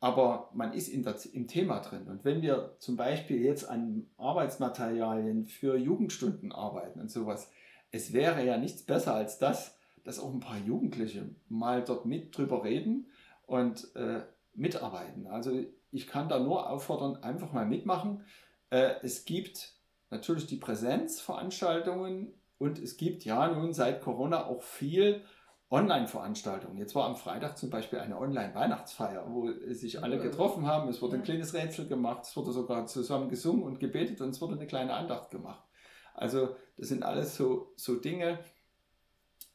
Aber 0.00 0.50
man 0.54 0.72
ist 0.72 0.92
der, 0.92 1.16
im 1.32 1.46
Thema 1.46 1.80
drin. 1.80 2.08
Und 2.08 2.24
wenn 2.24 2.42
wir 2.42 2.76
zum 2.78 2.96
Beispiel 2.96 3.42
jetzt 3.42 3.68
an 3.68 4.10
Arbeitsmaterialien 4.16 5.46
für 5.46 5.76
Jugendstunden 5.76 6.52
arbeiten 6.52 7.00
und 7.00 7.10
sowas, 7.10 7.50
es 7.90 8.12
wäre 8.12 8.44
ja 8.44 8.56
nichts 8.56 8.82
besser 8.82 9.14
als 9.14 9.38
das, 9.38 9.78
dass 10.04 10.18
auch 10.18 10.32
ein 10.32 10.40
paar 10.40 10.58
Jugendliche 10.58 11.34
mal 11.48 11.84
dort 11.84 12.06
mit 12.06 12.36
drüber 12.36 12.64
reden 12.64 13.06
und 13.46 13.94
äh, 13.96 14.22
mitarbeiten. 14.54 15.26
Also 15.26 15.52
ich 15.90 16.06
kann 16.06 16.28
da 16.28 16.38
nur 16.38 16.68
auffordern, 16.70 17.22
einfach 17.22 17.52
mal 17.52 17.66
mitmachen. 17.66 18.24
Äh, 18.70 18.94
es 19.02 19.24
gibt 19.24 19.74
natürlich 20.10 20.46
die 20.46 20.56
Präsenzveranstaltungen 20.56 22.34
und 22.58 22.78
es 22.78 22.96
gibt 22.96 23.24
ja 23.24 23.48
nun 23.48 23.72
seit 23.72 24.02
Corona 24.02 24.46
auch 24.46 24.62
viel 24.62 25.24
Online-Veranstaltungen. 25.70 26.78
Jetzt 26.78 26.96
war 26.96 27.06
am 27.06 27.14
Freitag 27.14 27.56
zum 27.56 27.70
Beispiel 27.70 28.00
eine 28.00 28.18
Online-Weihnachtsfeier, 28.18 29.24
wo 29.28 29.52
sich 29.72 30.02
alle 30.02 30.18
getroffen 30.18 30.66
haben. 30.66 30.88
Es 30.88 31.00
wurde 31.00 31.16
ein 31.16 31.22
kleines 31.22 31.54
Rätsel 31.54 31.86
gemacht, 31.86 32.24
es 32.24 32.36
wurde 32.36 32.50
sogar 32.52 32.86
zusammen 32.86 33.28
gesungen 33.28 33.62
und 33.62 33.78
gebetet 33.78 34.20
und 34.20 34.30
es 34.30 34.40
wurde 34.40 34.54
eine 34.54 34.66
kleine 34.66 34.94
Andacht 34.94 35.30
gemacht. 35.30 35.64
Also 36.12 36.56
das 36.76 36.88
sind 36.88 37.04
alles 37.04 37.36
so, 37.36 37.72
so 37.76 37.96
Dinge, 37.96 38.40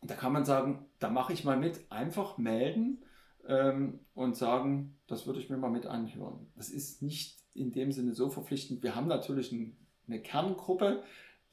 da 0.02 0.16
kann 0.16 0.32
man 0.32 0.46
sagen, 0.46 0.90
da 1.00 1.10
mache 1.10 1.34
ich 1.34 1.44
mal 1.44 1.58
mit, 1.58 1.92
einfach 1.92 2.38
melden 2.38 3.05
ähm, 3.48 4.00
und 4.14 4.36
sagen, 4.36 4.98
das 5.08 5.28
würde 5.28 5.40
ich 5.40 5.50
mir 5.50 5.58
mal 5.58 5.70
mit 5.70 5.86
anhören. 5.86 6.48
Das 6.56 6.70
ist 6.70 7.02
nicht 7.02 7.40
in 7.54 7.72
dem 7.72 7.92
Sinne 7.92 8.14
so 8.14 8.30
verpflichtend. 8.30 8.84
Wir 8.84 8.96
haben 8.96 9.08
natürlich 9.08 9.52
ein, 9.52 9.78
eine 10.08 10.22
Kerngruppe, 10.22 11.04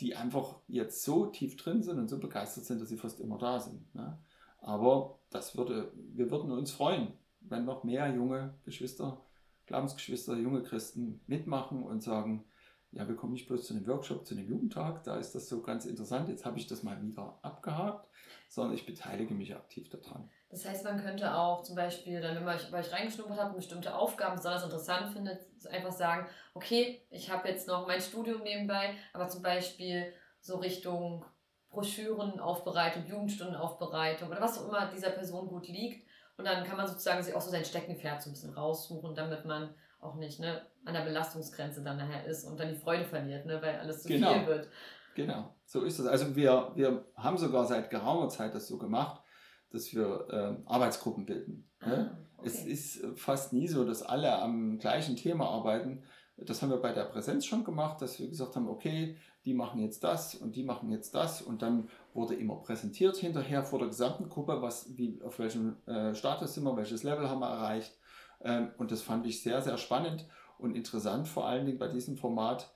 die 0.00 0.16
einfach 0.16 0.56
jetzt 0.68 1.04
so 1.04 1.26
tief 1.26 1.56
drin 1.56 1.82
sind 1.82 1.98
und 1.98 2.08
so 2.08 2.18
begeistert 2.18 2.64
sind, 2.64 2.80
dass 2.80 2.88
sie 2.88 2.96
fast 2.96 3.20
immer 3.20 3.38
da 3.38 3.60
sind. 3.60 3.94
Ne? 3.94 4.18
Aber 4.60 5.18
das 5.30 5.56
würde, 5.56 5.92
wir 6.14 6.30
würden 6.30 6.50
uns 6.50 6.72
freuen, 6.72 7.12
wenn 7.40 7.64
noch 7.64 7.84
mehr 7.84 8.12
junge 8.14 8.54
Geschwister, 8.64 9.20
Glaubensgeschwister, 9.66 10.36
junge 10.36 10.62
Christen 10.62 11.20
mitmachen 11.26 11.82
und 11.82 12.02
sagen, 12.02 12.44
ja, 12.92 13.08
wir 13.08 13.16
kommen 13.16 13.32
nicht 13.32 13.48
bloß 13.48 13.66
zu 13.66 13.74
einem 13.74 13.86
Workshop, 13.86 14.26
zu 14.26 14.34
einem 14.34 14.48
Jugendtag, 14.48 15.02
da 15.04 15.16
ist 15.16 15.34
das 15.34 15.48
so 15.48 15.62
ganz 15.62 15.86
interessant, 15.86 16.28
jetzt 16.28 16.44
habe 16.44 16.58
ich 16.58 16.66
das 16.66 16.82
mal 16.82 17.02
wieder 17.02 17.38
abgehakt, 17.42 18.06
sondern 18.48 18.74
ich 18.74 18.86
beteilige 18.86 19.34
mich 19.34 19.54
aktiv 19.54 19.88
daran. 19.88 20.30
Das 20.50 20.66
heißt, 20.66 20.84
man 20.84 21.02
könnte 21.02 21.34
auch 21.34 21.62
zum 21.62 21.74
Beispiel, 21.74 22.20
dann, 22.20 22.36
wenn 22.36 22.44
man 22.44 22.58
bei 22.70 22.80
euch 22.80 22.92
reingeschnuppert 22.92 23.48
und 23.48 23.56
bestimmte 23.56 23.94
Aufgaben 23.94 24.36
besonders 24.36 24.64
interessant 24.64 25.12
findet, 25.14 25.40
einfach 25.70 25.92
sagen, 25.92 26.26
okay, 26.52 27.00
ich 27.08 27.30
habe 27.30 27.48
jetzt 27.48 27.66
noch 27.66 27.86
mein 27.86 28.00
Studium 28.00 28.42
nebenbei, 28.42 28.94
aber 29.14 29.28
zum 29.28 29.42
Beispiel 29.42 30.12
so 30.40 30.56
Richtung 30.56 31.24
Broschürenaufbereitung, 31.70 33.06
Jugendstundenaufbereitung 33.06 34.28
oder 34.28 34.42
was 34.42 34.58
auch 34.58 34.68
immer 34.68 34.90
dieser 34.90 35.10
Person 35.10 35.48
gut 35.48 35.66
liegt. 35.68 36.06
Und 36.36 36.44
dann 36.44 36.64
kann 36.64 36.76
man 36.76 36.86
sozusagen 36.86 37.22
sich 37.22 37.34
auch 37.34 37.40
so 37.40 37.50
sein 37.50 37.64
Steckenpferd 37.64 38.22
so 38.22 38.28
ein 38.28 38.32
bisschen 38.34 38.52
raussuchen, 38.52 39.14
damit 39.14 39.46
man 39.46 39.74
auch 40.02 40.16
nicht 40.16 40.40
ne, 40.40 40.60
an 40.84 40.94
der 40.94 41.02
Belastungsgrenze 41.02 41.82
dann 41.82 41.96
nachher 41.96 42.26
ist 42.26 42.44
und 42.44 42.58
dann 42.58 42.68
die 42.68 42.76
Freude 42.76 43.04
verliert, 43.04 43.46
ne, 43.46 43.62
weil 43.62 43.78
alles 43.78 44.02
zu 44.02 44.08
genau. 44.08 44.34
viel 44.34 44.46
wird. 44.46 44.68
Genau, 45.14 45.54
so 45.64 45.82
ist 45.82 45.98
es. 45.98 46.06
Also 46.06 46.34
wir, 46.36 46.72
wir 46.74 47.04
haben 47.16 47.38
sogar 47.38 47.64
seit 47.66 47.90
geraumer 47.90 48.28
Zeit 48.28 48.54
das 48.54 48.66
so 48.66 48.78
gemacht, 48.78 49.22
dass 49.70 49.94
wir 49.94 50.28
äh, 50.30 50.68
Arbeitsgruppen 50.68 51.24
bilden. 51.24 51.70
Ne? 51.80 52.10
Ah, 52.10 52.18
okay. 52.38 52.48
Es 52.48 52.64
ist 52.64 53.06
fast 53.16 53.52
nie 53.52 53.68
so, 53.68 53.84
dass 53.84 54.02
alle 54.02 54.32
am 54.38 54.78
gleichen 54.78 55.16
Thema 55.16 55.48
arbeiten. 55.48 56.02
Das 56.36 56.62
haben 56.62 56.70
wir 56.70 56.78
bei 56.78 56.92
der 56.92 57.04
Präsenz 57.04 57.46
schon 57.46 57.62
gemacht, 57.62 58.02
dass 58.02 58.18
wir 58.18 58.28
gesagt 58.28 58.56
haben, 58.56 58.68
okay, 58.68 59.16
die 59.44 59.54
machen 59.54 59.80
jetzt 59.80 60.02
das 60.02 60.34
und 60.34 60.56
die 60.56 60.64
machen 60.64 60.90
jetzt 60.90 61.14
das 61.14 61.42
und 61.42 61.62
dann 61.62 61.88
wurde 62.14 62.34
immer 62.34 62.56
präsentiert 62.56 63.16
hinterher 63.16 63.62
vor 63.62 63.78
der 63.78 63.88
gesamten 63.88 64.28
Gruppe, 64.28 64.62
was, 64.62 64.96
wie, 64.96 65.20
auf 65.22 65.38
welchem 65.38 65.76
äh, 65.86 66.14
Status 66.14 66.54
sind 66.54 66.64
wir, 66.64 66.76
welches 66.76 67.02
Level 67.02 67.28
haben 67.28 67.40
wir 67.40 67.50
erreicht. 67.50 67.98
Ähm, 68.44 68.70
und 68.78 68.90
das 68.90 69.02
fand 69.02 69.26
ich 69.26 69.42
sehr, 69.42 69.62
sehr 69.62 69.78
spannend 69.78 70.26
und 70.58 70.74
interessant, 70.74 71.28
vor 71.28 71.46
allen 71.46 71.66
Dingen 71.66 71.78
bei 71.78 71.88
diesem 71.88 72.16
Format. 72.16 72.74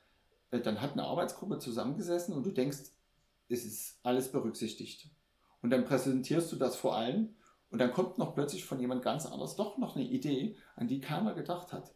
Äh, 0.51 0.61
dann 0.61 0.81
hat 0.81 0.93
eine 0.93 1.05
Arbeitsgruppe 1.05 1.59
zusammengesessen 1.59 2.35
und 2.35 2.45
du 2.45 2.51
denkst, 2.51 2.91
es 3.49 3.65
ist 3.65 4.01
alles 4.03 4.31
berücksichtigt. 4.33 5.11
Und 5.63 5.71
dann 5.71 5.85
präsentierst 5.85 6.53
du 6.53 6.57
das 6.57 6.77
vor 6.77 6.97
allen 6.97 7.37
und 7.71 7.81
dann 7.81 7.93
kommt 7.93 8.19
noch 8.19 8.35
plötzlich 8.35 8.65
von 8.65 8.79
jemand 8.79 9.03
ganz 9.03 9.27
anders 9.27 9.57
doch 9.57 9.79
noch 9.79 9.97
eine 9.97 10.05
Idee, 10.05 10.57
an 10.77 10.89
die 10.89 11.01
keiner 11.01 11.35
gedacht 11.35 11.73
hat. 11.73 11.95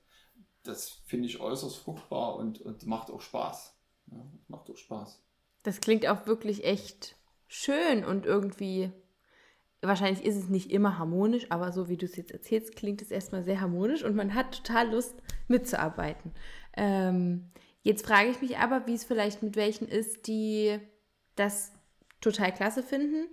Das 0.63 0.89
finde 1.07 1.27
ich 1.27 1.41
äußerst 1.41 1.77
fruchtbar 1.77 2.37
und, 2.37 2.61
und 2.61 2.87
macht 2.87 3.11
auch 3.11 3.21
Spaß. 3.21 3.77
Ja, 4.11 4.27
macht 4.49 4.69
auch 4.71 4.77
Spaß. 4.77 5.23
Das 5.63 5.81
klingt 5.81 6.07
auch 6.07 6.27
wirklich 6.27 6.65
echt 6.65 7.17
schön 7.47 8.05
und 8.05 8.27
irgendwie, 8.27 8.93
wahrscheinlich 9.83 10.25
ist 10.25 10.37
es 10.37 10.49
nicht 10.49 10.71
immer 10.71 10.99
harmonisch, 10.99 11.47
aber 11.51 11.73
so 11.73 11.89
wie 11.89 11.97
du 11.97 12.07
es 12.07 12.17
jetzt 12.17 12.33
erzählst, 12.33 12.77
klingt 12.77 13.03
es 13.03 13.11
erstmal 13.11 13.45
sehr 13.45 13.61
harmonisch 13.61 14.05
und 14.05 14.15
man 14.15 14.35
hat 14.35 14.65
total 14.65 14.91
Lust 14.91 15.23
mitzuarbeiten. 15.49 16.33
Ähm, 16.77 17.51
jetzt 17.83 18.07
frage 18.07 18.31
ich 18.31 18.43
mich 18.43 18.59
aber, 18.59 18.87
wie 18.87 18.95
es 18.95 19.05
vielleicht 19.05 19.43
mit 19.43 19.57
welchen 19.57 19.89
ist, 19.89 20.27
die 20.27 20.79
das 21.37 21.73
total 22.21 22.53
klasse 22.53 22.83
finden 22.83 23.29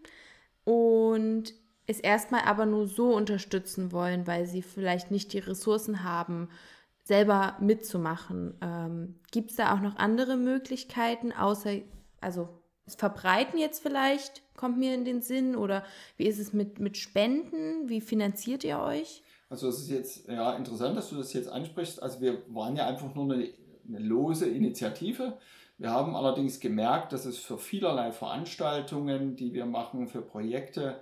und 0.64 1.54
es 1.86 2.00
erstmal 2.00 2.42
aber 2.42 2.66
nur 2.66 2.88
so 2.88 3.16
unterstützen 3.16 3.92
wollen, 3.92 4.28
weil 4.28 4.46
sie 4.46 4.62
vielleicht 4.62 5.12
nicht 5.12 5.34
die 5.34 5.40
Ressourcen 5.40 6.04
haben, 6.04 6.50
selber 7.04 7.56
mitzumachen. 7.62 8.56
Ähm, 8.62 9.20
Gibt 9.32 9.52
es 9.52 9.58
da 9.58 9.74
auch 9.74 9.80
noch 9.80 9.96
andere 9.96 10.36
Möglichkeiten, 10.36 11.32
außer 11.32 11.78
also 12.20 12.50
verbreiten 12.96 13.60
jetzt 13.60 13.82
vielleicht, 13.82 14.42
kommt 14.56 14.78
mir 14.78 14.94
in 14.94 15.06
den 15.06 15.22
Sinn? 15.22 15.56
Oder 15.56 15.84
wie 16.18 16.26
ist 16.26 16.40
es 16.40 16.54
mit, 16.54 16.80
mit 16.80 16.98
Spenden? 16.98 17.90
Wie 17.90 18.02
finanziert 18.02 18.64
ihr 18.64 18.80
euch? 18.80 19.24
Also 19.50 19.70
es 19.70 19.80
ist 19.80 19.90
jetzt 19.90 20.28
ja 20.28 20.56
interessant, 20.56 20.98
dass 20.98 21.10
du 21.10 21.16
das 21.16 21.34
jetzt 21.34 21.50
ansprichst. 21.50 22.02
Also 22.02 22.22
wir 22.22 22.44
waren 22.48 22.76
ja 22.76 22.88
einfach 22.88 23.14
nur 23.16 23.34
eine, 23.34 23.50
eine 23.88 24.00
lose 24.00 24.48
Initiative. 24.48 25.38
Wir 25.78 25.92
haben 25.92 26.16
allerdings 26.16 26.60
gemerkt, 26.60 27.14
dass 27.14 27.26
es 27.26 27.38
für 27.38 27.58
vielerlei 27.58 28.12
Veranstaltungen, 28.12 29.36
die 29.36 29.54
wir 29.54 29.66
machen, 29.66 30.08
für 30.08 30.22
Projekte, 30.22 31.02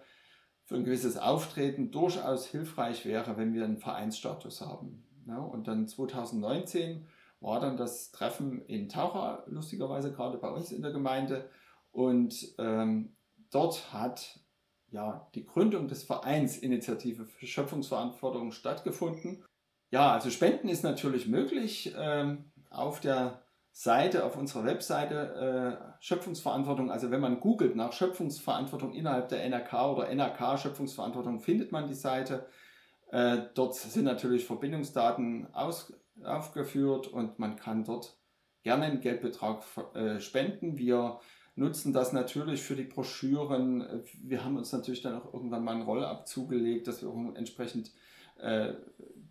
für 0.66 0.76
ein 0.76 0.84
gewisses 0.84 1.18
Auftreten 1.18 1.92
durchaus 1.92 2.46
hilfreich 2.48 3.06
wäre, 3.06 3.38
wenn 3.38 3.54
wir 3.54 3.64
einen 3.64 3.78
Vereinsstatus 3.78 4.62
haben. 4.62 5.04
Ja, 5.28 5.38
und 5.38 5.68
dann 5.68 5.88
2019 5.88 7.08
war 7.40 7.60
dann 7.60 7.78
das 7.78 8.12
Treffen 8.12 8.66
in 8.66 8.90
Taucher, 8.90 9.44
lustigerweise 9.48 10.12
gerade 10.12 10.38
bei 10.38 10.50
uns 10.50 10.72
in 10.72 10.82
der 10.82 10.92
Gemeinde. 10.92 11.50
Und 11.96 12.54
ähm, 12.58 13.16
dort 13.52 13.94
hat 13.94 14.42
ja 14.92 15.30
die 15.34 15.46
Gründung 15.46 15.88
des 15.88 16.04
Vereins 16.04 16.58
Initiative 16.58 17.26
für 17.26 17.48
Schöpfungsverantwortung 17.48 18.52
stattgefunden. 18.52 19.46
Ja, 19.92 20.12
also 20.12 20.30
Spenden 20.30 20.68
ist 20.68 20.84
natürlich 20.84 21.28
möglich. 21.28 21.96
Ähm, 21.98 22.52
auf 22.70 23.00
der 23.00 23.44
Seite, 23.72 24.26
auf 24.26 24.36
unserer 24.36 24.66
Webseite 24.66 25.80
äh, 25.80 26.04
Schöpfungsverantwortung, 26.04 26.92
also 26.92 27.12
wenn 27.12 27.22
man 27.22 27.40
googelt 27.40 27.78
nach 27.78 27.94
Schöpfungsverantwortung 27.94 28.94
innerhalb 28.94 29.30
der 29.30 29.50
NRK 29.50 29.74
oder 29.74 30.14
NRK 30.14 30.58
Schöpfungsverantwortung, 30.58 31.40
findet 31.40 31.72
man 31.72 31.88
die 31.88 31.94
Seite. 31.94 32.46
Äh, 33.12 33.38
dort 33.54 33.76
sind 33.76 34.04
natürlich 34.04 34.46
Verbindungsdaten 34.46 35.48
aus, 35.54 35.94
aufgeführt 36.26 37.08
und 37.08 37.40
man 37.40 37.56
kann 37.56 37.86
dort 37.86 38.18
gerne 38.64 38.86
einen 38.86 39.00
Geldbetrag 39.00 39.64
äh, 39.94 40.20
spenden. 40.20 40.78
Wir 40.78 41.22
nutzen 41.56 41.94
das 41.94 42.14
natürlich 42.14 42.62
für 42.62 42.76
die 42.76 42.84
Broschüren. 42.84 44.04
Wir 44.22 44.44
haben 44.44 44.58
uns 44.58 44.72
natürlich 44.72 45.02
dann 45.02 45.16
auch 45.16 45.34
irgendwann 45.34 45.64
mal 45.64 45.74
einen 45.74 45.84
Rollab 45.84 46.28
zugelegt, 46.28 46.88
dass 46.88 47.02
wir 47.02 47.10
auch 47.10 47.36
entsprechend 47.36 47.92
äh, 48.38 48.74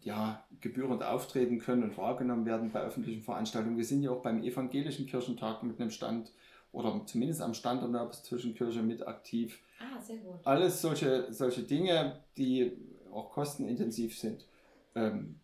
ja, 0.01 0.45
gebührend 0.61 1.03
auftreten 1.03 1.59
können 1.59 1.83
und 1.83 1.97
wahrgenommen 1.97 2.47
werden 2.47 2.73
bei 2.73 2.81
öffentlichen 2.81 3.23
Veranstaltungen. 3.23 3.77
Wir 3.77 3.85
sind 3.85 4.03
ja 4.03 4.11
auch 4.11 4.23
beim 4.23 4.43
Evangelischen 4.43 5.07
Kirchentag 5.07 5.63
mit 5.63 5.81
einem 5.81 5.91
Stand 5.91 6.33
oder 6.73 7.03
zumindest 7.07 7.41
am 7.41 7.55
Stand 7.55 7.83
der 7.83 8.01
Apostolischen 8.01 8.55
Kirche 8.55 8.83
mit 8.83 9.07
aktiv. 9.07 9.63
Ah, 9.79 10.01
sehr 10.01 10.19
gut. 10.19 10.41
Alles 10.45 10.81
solche, 10.81 11.33
solche 11.33 11.63
Dinge, 11.63 12.25
die 12.37 12.73
auch 13.13 13.31
kostenintensiv 13.31 14.19
sind, 14.19 14.47
ähm, 14.95 15.41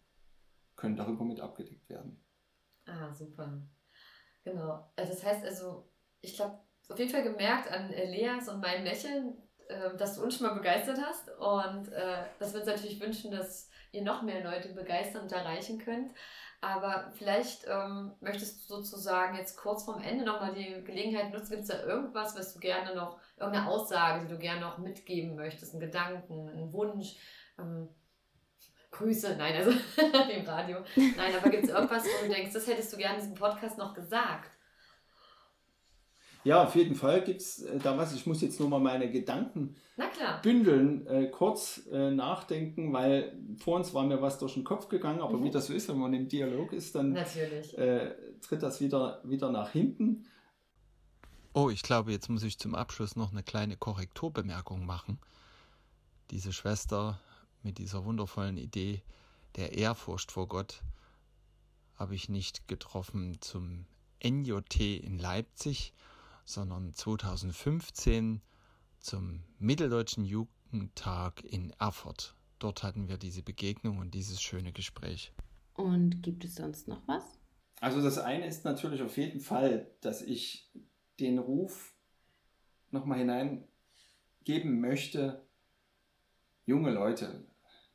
können 0.77 0.97
darüber 0.97 1.25
mit 1.25 1.41
abgedeckt 1.41 1.89
werden. 1.89 2.21
Ah, 2.87 3.13
super. 3.13 3.63
Genau. 4.45 4.91
Also 4.97 5.13
das 5.13 5.25
heißt 5.25 5.45
also, 5.45 5.89
ich 6.21 6.35
glaube, 6.35 6.59
auf 6.91 6.99
jeden 6.99 7.11
Fall 7.11 7.23
gemerkt 7.23 7.71
an 7.71 7.91
Leas 7.91 8.49
und 8.49 8.61
meinem 8.61 8.85
Lächeln, 8.85 9.37
äh, 9.69 9.97
dass 9.97 10.17
du 10.17 10.23
uns 10.23 10.37
schon 10.37 10.47
mal 10.47 10.55
begeistert 10.55 10.99
hast 11.01 11.31
und 11.39 11.93
äh, 11.93 12.25
dass 12.39 12.53
wir 12.53 12.61
uns 12.61 12.69
natürlich 12.69 13.01
wünschen, 13.01 13.31
dass 13.31 13.71
ihr 13.93 14.03
noch 14.03 14.23
mehr 14.23 14.43
Leute 14.43 14.71
begeistern 14.71 15.23
und 15.23 15.33
erreichen 15.33 15.79
könnt. 15.79 16.13
Aber 16.63 17.11
vielleicht 17.17 17.67
ähm, 17.69 18.13
möchtest 18.21 18.69
du 18.69 18.75
sozusagen 18.75 19.37
jetzt 19.37 19.57
kurz 19.57 19.85
vorm 19.85 20.03
Ende 20.03 20.27
nochmal 20.27 20.53
die 20.53 20.85
Gelegenheit 20.85 21.33
nutzen. 21.33 21.53
Gibt 21.53 21.63
es 21.63 21.69
da 21.69 21.83
irgendwas, 21.85 22.37
was 22.37 22.53
du 22.53 22.61
gerne 22.61 22.95
noch, 22.95 23.19
irgendeine 23.39 23.67
Aussage, 23.69 24.27
die 24.27 24.33
du 24.33 24.39
gerne 24.39 24.61
noch 24.61 24.77
mitgeben 24.77 25.37
möchtest, 25.37 25.73
einen 25.73 25.81
Gedanken, 25.81 26.51
einen 26.51 26.73
Wunsch? 26.73 27.17
Ähm, 27.59 27.89
Grüße, 28.91 29.37
nein, 29.37 29.57
also 29.57 29.71
im 30.35 30.45
Radio. 30.45 30.85
Nein, 30.97 31.35
aber 31.41 31.49
gibt 31.49 31.65
es 31.65 31.71
irgendwas, 31.71 32.05
wo 32.05 32.27
du 32.27 32.33
denkst, 32.33 32.53
das 32.53 32.67
hättest 32.67 32.93
du 32.93 32.97
gerne 32.99 33.15
in 33.15 33.21
diesem 33.21 33.37
Podcast 33.37 33.79
noch 33.79 33.95
gesagt? 33.95 34.51
Ja, 36.43 36.65
auf 36.65 36.75
jeden 36.75 36.95
Fall 36.95 37.23
gibt 37.23 37.41
es 37.41 37.63
äh, 37.63 37.79
da 37.79 37.99
was. 37.99 38.15
Ich 38.15 38.27
muss 38.27 38.41
jetzt 38.41 38.59
nur 38.61 38.69
mal 38.69 38.81
meine 38.81 39.11
Gedanken 39.11 39.77
bündeln, 40.43 41.07
äh, 41.07 41.27
kurz 41.27 41.87
äh, 41.93 42.11
nachdenken, 42.11 42.93
weil 42.93 43.39
vor 43.59 43.77
uns 43.77 43.93
war 43.93 44.05
mir 44.05 44.23
was 44.23 44.39
durch 44.39 44.55
den 44.55 44.65
Kopf 44.65 44.89
gegangen, 44.89 45.21
aber 45.21 45.37
mhm. 45.39 45.45
wie 45.45 45.51
das 45.51 45.67
so 45.67 45.75
ist, 45.75 45.89
wenn 45.89 45.99
man 45.99 46.15
im 46.15 46.29
Dialog 46.29 46.73
ist, 46.73 46.95
dann 46.95 47.15
äh, 47.15 48.15
tritt 48.41 48.63
das 48.63 48.81
wieder, 48.81 49.21
wieder 49.25 49.51
nach 49.51 49.71
hinten. 49.71 50.27
Oh, 51.53 51.69
ich 51.69 51.83
glaube, 51.83 52.13
jetzt 52.13 52.29
muss 52.29 52.43
ich 52.43 52.59
zum 52.59 52.75
Abschluss 52.75 53.17
noch 53.17 53.33
eine 53.33 53.43
kleine 53.43 53.77
Korrekturbemerkung 53.77 54.87
machen. 54.87 55.19
Diese 56.31 56.53
Schwester 56.53 57.21
mit 57.63 57.79
dieser 57.79 58.05
wundervollen 58.05 58.57
Idee 58.57 59.03
der 59.57 59.77
Ehrfurcht 59.77 60.31
vor 60.31 60.49
Gott 60.49 60.83
habe 61.97 62.15
ich 62.15 62.29
nicht 62.29 62.69
getroffen 62.69 63.39
zum 63.41 63.85
NJT 64.25 64.81
in 64.81 65.19
Leipzig, 65.19 65.93
sondern 66.53 66.93
2015 66.93 68.43
zum 68.99 69.45
Mitteldeutschen 69.59 70.25
Jugendtag 70.25 71.45
in 71.45 71.73
Erfurt. 71.79 72.35
Dort 72.59 72.83
hatten 72.83 73.09
wir 73.09 73.17
diese 73.17 73.43
Begegnung 73.43 73.99
und 73.99 74.13
dieses 74.15 74.43
schöne 74.43 74.73
Gespräch. 74.73 75.33
Und 75.75 76.23
gibt 76.23 76.45
es 76.45 76.57
sonst 76.57 76.89
noch 76.89 77.07
was? 77.07 77.25
Also 77.81 78.03
das 78.03 78.19
eine 78.19 78.47
ist 78.47 78.65
natürlich 78.65 79.01
auf 79.01 79.17
jeden 79.17 79.41
Fall, 79.41 79.91
dass 80.03 80.21
ich 80.21 80.71
den 81.19 81.39
Ruf 81.39 81.95
nochmal 82.91 83.19
hineingeben 83.19 84.81
möchte, 84.81 85.47
junge 86.67 86.91
Leute, 86.91 87.47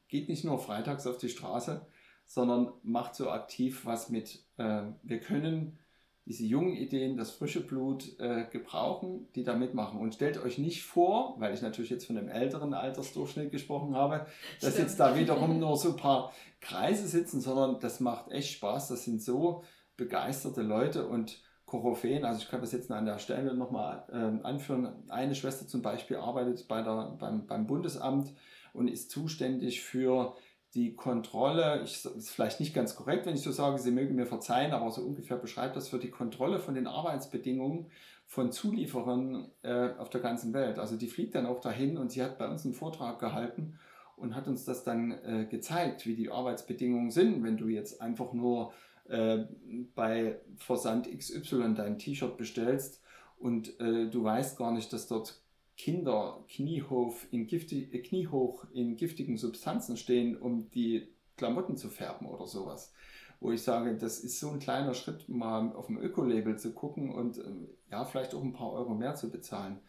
geht 0.07 0.29
nicht 0.29 0.43
nur 0.43 0.59
freitags 0.59 1.05
auf 1.05 1.17
die 1.17 1.29
Straße, 1.29 1.85
sondern 2.25 2.73
macht 2.83 3.15
so 3.15 3.29
aktiv 3.29 3.85
was 3.85 4.09
mit. 4.09 4.43
Äh, 4.57 4.83
wir 5.03 5.19
können 5.19 5.77
diese 6.25 6.43
jungen 6.43 6.73
Ideen, 6.73 7.17
das 7.17 7.31
frische 7.31 7.65
Blut 7.65 8.19
äh, 8.19 8.45
gebrauchen, 8.51 9.27
die 9.35 9.43
da 9.43 9.55
mitmachen. 9.55 9.99
Und 9.99 10.15
stellt 10.15 10.43
euch 10.43 10.57
nicht 10.57 10.83
vor, 10.83 11.35
weil 11.39 11.53
ich 11.53 11.61
natürlich 11.61 11.91
jetzt 11.91 12.07
von 12.07 12.17
einem 12.17 12.29
älteren 12.29 12.73
Altersdurchschnitt 12.73 13.51
gesprochen 13.51 13.95
habe, 13.95 14.25
dass 14.59 14.73
Stimmt. 14.73 14.87
jetzt 14.87 14.99
da 14.99 15.15
wiederum 15.15 15.59
nur 15.59 15.77
so 15.77 15.89
ein 15.89 15.97
paar 15.97 16.33
Kreise 16.61 17.07
sitzen, 17.07 17.41
sondern 17.41 17.79
das 17.79 17.99
macht 17.99 18.31
echt 18.31 18.53
Spaß. 18.53 18.87
Das 18.87 19.05
sind 19.05 19.21
so 19.21 19.63
begeisterte 19.97 20.63
Leute 20.63 21.07
und 21.07 21.43
Koryphäen. 21.65 22.25
Also 22.25 22.41
ich 22.41 22.49
kann 22.49 22.61
das 22.61 22.71
jetzt 22.71 22.91
an 22.91 23.05
der 23.05 23.19
Stelle 23.19 23.53
nochmal 23.53 24.05
ähm, 24.11 24.39
anführen. 24.43 25.03
Eine 25.09 25.35
Schwester 25.35 25.67
zum 25.67 25.83
Beispiel 25.83 26.17
arbeitet 26.17 26.67
bei 26.67 26.81
der, 26.81 27.15
beim, 27.19 27.45
beim 27.45 27.67
Bundesamt 27.67 28.33
und 28.73 28.87
ist 28.87 29.11
zuständig 29.11 29.81
für 29.81 30.35
die 30.75 30.93
Kontrolle, 30.93 31.81
ich 31.83 32.05
ist 32.05 32.29
vielleicht 32.29 32.59
nicht 32.59 32.75
ganz 32.75 32.95
korrekt, 32.95 33.25
wenn 33.25 33.33
ich 33.33 33.41
so 33.41 33.51
sage, 33.51 33.79
Sie 33.79 33.91
mögen 33.91 34.15
mir 34.15 34.25
verzeihen, 34.25 34.73
aber 34.73 34.91
so 34.91 35.01
ungefähr 35.01 35.37
beschreibt 35.37 35.75
das 35.75 35.87
für 35.87 35.99
die 35.99 36.11
Kontrolle 36.11 36.59
von 36.59 36.75
den 36.75 36.85
Arbeitsbedingungen 36.85 37.87
von 38.27 38.51
Zulieferern 38.51 39.51
äh, 39.61 39.91
auf 39.97 40.09
der 40.09 40.21
ganzen 40.21 40.53
Welt. 40.53 40.77
Also 40.77 40.97
die 40.97 41.07
fliegt 41.07 41.35
dann 41.35 41.45
auch 41.45 41.61
dahin 41.61 41.97
und 41.97 42.11
sie 42.11 42.21
hat 42.21 42.37
bei 42.37 42.47
uns 42.49 42.65
einen 42.65 42.73
Vortrag 42.73 43.19
gehalten 43.19 43.79
und 44.17 44.35
hat 44.35 44.47
uns 44.47 44.65
das 44.65 44.83
dann 44.83 45.11
äh, 45.11 45.45
gezeigt, 45.49 46.05
wie 46.05 46.15
die 46.15 46.31
Arbeitsbedingungen 46.31 47.11
sind, 47.11 47.43
wenn 47.43 47.57
du 47.57 47.67
jetzt 47.67 48.01
einfach 48.01 48.33
nur 48.33 48.73
äh, 49.07 49.45
bei 49.93 50.39
Versand 50.57 51.07
XY 51.15 51.75
dein 51.75 51.99
T-Shirt 51.99 52.37
bestellst 52.37 53.01
und 53.37 53.79
äh, 53.79 54.09
du 54.09 54.23
weißt 54.23 54.57
gar 54.57 54.71
nicht, 54.71 54.91
dass 54.91 55.07
dort 55.07 55.41
Kinder 55.77 56.43
kniehoch 56.47 57.15
in, 57.31 57.47
giftig, 57.47 57.93
äh, 57.93 57.99
kniehoch 57.99 58.65
in 58.73 58.95
giftigen 58.95 59.37
Substanzen 59.37 59.97
stehen, 59.97 60.37
um 60.37 60.69
die 60.71 61.07
Klamotten 61.37 61.77
zu 61.77 61.89
färben 61.89 62.27
oder 62.27 62.47
sowas. 62.47 62.93
Wo 63.41 63.51
ich 63.51 63.61
sage, 63.61 63.97
das 63.97 64.19
ist 64.19 64.39
so 64.39 64.49
ein 64.51 64.59
kleiner 64.59 64.93
Schritt, 64.93 65.27
mal 65.27 65.73
auf 65.75 65.87
dem 65.87 65.97
Öko-Label 65.97 66.57
zu 66.57 66.73
gucken 66.73 67.13
und 67.13 67.37
ähm, 67.37 67.67
ja, 67.91 68.05
vielleicht 68.05 68.33
auch 68.33 68.41
ein 68.41 68.53
paar 68.53 68.71
Euro 68.71 68.93
mehr 68.93 69.15
zu 69.15 69.29
bezahlen. 69.29 69.79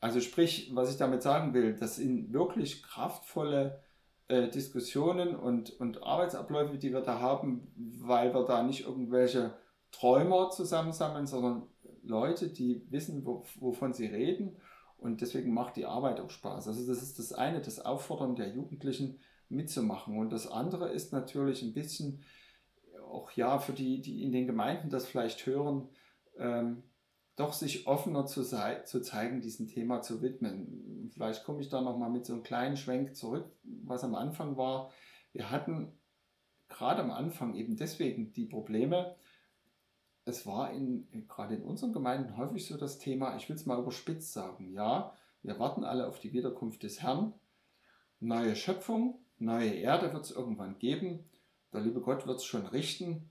Also 0.00 0.20
sprich, 0.20 0.70
was 0.74 0.90
ich 0.90 0.96
damit 0.96 1.22
sagen 1.22 1.52
will, 1.52 1.74
das 1.74 1.96
sind 1.96 2.32
wirklich 2.32 2.82
kraftvolle 2.82 3.82
äh, 4.28 4.48
Diskussionen 4.48 5.36
und, 5.36 5.78
und 5.78 6.02
Arbeitsabläufe, 6.02 6.78
die 6.78 6.92
wir 6.94 7.02
da 7.02 7.20
haben, 7.20 7.70
weil 7.76 8.32
wir 8.32 8.44
da 8.44 8.62
nicht 8.62 8.86
irgendwelche 8.86 9.52
Träumer 9.92 10.48
zusammensammeln, 10.48 11.26
sondern 11.26 11.64
Leute, 12.02 12.48
die 12.48 12.86
wissen, 12.90 13.26
wo, 13.26 13.44
wovon 13.58 13.92
sie 13.92 14.06
reden 14.06 14.56
und 15.00 15.20
deswegen 15.20 15.52
macht 15.52 15.76
die 15.76 15.86
Arbeit 15.86 16.20
auch 16.20 16.30
Spaß. 16.30 16.68
Also 16.68 16.86
das 16.86 17.02
ist 17.02 17.18
das 17.18 17.32
eine, 17.32 17.60
das 17.60 17.80
Auffordern 17.80 18.36
der 18.36 18.50
Jugendlichen 18.50 19.18
mitzumachen. 19.48 20.18
Und 20.18 20.30
das 20.30 20.46
andere 20.46 20.90
ist 20.90 21.12
natürlich 21.12 21.62
ein 21.62 21.72
bisschen 21.72 22.22
auch 23.10 23.30
ja 23.32 23.58
für 23.58 23.72
die, 23.72 24.00
die 24.00 24.22
in 24.22 24.32
den 24.32 24.46
Gemeinden 24.46 24.90
das 24.90 25.06
vielleicht 25.06 25.44
hören, 25.46 25.88
ähm, 26.38 26.82
doch 27.36 27.52
sich 27.52 27.86
offener 27.86 28.26
zu, 28.26 28.44
zu 28.44 29.00
zeigen, 29.00 29.40
diesem 29.40 29.66
Thema 29.66 30.02
zu 30.02 30.20
widmen. 30.20 31.10
Vielleicht 31.14 31.44
komme 31.44 31.60
ich 31.60 31.68
da 31.68 31.80
nochmal 31.80 32.10
mit 32.10 32.26
so 32.26 32.34
einem 32.34 32.42
kleinen 32.42 32.76
Schwenk 32.76 33.16
zurück, 33.16 33.50
was 33.62 34.04
am 34.04 34.14
Anfang 34.14 34.56
war. 34.56 34.92
Wir 35.32 35.50
hatten 35.50 35.92
gerade 36.68 37.02
am 37.02 37.10
Anfang 37.10 37.54
eben 37.54 37.76
deswegen 37.76 38.32
die 38.32 38.44
Probleme, 38.44 39.16
es 40.30 40.46
war 40.46 40.72
in, 40.72 41.06
gerade 41.28 41.54
in 41.54 41.62
unseren 41.62 41.92
Gemeinden 41.92 42.36
häufig 42.36 42.66
so 42.66 42.76
das 42.76 42.98
Thema, 42.98 43.36
ich 43.36 43.48
will 43.48 43.56
es 43.56 43.66
mal 43.66 43.78
überspitzt 43.78 44.32
sagen, 44.32 44.72
ja, 44.72 45.14
wir 45.42 45.58
warten 45.58 45.84
alle 45.84 46.06
auf 46.06 46.18
die 46.18 46.32
Wiederkunft 46.32 46.82
des 46.82 47.02
Herrn, 47.02 47.34
neue 48.20 48.56
Schöpfung, 48.56 49.18
neue 49.38 49.70
Erde 49.70 50.12
wird 50.12 50.24
es 50.24 50.30
irgendwann 50.30 50.78
geben, 50.78 51.24
der 51.72 51.82
liebe 51.82 52.00
Gott 52.00 52.26
wird 52.26 52.38
es 52.38 52.44
schon 52.44 52.66
richten, 52.66 53.30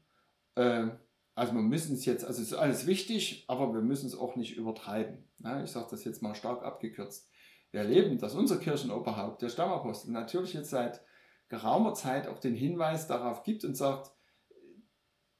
äh, 0.55 0.87
also 1.35 1.53
wir 1.53 1.61
müssen 1.61 1.95
es 1.95 2.05
jetzt, 2.05 2.25
also 2.25 2.41
es 2.41 2.51
ist 2.51 2.57
alles 2.57 2.85
wichtig, 2.85 3.45
aber 3.47 3.73
wir 3.73 3.81
müssen 3.81 4.07
es 4.07 4.17
auch 4.17 4.35
nicht 4.35 4.57
übertreiben. 4.57 5.23
Ja, 5.39 5.63
ich 5.63 5.71
sage 5.71 5.87
das 5.89 6.03
jetzt 6.03 6.21
mal 6.21 6.35
stark 6.35 6.63
abgekürzt. 6.63 7.29
Wir 7.71 7.81
erleben, 7.81 8.17
dass 8.17 8.35
unser 8.35 8.57
Kirchenoberhaupt, 8.57 9.41
der 9.41 9.47
Stammapostel, 9.47 10.11
natürlich 10.11 10.53
jetzt 10.53 10.71
seit 10.71 11.01
geraumer 11.47 11.93
Zeit 11.93 12.27
auch 12.27 12.39
den 12.39 12.55
Hinweis 12.55 13.07
darauf 13.07 13.43
gibt 13.43 13.63
und 13.63 13.75
sagt, 13.75 14.11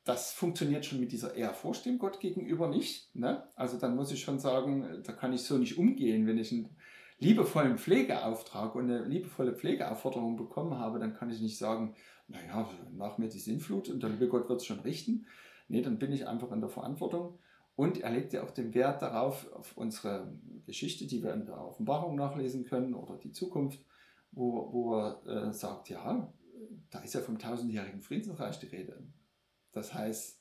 das 0.09 0.31
funktioniert 0.31 0.85
schon 0.85 0.99
mit 0.99 1.11
dieser 1.11 1.35
Ehrfurcht 1.35 1.85
dem 1.85 1.99
Gott 1.99 2.19
gegenüber 2.19 2.67
nicht. 2.67 3.15
Ne? 3.15 3.43
Also 3.55 3.77
dann 3.77 3.95
muss 3.95 4.11
ich 4.11 4.21
schon 4.21 4.39
sagen, 4.39 5.03
da 5.03 5.13
kann 5.13 5.33
ich 5.33 5.43
so 5.43 5.59
nicht 5.59 5.77
umgehen. 5.77 6.25
Wenn 6.25 6.39
ich 6.39 6.51
einen 6.51 6.75
liebevollen 7.19 7.77
Pflegeauftrag 7.77 8.73
und 8.73 8.85
eine 8.85 9.05
liebevolle 9.05 9.53
Pflegeaufforderung 9.53 10.35
bekommen 10.35 10.79
habe, 10.79 10.97
dann 10.97 11.13
kann 11.13 11.29
ich 11.29 11.41
nicht 11.41 11.59
sagen, 11.59 11.93
naja, 12.27 12.67
nach 12.91 13.19
mir 13.19 13.29
die 13.29 13.37
Sinnflut 13.37 13.89
und 13.89 14.01
der 14.01 14.09
liebe 14.09 14.29
Gott 14.29 14.49
wird 14.49 14.61
es 14.61 14.65
schon 14.65 14.79
richten. 14.79 15.27
Nee, 15.67 15.83
dann 15.83 15.99
bin 15.99 16.11
ich 16.11 16.27
einfach 16.27 16.51
in 16.51 16.61
der 16.61 16.69
Verantwortung. 16.69 17.37
Und 17.75 18.01
er 18.01 18.09
legt 18.09 18.33
ja 18.33 18.43
auch 18.43 18.51
den 18.51 18.73
Wert 18.73 19.03
darauf, 19.03 19.51
auf 19.53 19.77
unsere 19.77 20.33
Geschichte, 20.65 21.05
die 21.05 21.21
wir 21.21 21.35
in 21.35 21.45
der 21.45 21.63
Offenbarung 21.63 22.15
nachlesen 22.15 22.65
können 22.65 22.95
oder 22.95 23.15
die 23.15 23.31
Zukunft, 23.31 23.79
wo, 24.31 24.73
wo 24.73 24.95
er 24.95 25.49
äh, 25.49 25.53
sagt, 25.53 25.89
ja, 25.89 26.33
da 26.89 26.99
ist 26.99 27.13
ja 27.13 27.21
vom 27.21 27.37
tausendjährigen 27.37 28.01
Friedensreich 28.01 28.57
die 28.57 28.65
Rede. 28.65 29.03
Das 29.71 29.93
heißt, 29.93 30.39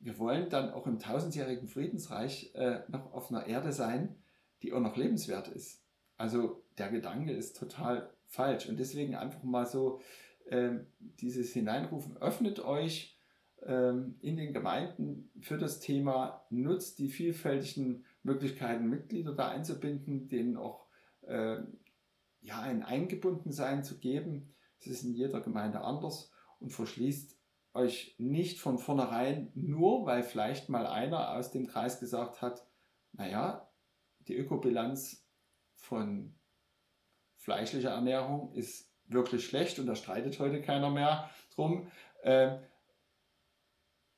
wir 0.00 0.18
wollen 0.18 0.48
dann 0.48 0.70
auch 0.70 0.86
im 0.86 0.98
tausendjährigen 0.98 1.68
Friedensreich 1.68 2.54
äh, 2.54 2.80
noch 2.88 3.12
auf 3.12 3.30
einer 3.30 3.46
Erde 3.46 3.72
sein, 3.72 4.16
die 4.62 4.72
auch 4.72 4.80
noch 4.80 4.96
lebenswert 4.96 5.48
ist. 5.48 5.82
Also 6.16 6.64
der 6.78 6.90
Gedanke 6.90 7.32
ist 7.32 7.56
total 7.56 8.10
falsch. 8.26 8.68
Und 8.68 8.78
deswegen 8.78 9.14
einfach 9.14 9.42
mal 9.42 9.66
so 9.66 10.00
äh, 10.46 10.70
dieses 11.20 11.52
Hineinrufen, 11.52 12.16
öffnet 12.18 12.60
euch 12.60 13.18
äh, 13.62 13.90
in 14.20 14.36
den 14.36 14.52
Gemeinden 14.52 15.30
für 15.40 15.58
das 15.58 15.80
Thema, 15.80 16.44
nutzt 16.50 16.98
die 16.98 17.08
vielfältigen 17.08 18.04
Möglichkeiten, 18.22 18.88
Mitglieder 18.88 19.34
da 19.34 19.48
einzubinden, 19.48 20.28
denen 20.28 20.56
auch 20.56 20.86
äh, 21.22 21.58
ja, 22.40 22.60
ein 22.60 22.82
Eingebundensein 22.82 23.84
zu 23.84 23.98
geben. 23.98 24.54
Es 24.80 24.86
ist 24.86 25.02
in 25.04 25.14
jeder 25.14 25.40
Gemeinde 25.40 25.80
anders 25.80 26.32
und 26.60 26.72
verschließt 26.72 27.37
euch 27.78 28.14
nicht 28.18 28.60
von 28.60 28.78
vornherein 28.78 29.50
nur, 29.54 30.06
weil 30.06 30.22
vielleicht 30.22 30.68
mal 30.68 30.86
einer 30.86 31.34
aus 31.36 31.50
dem 31.50 31.66
Kreis 31.66 32.00
gesagt 32.00 32.42
hat, 32.42 32.66
naja, 33.12 33.68
die 34.26 34.36
Ökobilanz 34.36 35.26
von 35.74 36.34
fleischlicher 37.36 37.90
Ernährung 37.90 38.52
ist 38.52 38.92
wirklich 39.06 39.46
schlecht 39.46 39.78
und 39.78 39.86
da 39.86 39.94
streitet 39.94 40.38
heute 40.38 40.60
keiner 40.60 40.90
mehr 40.90 41.30
drum. 41.54 41.90
Äh, 42.22 42.58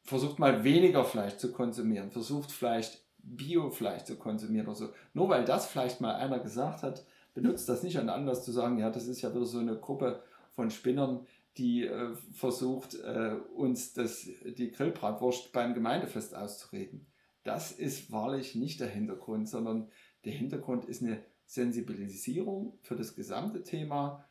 versucht 0.02 0.38
mal 0.38 0.64
weniger 0.64 1.04
Fleisch 1.04 1.36
zu 1.36 1.52
konsumieren, 1.52 2.10
versucht 2.10 2.50
vielleicht 2.50 3.04
Biofleisch 3.18 4.04
zu 4.04 4.16
konsumieren 4.16 4.66
oder 4.66 4.76
so. 4.76 4.88
Nur 5.12 5.28
weil 5.28 5.44
das 5.44 5.66
vielleicht 5.66 6.00
mal 6.00 6.14
einer 6.14 6.40
gesagt 6.40 6.82
hat, 6.82 7.04
benutzt 7.34 7.68
das 7.68 7.82
nicht 7.82 7.98
an 7.98 8.08
Anlass 8.08 8.44
zu 8.44 8.50
sagen, 8.50 8.78
ja, 8.78 8.90
das 8.90 9.06
ist 9.06 9.20
ja 9.20 9.32
wieder 9.34 9.44
so 9.44 9.58
eine 9.58 9.76
Gruppe 9.76 10.22
von 10.50 10.70
Spinnern, 10.70 11.26
die 11.56 11.86
äh, 11.86 12.14
versucht, 12.32 12.94
äh, 12.94 13.36
uns 13.54 13.92
das, 13.92 14.28
die 14.44 14.70
Grillbratwurst 14.70 15.52
beim 15.52 15.74
Gemeindefest 15.74 16.34
auszureden. 16.34 17.06
Das 17.42 17.72
ist 17.72 18.12
wahrlich 18.12 18.54
nicht 18.54 18.80
der 18.80 18.88
Hintergrund, 18.88 19.48
sondern 19.48 19.90
der 20.24 20.32
Hintergrund 20.32 20.84
ist 20.84 21.02
eine 21.02 21.24
Sensibilisierung 21.46 22.78
für 22.82 22.96
das 22.96 23.14
gesamte 23.14 23.62
Thema, 23.62 24.24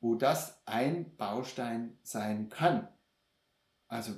wo 0.00 0.14
das 0.14 0.60
ein 0.66 1.16
Baustein 1.16 1.98
sein 2.02 2.48
kann. 2.48 2.88
Also, 3.88 4.12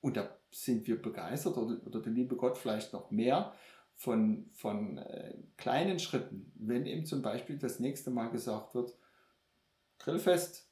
und 0.00 0.16
da 0.16 0.38
sind 0.50 0.86
wir 0.86 1.00
begeistert 1.00 1.56
oder, 1.56 1.84
oder 1.86 2.00
der 2.00 2.12
liebe 2.12 2.36
Gott 2.36 2.56
vielleicht 2.56 2.92
noch 2.92 3.10
mehr 3.10 3.52
von, 3.94 4.48
von 4.52 4.98
äh, 4.98 5.34
kleinen 5.56 5.98
Schritten, 5.98 6.52
wenn 6.54 6.86
eben 6.86 7.04
zum 7.04 7.20
Beispiel 7.20 7.58
das 7.58 7.80
nächste 7.80 8.10
Mal 8.10 8.28
gesagt 8.28 8.74
wird, 8.74 8.96
Grillfest, 9.98 10.67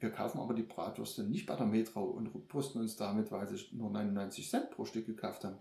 wir 0.00 0.10
kaufen 0.10 0.40
aber 0.40 0.54
die 0.54 0.62
Bratwürste 0.62 1.22
nicht 1.24 1.46
bei 1.46 1.56
der 1.56 1.66
Metro 1.66 2.02
und 2.02 2.48
brüsten 2.48 2.80
uns 2.80 2.96
damit, 2.96 3.30
weil 3.30 3.46
sie 3.46 3.58
nur 3.72 3.90
99 3.90 4.48
Cent 4.48 4.70
pro 4.70 4.84
Stück 4.84 5.06
gekauft 5.06 5.44
haben. 5.44 5.58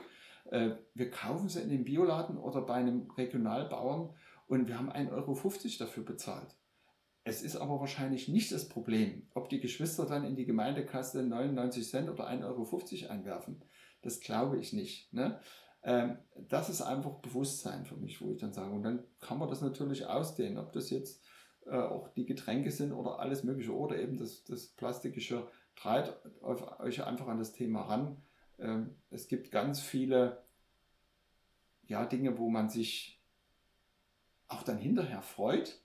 Äh, 0.51 0.71
wir 0.93 1.11
kaufen 1.11 1.49
sie 1.49 1.61
in 1.61 1.69
dem 1.69 1.83
Bioladen 1.83 2.37
oder 2.37 2.61
bei 2.61 2.75
einem 2.75 3.09
Regionalbauern 3.11 4.13
und 4.47 4.67
wir 4.67 4.79
haben 4.79 4.91
1,50 4.91 5.11
Euro 5.11 5.39
dafür 5.79 6.03
bezahlt. 6.03 6.55
Es 7.23 7.43
ist 7.43 7.57
aber 7.57 7.79
wahrscheinlich 7.79 8.27
nicht 8.27 8.51
das 8.51 8.69
Problem, 8.69 9.27
ob 9.33 9.49
die 9.49 9.59
Geschwister 9.59 10.05
dann 10.05 10.23
in 10.23 10.35
die 10.35 10.45
Gemeindekasse 10.45 11.21
99 11.21 11.87
Cent 11.87 12.09
oder 12.09 12.27
1,50 12.27 12.45
Euro 12.45 13.11
einwerfen. 13.11 13.63
Das 14.01 14.21
glaube 14.21 14.57
ich 14.57 14.73
nicht. 14.73 15.13
Ne? 15.13 15.39
Ähm, 15.83 16.17
das 16.47 16.69
ist 16.69 16.81
einfach 16.81 17.19
Bewusstsein 17.19 17.85
für 17.85 17.97
mich, 17.97 18.21
wo 18.21 18.31
ich 18.31 18.39
dann 18.39 18.53
sage, 18.53 18.71
und 18.71 18.83
dann 18.83 19.03
kann 19.19 19.37
man 19.37 19.49
das 19.49 19.61
natürlich 19.61 20.05
ausdehnen, 20.05 20.57
ob 20.57 20.71
das 20.71 20.89
jetzt 20.89 21.23
äh, 21.69 21.75
auch 21.75 22.07
die 22.09 22.25
Getränke 22.25 22.71
sind 22.71 22.91
oder 22.91 23.19
alles 23.19 23.43
Mögliche 23.43 23.75
oder 23.75 23.97
eben 23.97 24.17
das, 24.17 24.43
das 24.43 24.67
Plastikgeschirr. 24.67 25.49
Treibt 25.75 26.13
euch 26.41 27.05
einfach 27.05 27.27
an 27.27 27.37
das 27.37 27.53
Thema 27.53 27.83
ran. 27.83 28.17
Ähm, 28.57 28.95
es 29.11 29.27
gibt 29.27 29.51
ganz 29.51 29.79
viele 29.79 30.43
ja, 31.87 32.05
Dinge, 32.05 32.37
wo 32.37 32.49
man 32.49 32.69
sich 32.69 33.21
auch 34.47 34.63
dann 34.63 34.77
hinterher 34.77 35.21
freut, 35.21 35.81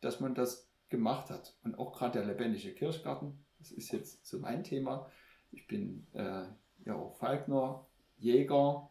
dass 0.00 0.20
man 0.20 0.34
das 0.34 0.70
gemacht 0.88 1.30
hat. 1.30 1.56
Und 1.62 1.78
auch 1.78 1.92
gerade 1.92 2.18
der 2.18 2.26
lebendige 2.26 2.72
Kirschgarten, 2.72 3.44
das 3.58 3.70
ist 3.70 3.92
jetzt 3.92 4.26
so 4.26 4.38
mein 4.38 4.64
Thema. 4.64 5.10
Ich 5.50 5.66
bin 5.66 6.06
äh, 6.14 6.44
ja 6.84 6.94
auch 6.94 7.16
Falkner, 7.16 7.86
Jäger 8.16 8.90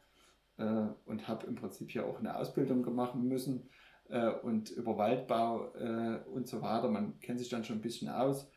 äh, 0.57 0.87
und 1.05 1.27
habe 1.27 1.47
im 1.47 1.55
Prinzip 1.55 1.93
ja 1.93 2.05
auch 2.05 2.19
eine 2.19 2.35
Ausbildung 2.35 2.83
gemacht 2.83 3.15
müssen 3.15 3.69
äh, 4.09 4.29
und 4.29 4.69
über 4.71 4.97
Waldbau 4.97 5.73
äh, 5.75 6.19
und 6.29 6.47
so 6.47 6.61
weiter. 6.61 6.89
Man 6.89 7.19
kennt 7.19 7.39
sich 7.39 7.49
dann 7.49 7.63
schon 7.63 7.77
ein 7.77 7.81
bisschen 7.81 8.09
aus. 8.09 8.49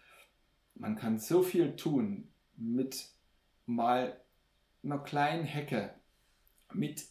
Man 0.74 0.96
kann 0.96 1.18
so 1.18 1.42
viel 1.42 1.76
tun 1.76 2.28
mit 2.56 3.10
mal 3.66 4.20
einer 4.82 4.98
kleinen 4.98 5.44
Hecke, 5.44 5.94
mit 6.72 7.04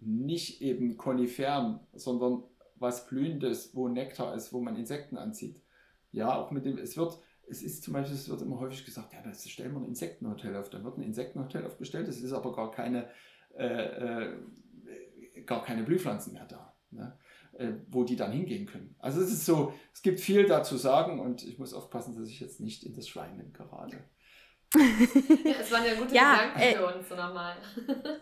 nicht 0.00 0.60
eben 0.60 0.96
Koniferen, 0.96 1.80
sondern 1.92 2.42
was 2.76 3.06
Blühendes, 3.06 3.74
wo 3.74 3.88
Nektar 3.88 4.34
ist, 4.34 4.52
wo 4.52 4.60
man 4.60 4.76
Insekten 4.76 5.16
anzieht. 5.16 5.62
Ja, 6.12 6.36
auch 6.36 6.50
mit 6.50 6.64
dem, 6.64 6.78
es 6.78 6.96
wird, 6.96 7.18
es 7.48 7.62
ist 7.62 7.82
zum 7.82 7.94
Beispiel, 7.94 8.14
es 8.14 8.28
wird 8.28 8.42
immer 8.42 8.60
häufig 8.60 8.84
gesagt, 8.84 9.12
ja, 9.12 9.22
das 9.22 9.48
stellen 9.48 9.72
wir 9.72 9.80
ein 9.80 9.86
Insektenhotel 9.86 10.56
auf. 10.56 10.70
Dann 10.70 10.84
wird 10.84 10.98
ein 10.98 11.02
Insektenhotel 11.02 11.64
aufgestellt, 11.66 12.08
es 12.08 12.20
ist 12.20 12.32
aber 12.32 12.54
gar 12.54 12.70
keine, 12.70 13.08
äh, 13.56 14.26
äh, 14.26 15.42
gar 15.46 15.64
keine 15.64 15.82
Blühpflanzen 15.82 16.34
mehr 16.34 16.46
da. 16.46 16.74
Ne? 16.90 17.18
Äh, 17.58 17.74
wo 17.88 18.04
die 18.04 18.16
dann 18.16 18.32
hingehen 18.32 18.66
können. 18.66 18.94
Also 18.98 19.20
es 19.20 19.32
ist 19.32 19.46
so, 19.46 19.72
es 19.92 20.02
gibt 20.02 20.20
viel 20.20 20.46
da 20.46 20.62
zu 20.62 20.76
sagen 20.76 21.20
und 21.20 21.44
ich 21.44 21.58
muss 21.58 21.74
aufpassen, 21.74 22.16
dass 22.18 22.28
ich 22.28 22.40
jetzt 22.40 22.60
nicht 22.60 22.84
in 22.84 22.94
das 22.94 23.08
Schweinen 23.08 23.52
gerate. 23.52 23.98
ja, 24.74 25.54
es 25.60 25.70
waren 25.70 25.84
ja 25.84 25.94
gute 25.94 26.14
ja, 26.14 26.34
Gedanken 26.34 26.60
äh, 26.60 26.74
für 26.74 26.96
uns, 26.96 27.08
so 27.08 27.14
nochmal. 27.14 27.56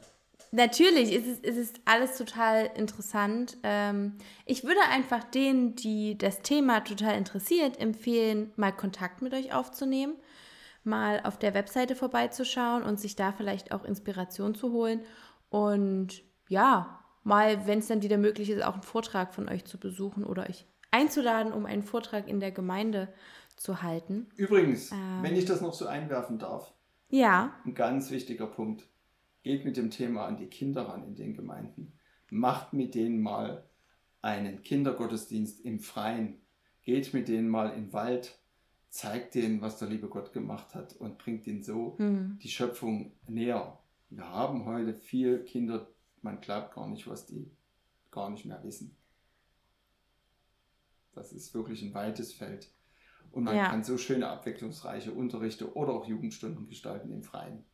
Natürlich, 0.55 1.14
es 1.14 1.26
ist, 1.26 1.47
es 1.47 1.57
ist 1.57 1.80
alles 1.87 2.18
total 2.18 2.70
interessant. 2.76 3.57
Ähm, 3.62 4.18
ich 4.45 4.64
würde 4.64 4.80
einfach 4.91 5.24
denen, 5.24 5.76
die 5.76 6.18
das 6.18 6.43
Thema 6.43 6.80
total 6.80 7.16
interessiert, 7.16 7.80
empfehlen, 7.80 8.53
mal 8.57 8.72
Kontakt 8.72 9.22
mit 9.22 9.33
euch 9.33 9.55
aufzunehmen, 9.55 10.14
mal 10.85 11.22
auf 11.24 11.39
der 11.39 11.55
Webseite 11.55 11.97
vorbeizuschauen 11.97 12.83
und 12.83 13.01
sich 13.01 13.16
da 13.16 13.33
vielleicht 13.33 13.72
auch 13.72 13.85
Inspiration 13.85 14.55
zu 14.55 14.72
holen. 14.72 15.01
Und 15.49 16.22
ja, 16.49 17.01
mal, 17.25 17.66
wenn 17.66 17.79
es 17.79 17.89
dann 17.89 18.03
wieder 18.03 18.18
möglich 18.18 18.51
ist, 18.51 18.62
auch 18.62 18.75
einen 18.75 18.83
Vortrag 18.83 19.35
von 19.35 19.49
euch 19.49 19.64
zu 19.64 19.79
besuchen 19.79 20.25
oder 20.25 20.49
euch 20.49 20.66
einzuladen, 20.91 21.53
um 21.53 21.66
einen 21.66 21.83
Vortrag 21.83 22.29
in 22.29 22.41
der 22.41 22.53
Gemeinde 22.53 23.09
zu 23.57 23.83
halten. 23.83 24.29
Übrigens, 24.37 24.93
ähm, 24.93 25.23
wenn 25.23 25.37
ich 25.37 25.45
das 25.45 25.61
noch 25.61 25.75
so 25.75 25.87
einwerfen 25.87 26.39
darf. 26.39 26.73
Ja. 27.09 27.55
Ein 27.64 27.75
ganz 27.75 28.11
wichtiger 28.11 28.47
Punkt. 28.47 28.89
Geht 29.43 29.64
mit 29.64 29.77
dem 29.77 29.91
Thema 29.91 30.27
an 30.27 30.37
die 30.37 30.47
Kinder 30.47 30.83
ran 30.83 31.05
in 31.05 31.14
den 31.14 31.35
Gemeinden. 31.35 31.93
Macht 32.31 32.73
mit 32.73 32.95
denen 32.95 33.20
mal 33.20 33.64
einen 34.23 34.62
Kindergottesdienst 34.62 35.64
im 35.64 35.81
Freien. 35.81 36.41
Geht 36.83 37.12
mit 37.12 37.29
denen 37.29 37.49
mal 37.49 37.70
in 37.70 37.87
den 37.87 37.93
Wald. 37.93 38.39
Zeigt 38.89 39.35
denen, 39.35 39.61
was 39.61 39.79
der 39.79 39.89
liebe 39.89 40.09
Gott 40.09 40.33
gemacht 40.33 40.75
hat 40.75 40.95
und 40.97 41.18
bringt 41.18 41.47
ihnen 41.47 41.62
so 41.62 41.97
hm. 41.99 42.39
die 42.43 42.49
Schöpfung 42.49 43.12
näher. 43.27 43.79
Wir 44.11 44.29
haben 44.29 44.66
heute 44.66 44.95
viel 44.95 45.45
Kinder, 45.45 45.89
man 46.23 46.41
glaubt 46.41 46.75
gar 46.75 46.89
nicht, 46.89 47.07
was 47.07 47.27
die 47.27 47.51
gar 48.11 48.31
nicht 48.31 48.45
mehr 48.45 48.62
wissen. 48.62 48.97
Das 51.14 51.33
ist 51.33 51.55
wirklich 51.55 51.83
ein 51.83 51.93
weites 51.95 52.33
Feld. 52.33 52.70
Und 53.33 53.45
man 53.45 53.57
ja. 53.57 53.68
kann 53.68 53.85
so 53.85 53.99
schöne 53.99 54.29
abwechslungsreiche 54.29 55.12
Unterrichte 55.12 55.75
oder 55.75 55.93
auch 55.93 56.07
Jugendstunden 56.07 56.68
gestalten 56.68 57.12
im 57.12 57.23
Freien. 57.23 57.64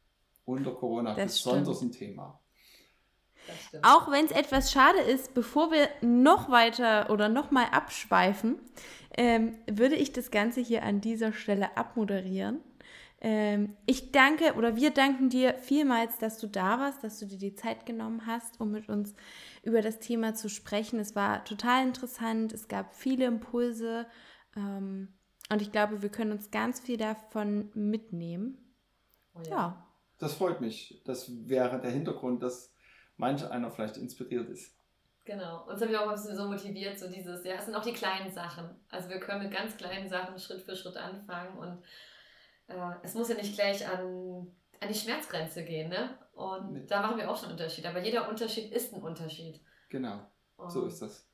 Unter 0.45 0.75
Corona 0.75 1.15
das 1.15 1.35
besonders 1.35 1.79
stimmt. 1.79 1.95
ein 1.95 1.99
Thema. 1.99 2.41
Auch 3.83 4.11
wenn 4.11 4.27
es 4.27 4.33
etwas 4.33 4.73
schade 4.73 4.99
ist, 4.99 5.35
bevor 5.35 5.71
wir 5.71 5.89
noch 6.03 6.51
weiter 6.51 7.11
oder 7.11 7.29
noch 7.29 7.51
mal 7.51 7.67
abschweifen, 7.67 8.59
ähm, 9.17 9.57
würde 9.71 9.95
ich 9.95 10.13
das 10.13 10.31
Ganze 10.31 10.61
hier 10.61 10.83
an 10.83 11.01
dieser 11.01 11.33
Stelle 11.33 11.77
abmoderieren. 11.77 12.61
Ähm, 13.21 13.77
ich 13.87 14.13
danke 14.13 14.55
oder 14.55 14.77
wir 14.77 14.91
danken 14.91 15.29
dir 15.29 15.55
vielmals, 15.55 16.19
dass 16.19 16.39
du 16.39 16.47
da 16.47 16.79
warst, 16.79 17.03
dass 17.03 17.19
du 17.19 17.27
dir 17.27 17.39
die 17.39 17.55
Zeit 17.55 17.85
genommen 17.85 18.27
hast, 18.27 18.61
um 18.61 18.71
mit 18.71 18.89
uns 18.89 19.15
über 19.63 19.83
das 19.83 19.99
Thema 19.99 20.35
zu 20.35 20.49
sprechen. 20.49 21.01
Es 21.01 21.17
war 21.17 21.45
total 21.45 21.85
interessant, 21.85 22.53
es 22.53 22.69
gab 22.69 22.95
viele 22.95 23.25
Impulse 23.25 24.07
ähm, 24.57 25.09
und 25.51 25.63
ich 25.63 25.73
glaube, 25.73 26.03
wir 26.03 26.11
können 26.11 26.31
uns 26.31 26.53
ganz 26.53 26.79
viel 26.79 26.97
davon 26.97 27.71
mitnehmen. 27.75 28.59
Oh 29.35 29.41
ja. 29.45 29.51
ja. 29.51 29.85
Das 30.19 30.35
freut 30.35 30.61
mich. 30.61 31.01
Das 31.05 31.49
wäre 31.49 31.81
der 31.81 31.91
Hintergrund, 31.91 32.43
dass 32.43 32.73
manch 33.17 33.49
einer 33.49 33.71
vielleicht 33.71 33.97
inspiriert 33.97 34.49
ist. 34.49 34.75
Genau. 35.25 35.65
Uns 35.69 35.81
haben 35.81 35.91
wir 35.91 36.01
auch 36.01 36.09
ein 36.09 36.15
bisschen 36.15 36.37
so 36.37 36.47
motiviert, 36.47 36.99
so 36.99 37.09
dieses, 37.09 37.45
ja, 37.45 37.57
es 37.57 37.67
sind 37.67 37.75
auch 37.75 37.83
die 37.83 37.93
kleinen 37.93 38.31
Sachen. 38.33 38.65
Also 38.91 39.11
wir 39.11 39.21
können 39.21 39.43
mit 39.43 39.53
ganz 39.53 39.77
kleinen 39.77 40.09
Sachen 40.09 40.39
Schritt 40.39 40.63
für 40.63 40.75
Schritt 40.75 40.97
anfangen 40.97 41.59
und 41.59 41.83
äh, 42.69 42.95
es 43.03 43.15
muss 43.15 43.29
ja 43.29 43.35
nicht 43.35 43.55
gleich 43.55 43.87
an, 43.87 44.47
an 44.81 44.89
die 44.89 44.95
Schmerzgrenze 44.95 45.65
gehen, 45.65 45.89
ne? 45.89 46.19
Und 46.33 46.73
nee. 46.73 46.87
da 46.87 47.03
machen 47.03 47.19
wir 47.19 47.31
auch 47.31 47.37
schon 47.37 47.47
einen 47.47 47.59
Unterschied. 47.59 47.87
Aber 47.87 48.01
jeder 48.01 48.29
Unterschied 48.29 48.73
ist 48.73 48.95
ein 48.95 49.03
Unterschied. 49.03 49.61
Genau. 49.89 50.21
Und 50.57 50.71
so 50.71 50.87
ist 50.87 51.03
das. 51.03 51.27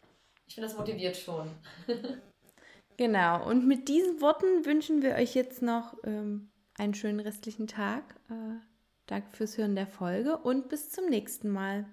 Ich 0.47 0.55
finde, 0.55 0.69
das 0.69 0.79
motiviert 0.79 1.17
schon. 1.17 1.51
genau. 2.97 3.47
Und 3.49 3.67
mit 3.67 3.89
diesen 3.89 4.21
Worten 4.21 4.65
wünschen 4.65 5.03
wir 5.03 5.15
euch 5.15 5.35
jetzt 5.35 5.63
noch 5.63 5.95
ähm, 6.05 6.51
einen 6.79 6.95
schönen 6.95 7.21
restlichen 7.21 7.67
Tag. 7.67 8.15
Äh, 8.31 8.61
danke 9.07 9.37
fürs 9.37 9.59
Hören 9.59 9.75
der 9.75 9.87
Folge 9.87 10.39
und 10.39 10.69
bis 10.69 10.91
zum 10.91 11.07
nächsten 11.07 11.51
Mal. 11.51 11.87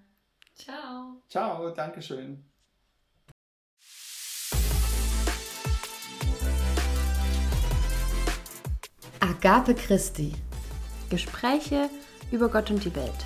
Ciao. 0.55 1.21
Ciao, 1.27 1.71
Dankeschön. 1.71 2.50
Agape 9.43 9.73
Christi. 9.73 10.33
Gespräche 11.09 11.89
über 12.31 12.47
Gott 12.47 12.69
und 12.69 12.85
die 12.85 12.95
Welt. 12.95 13.25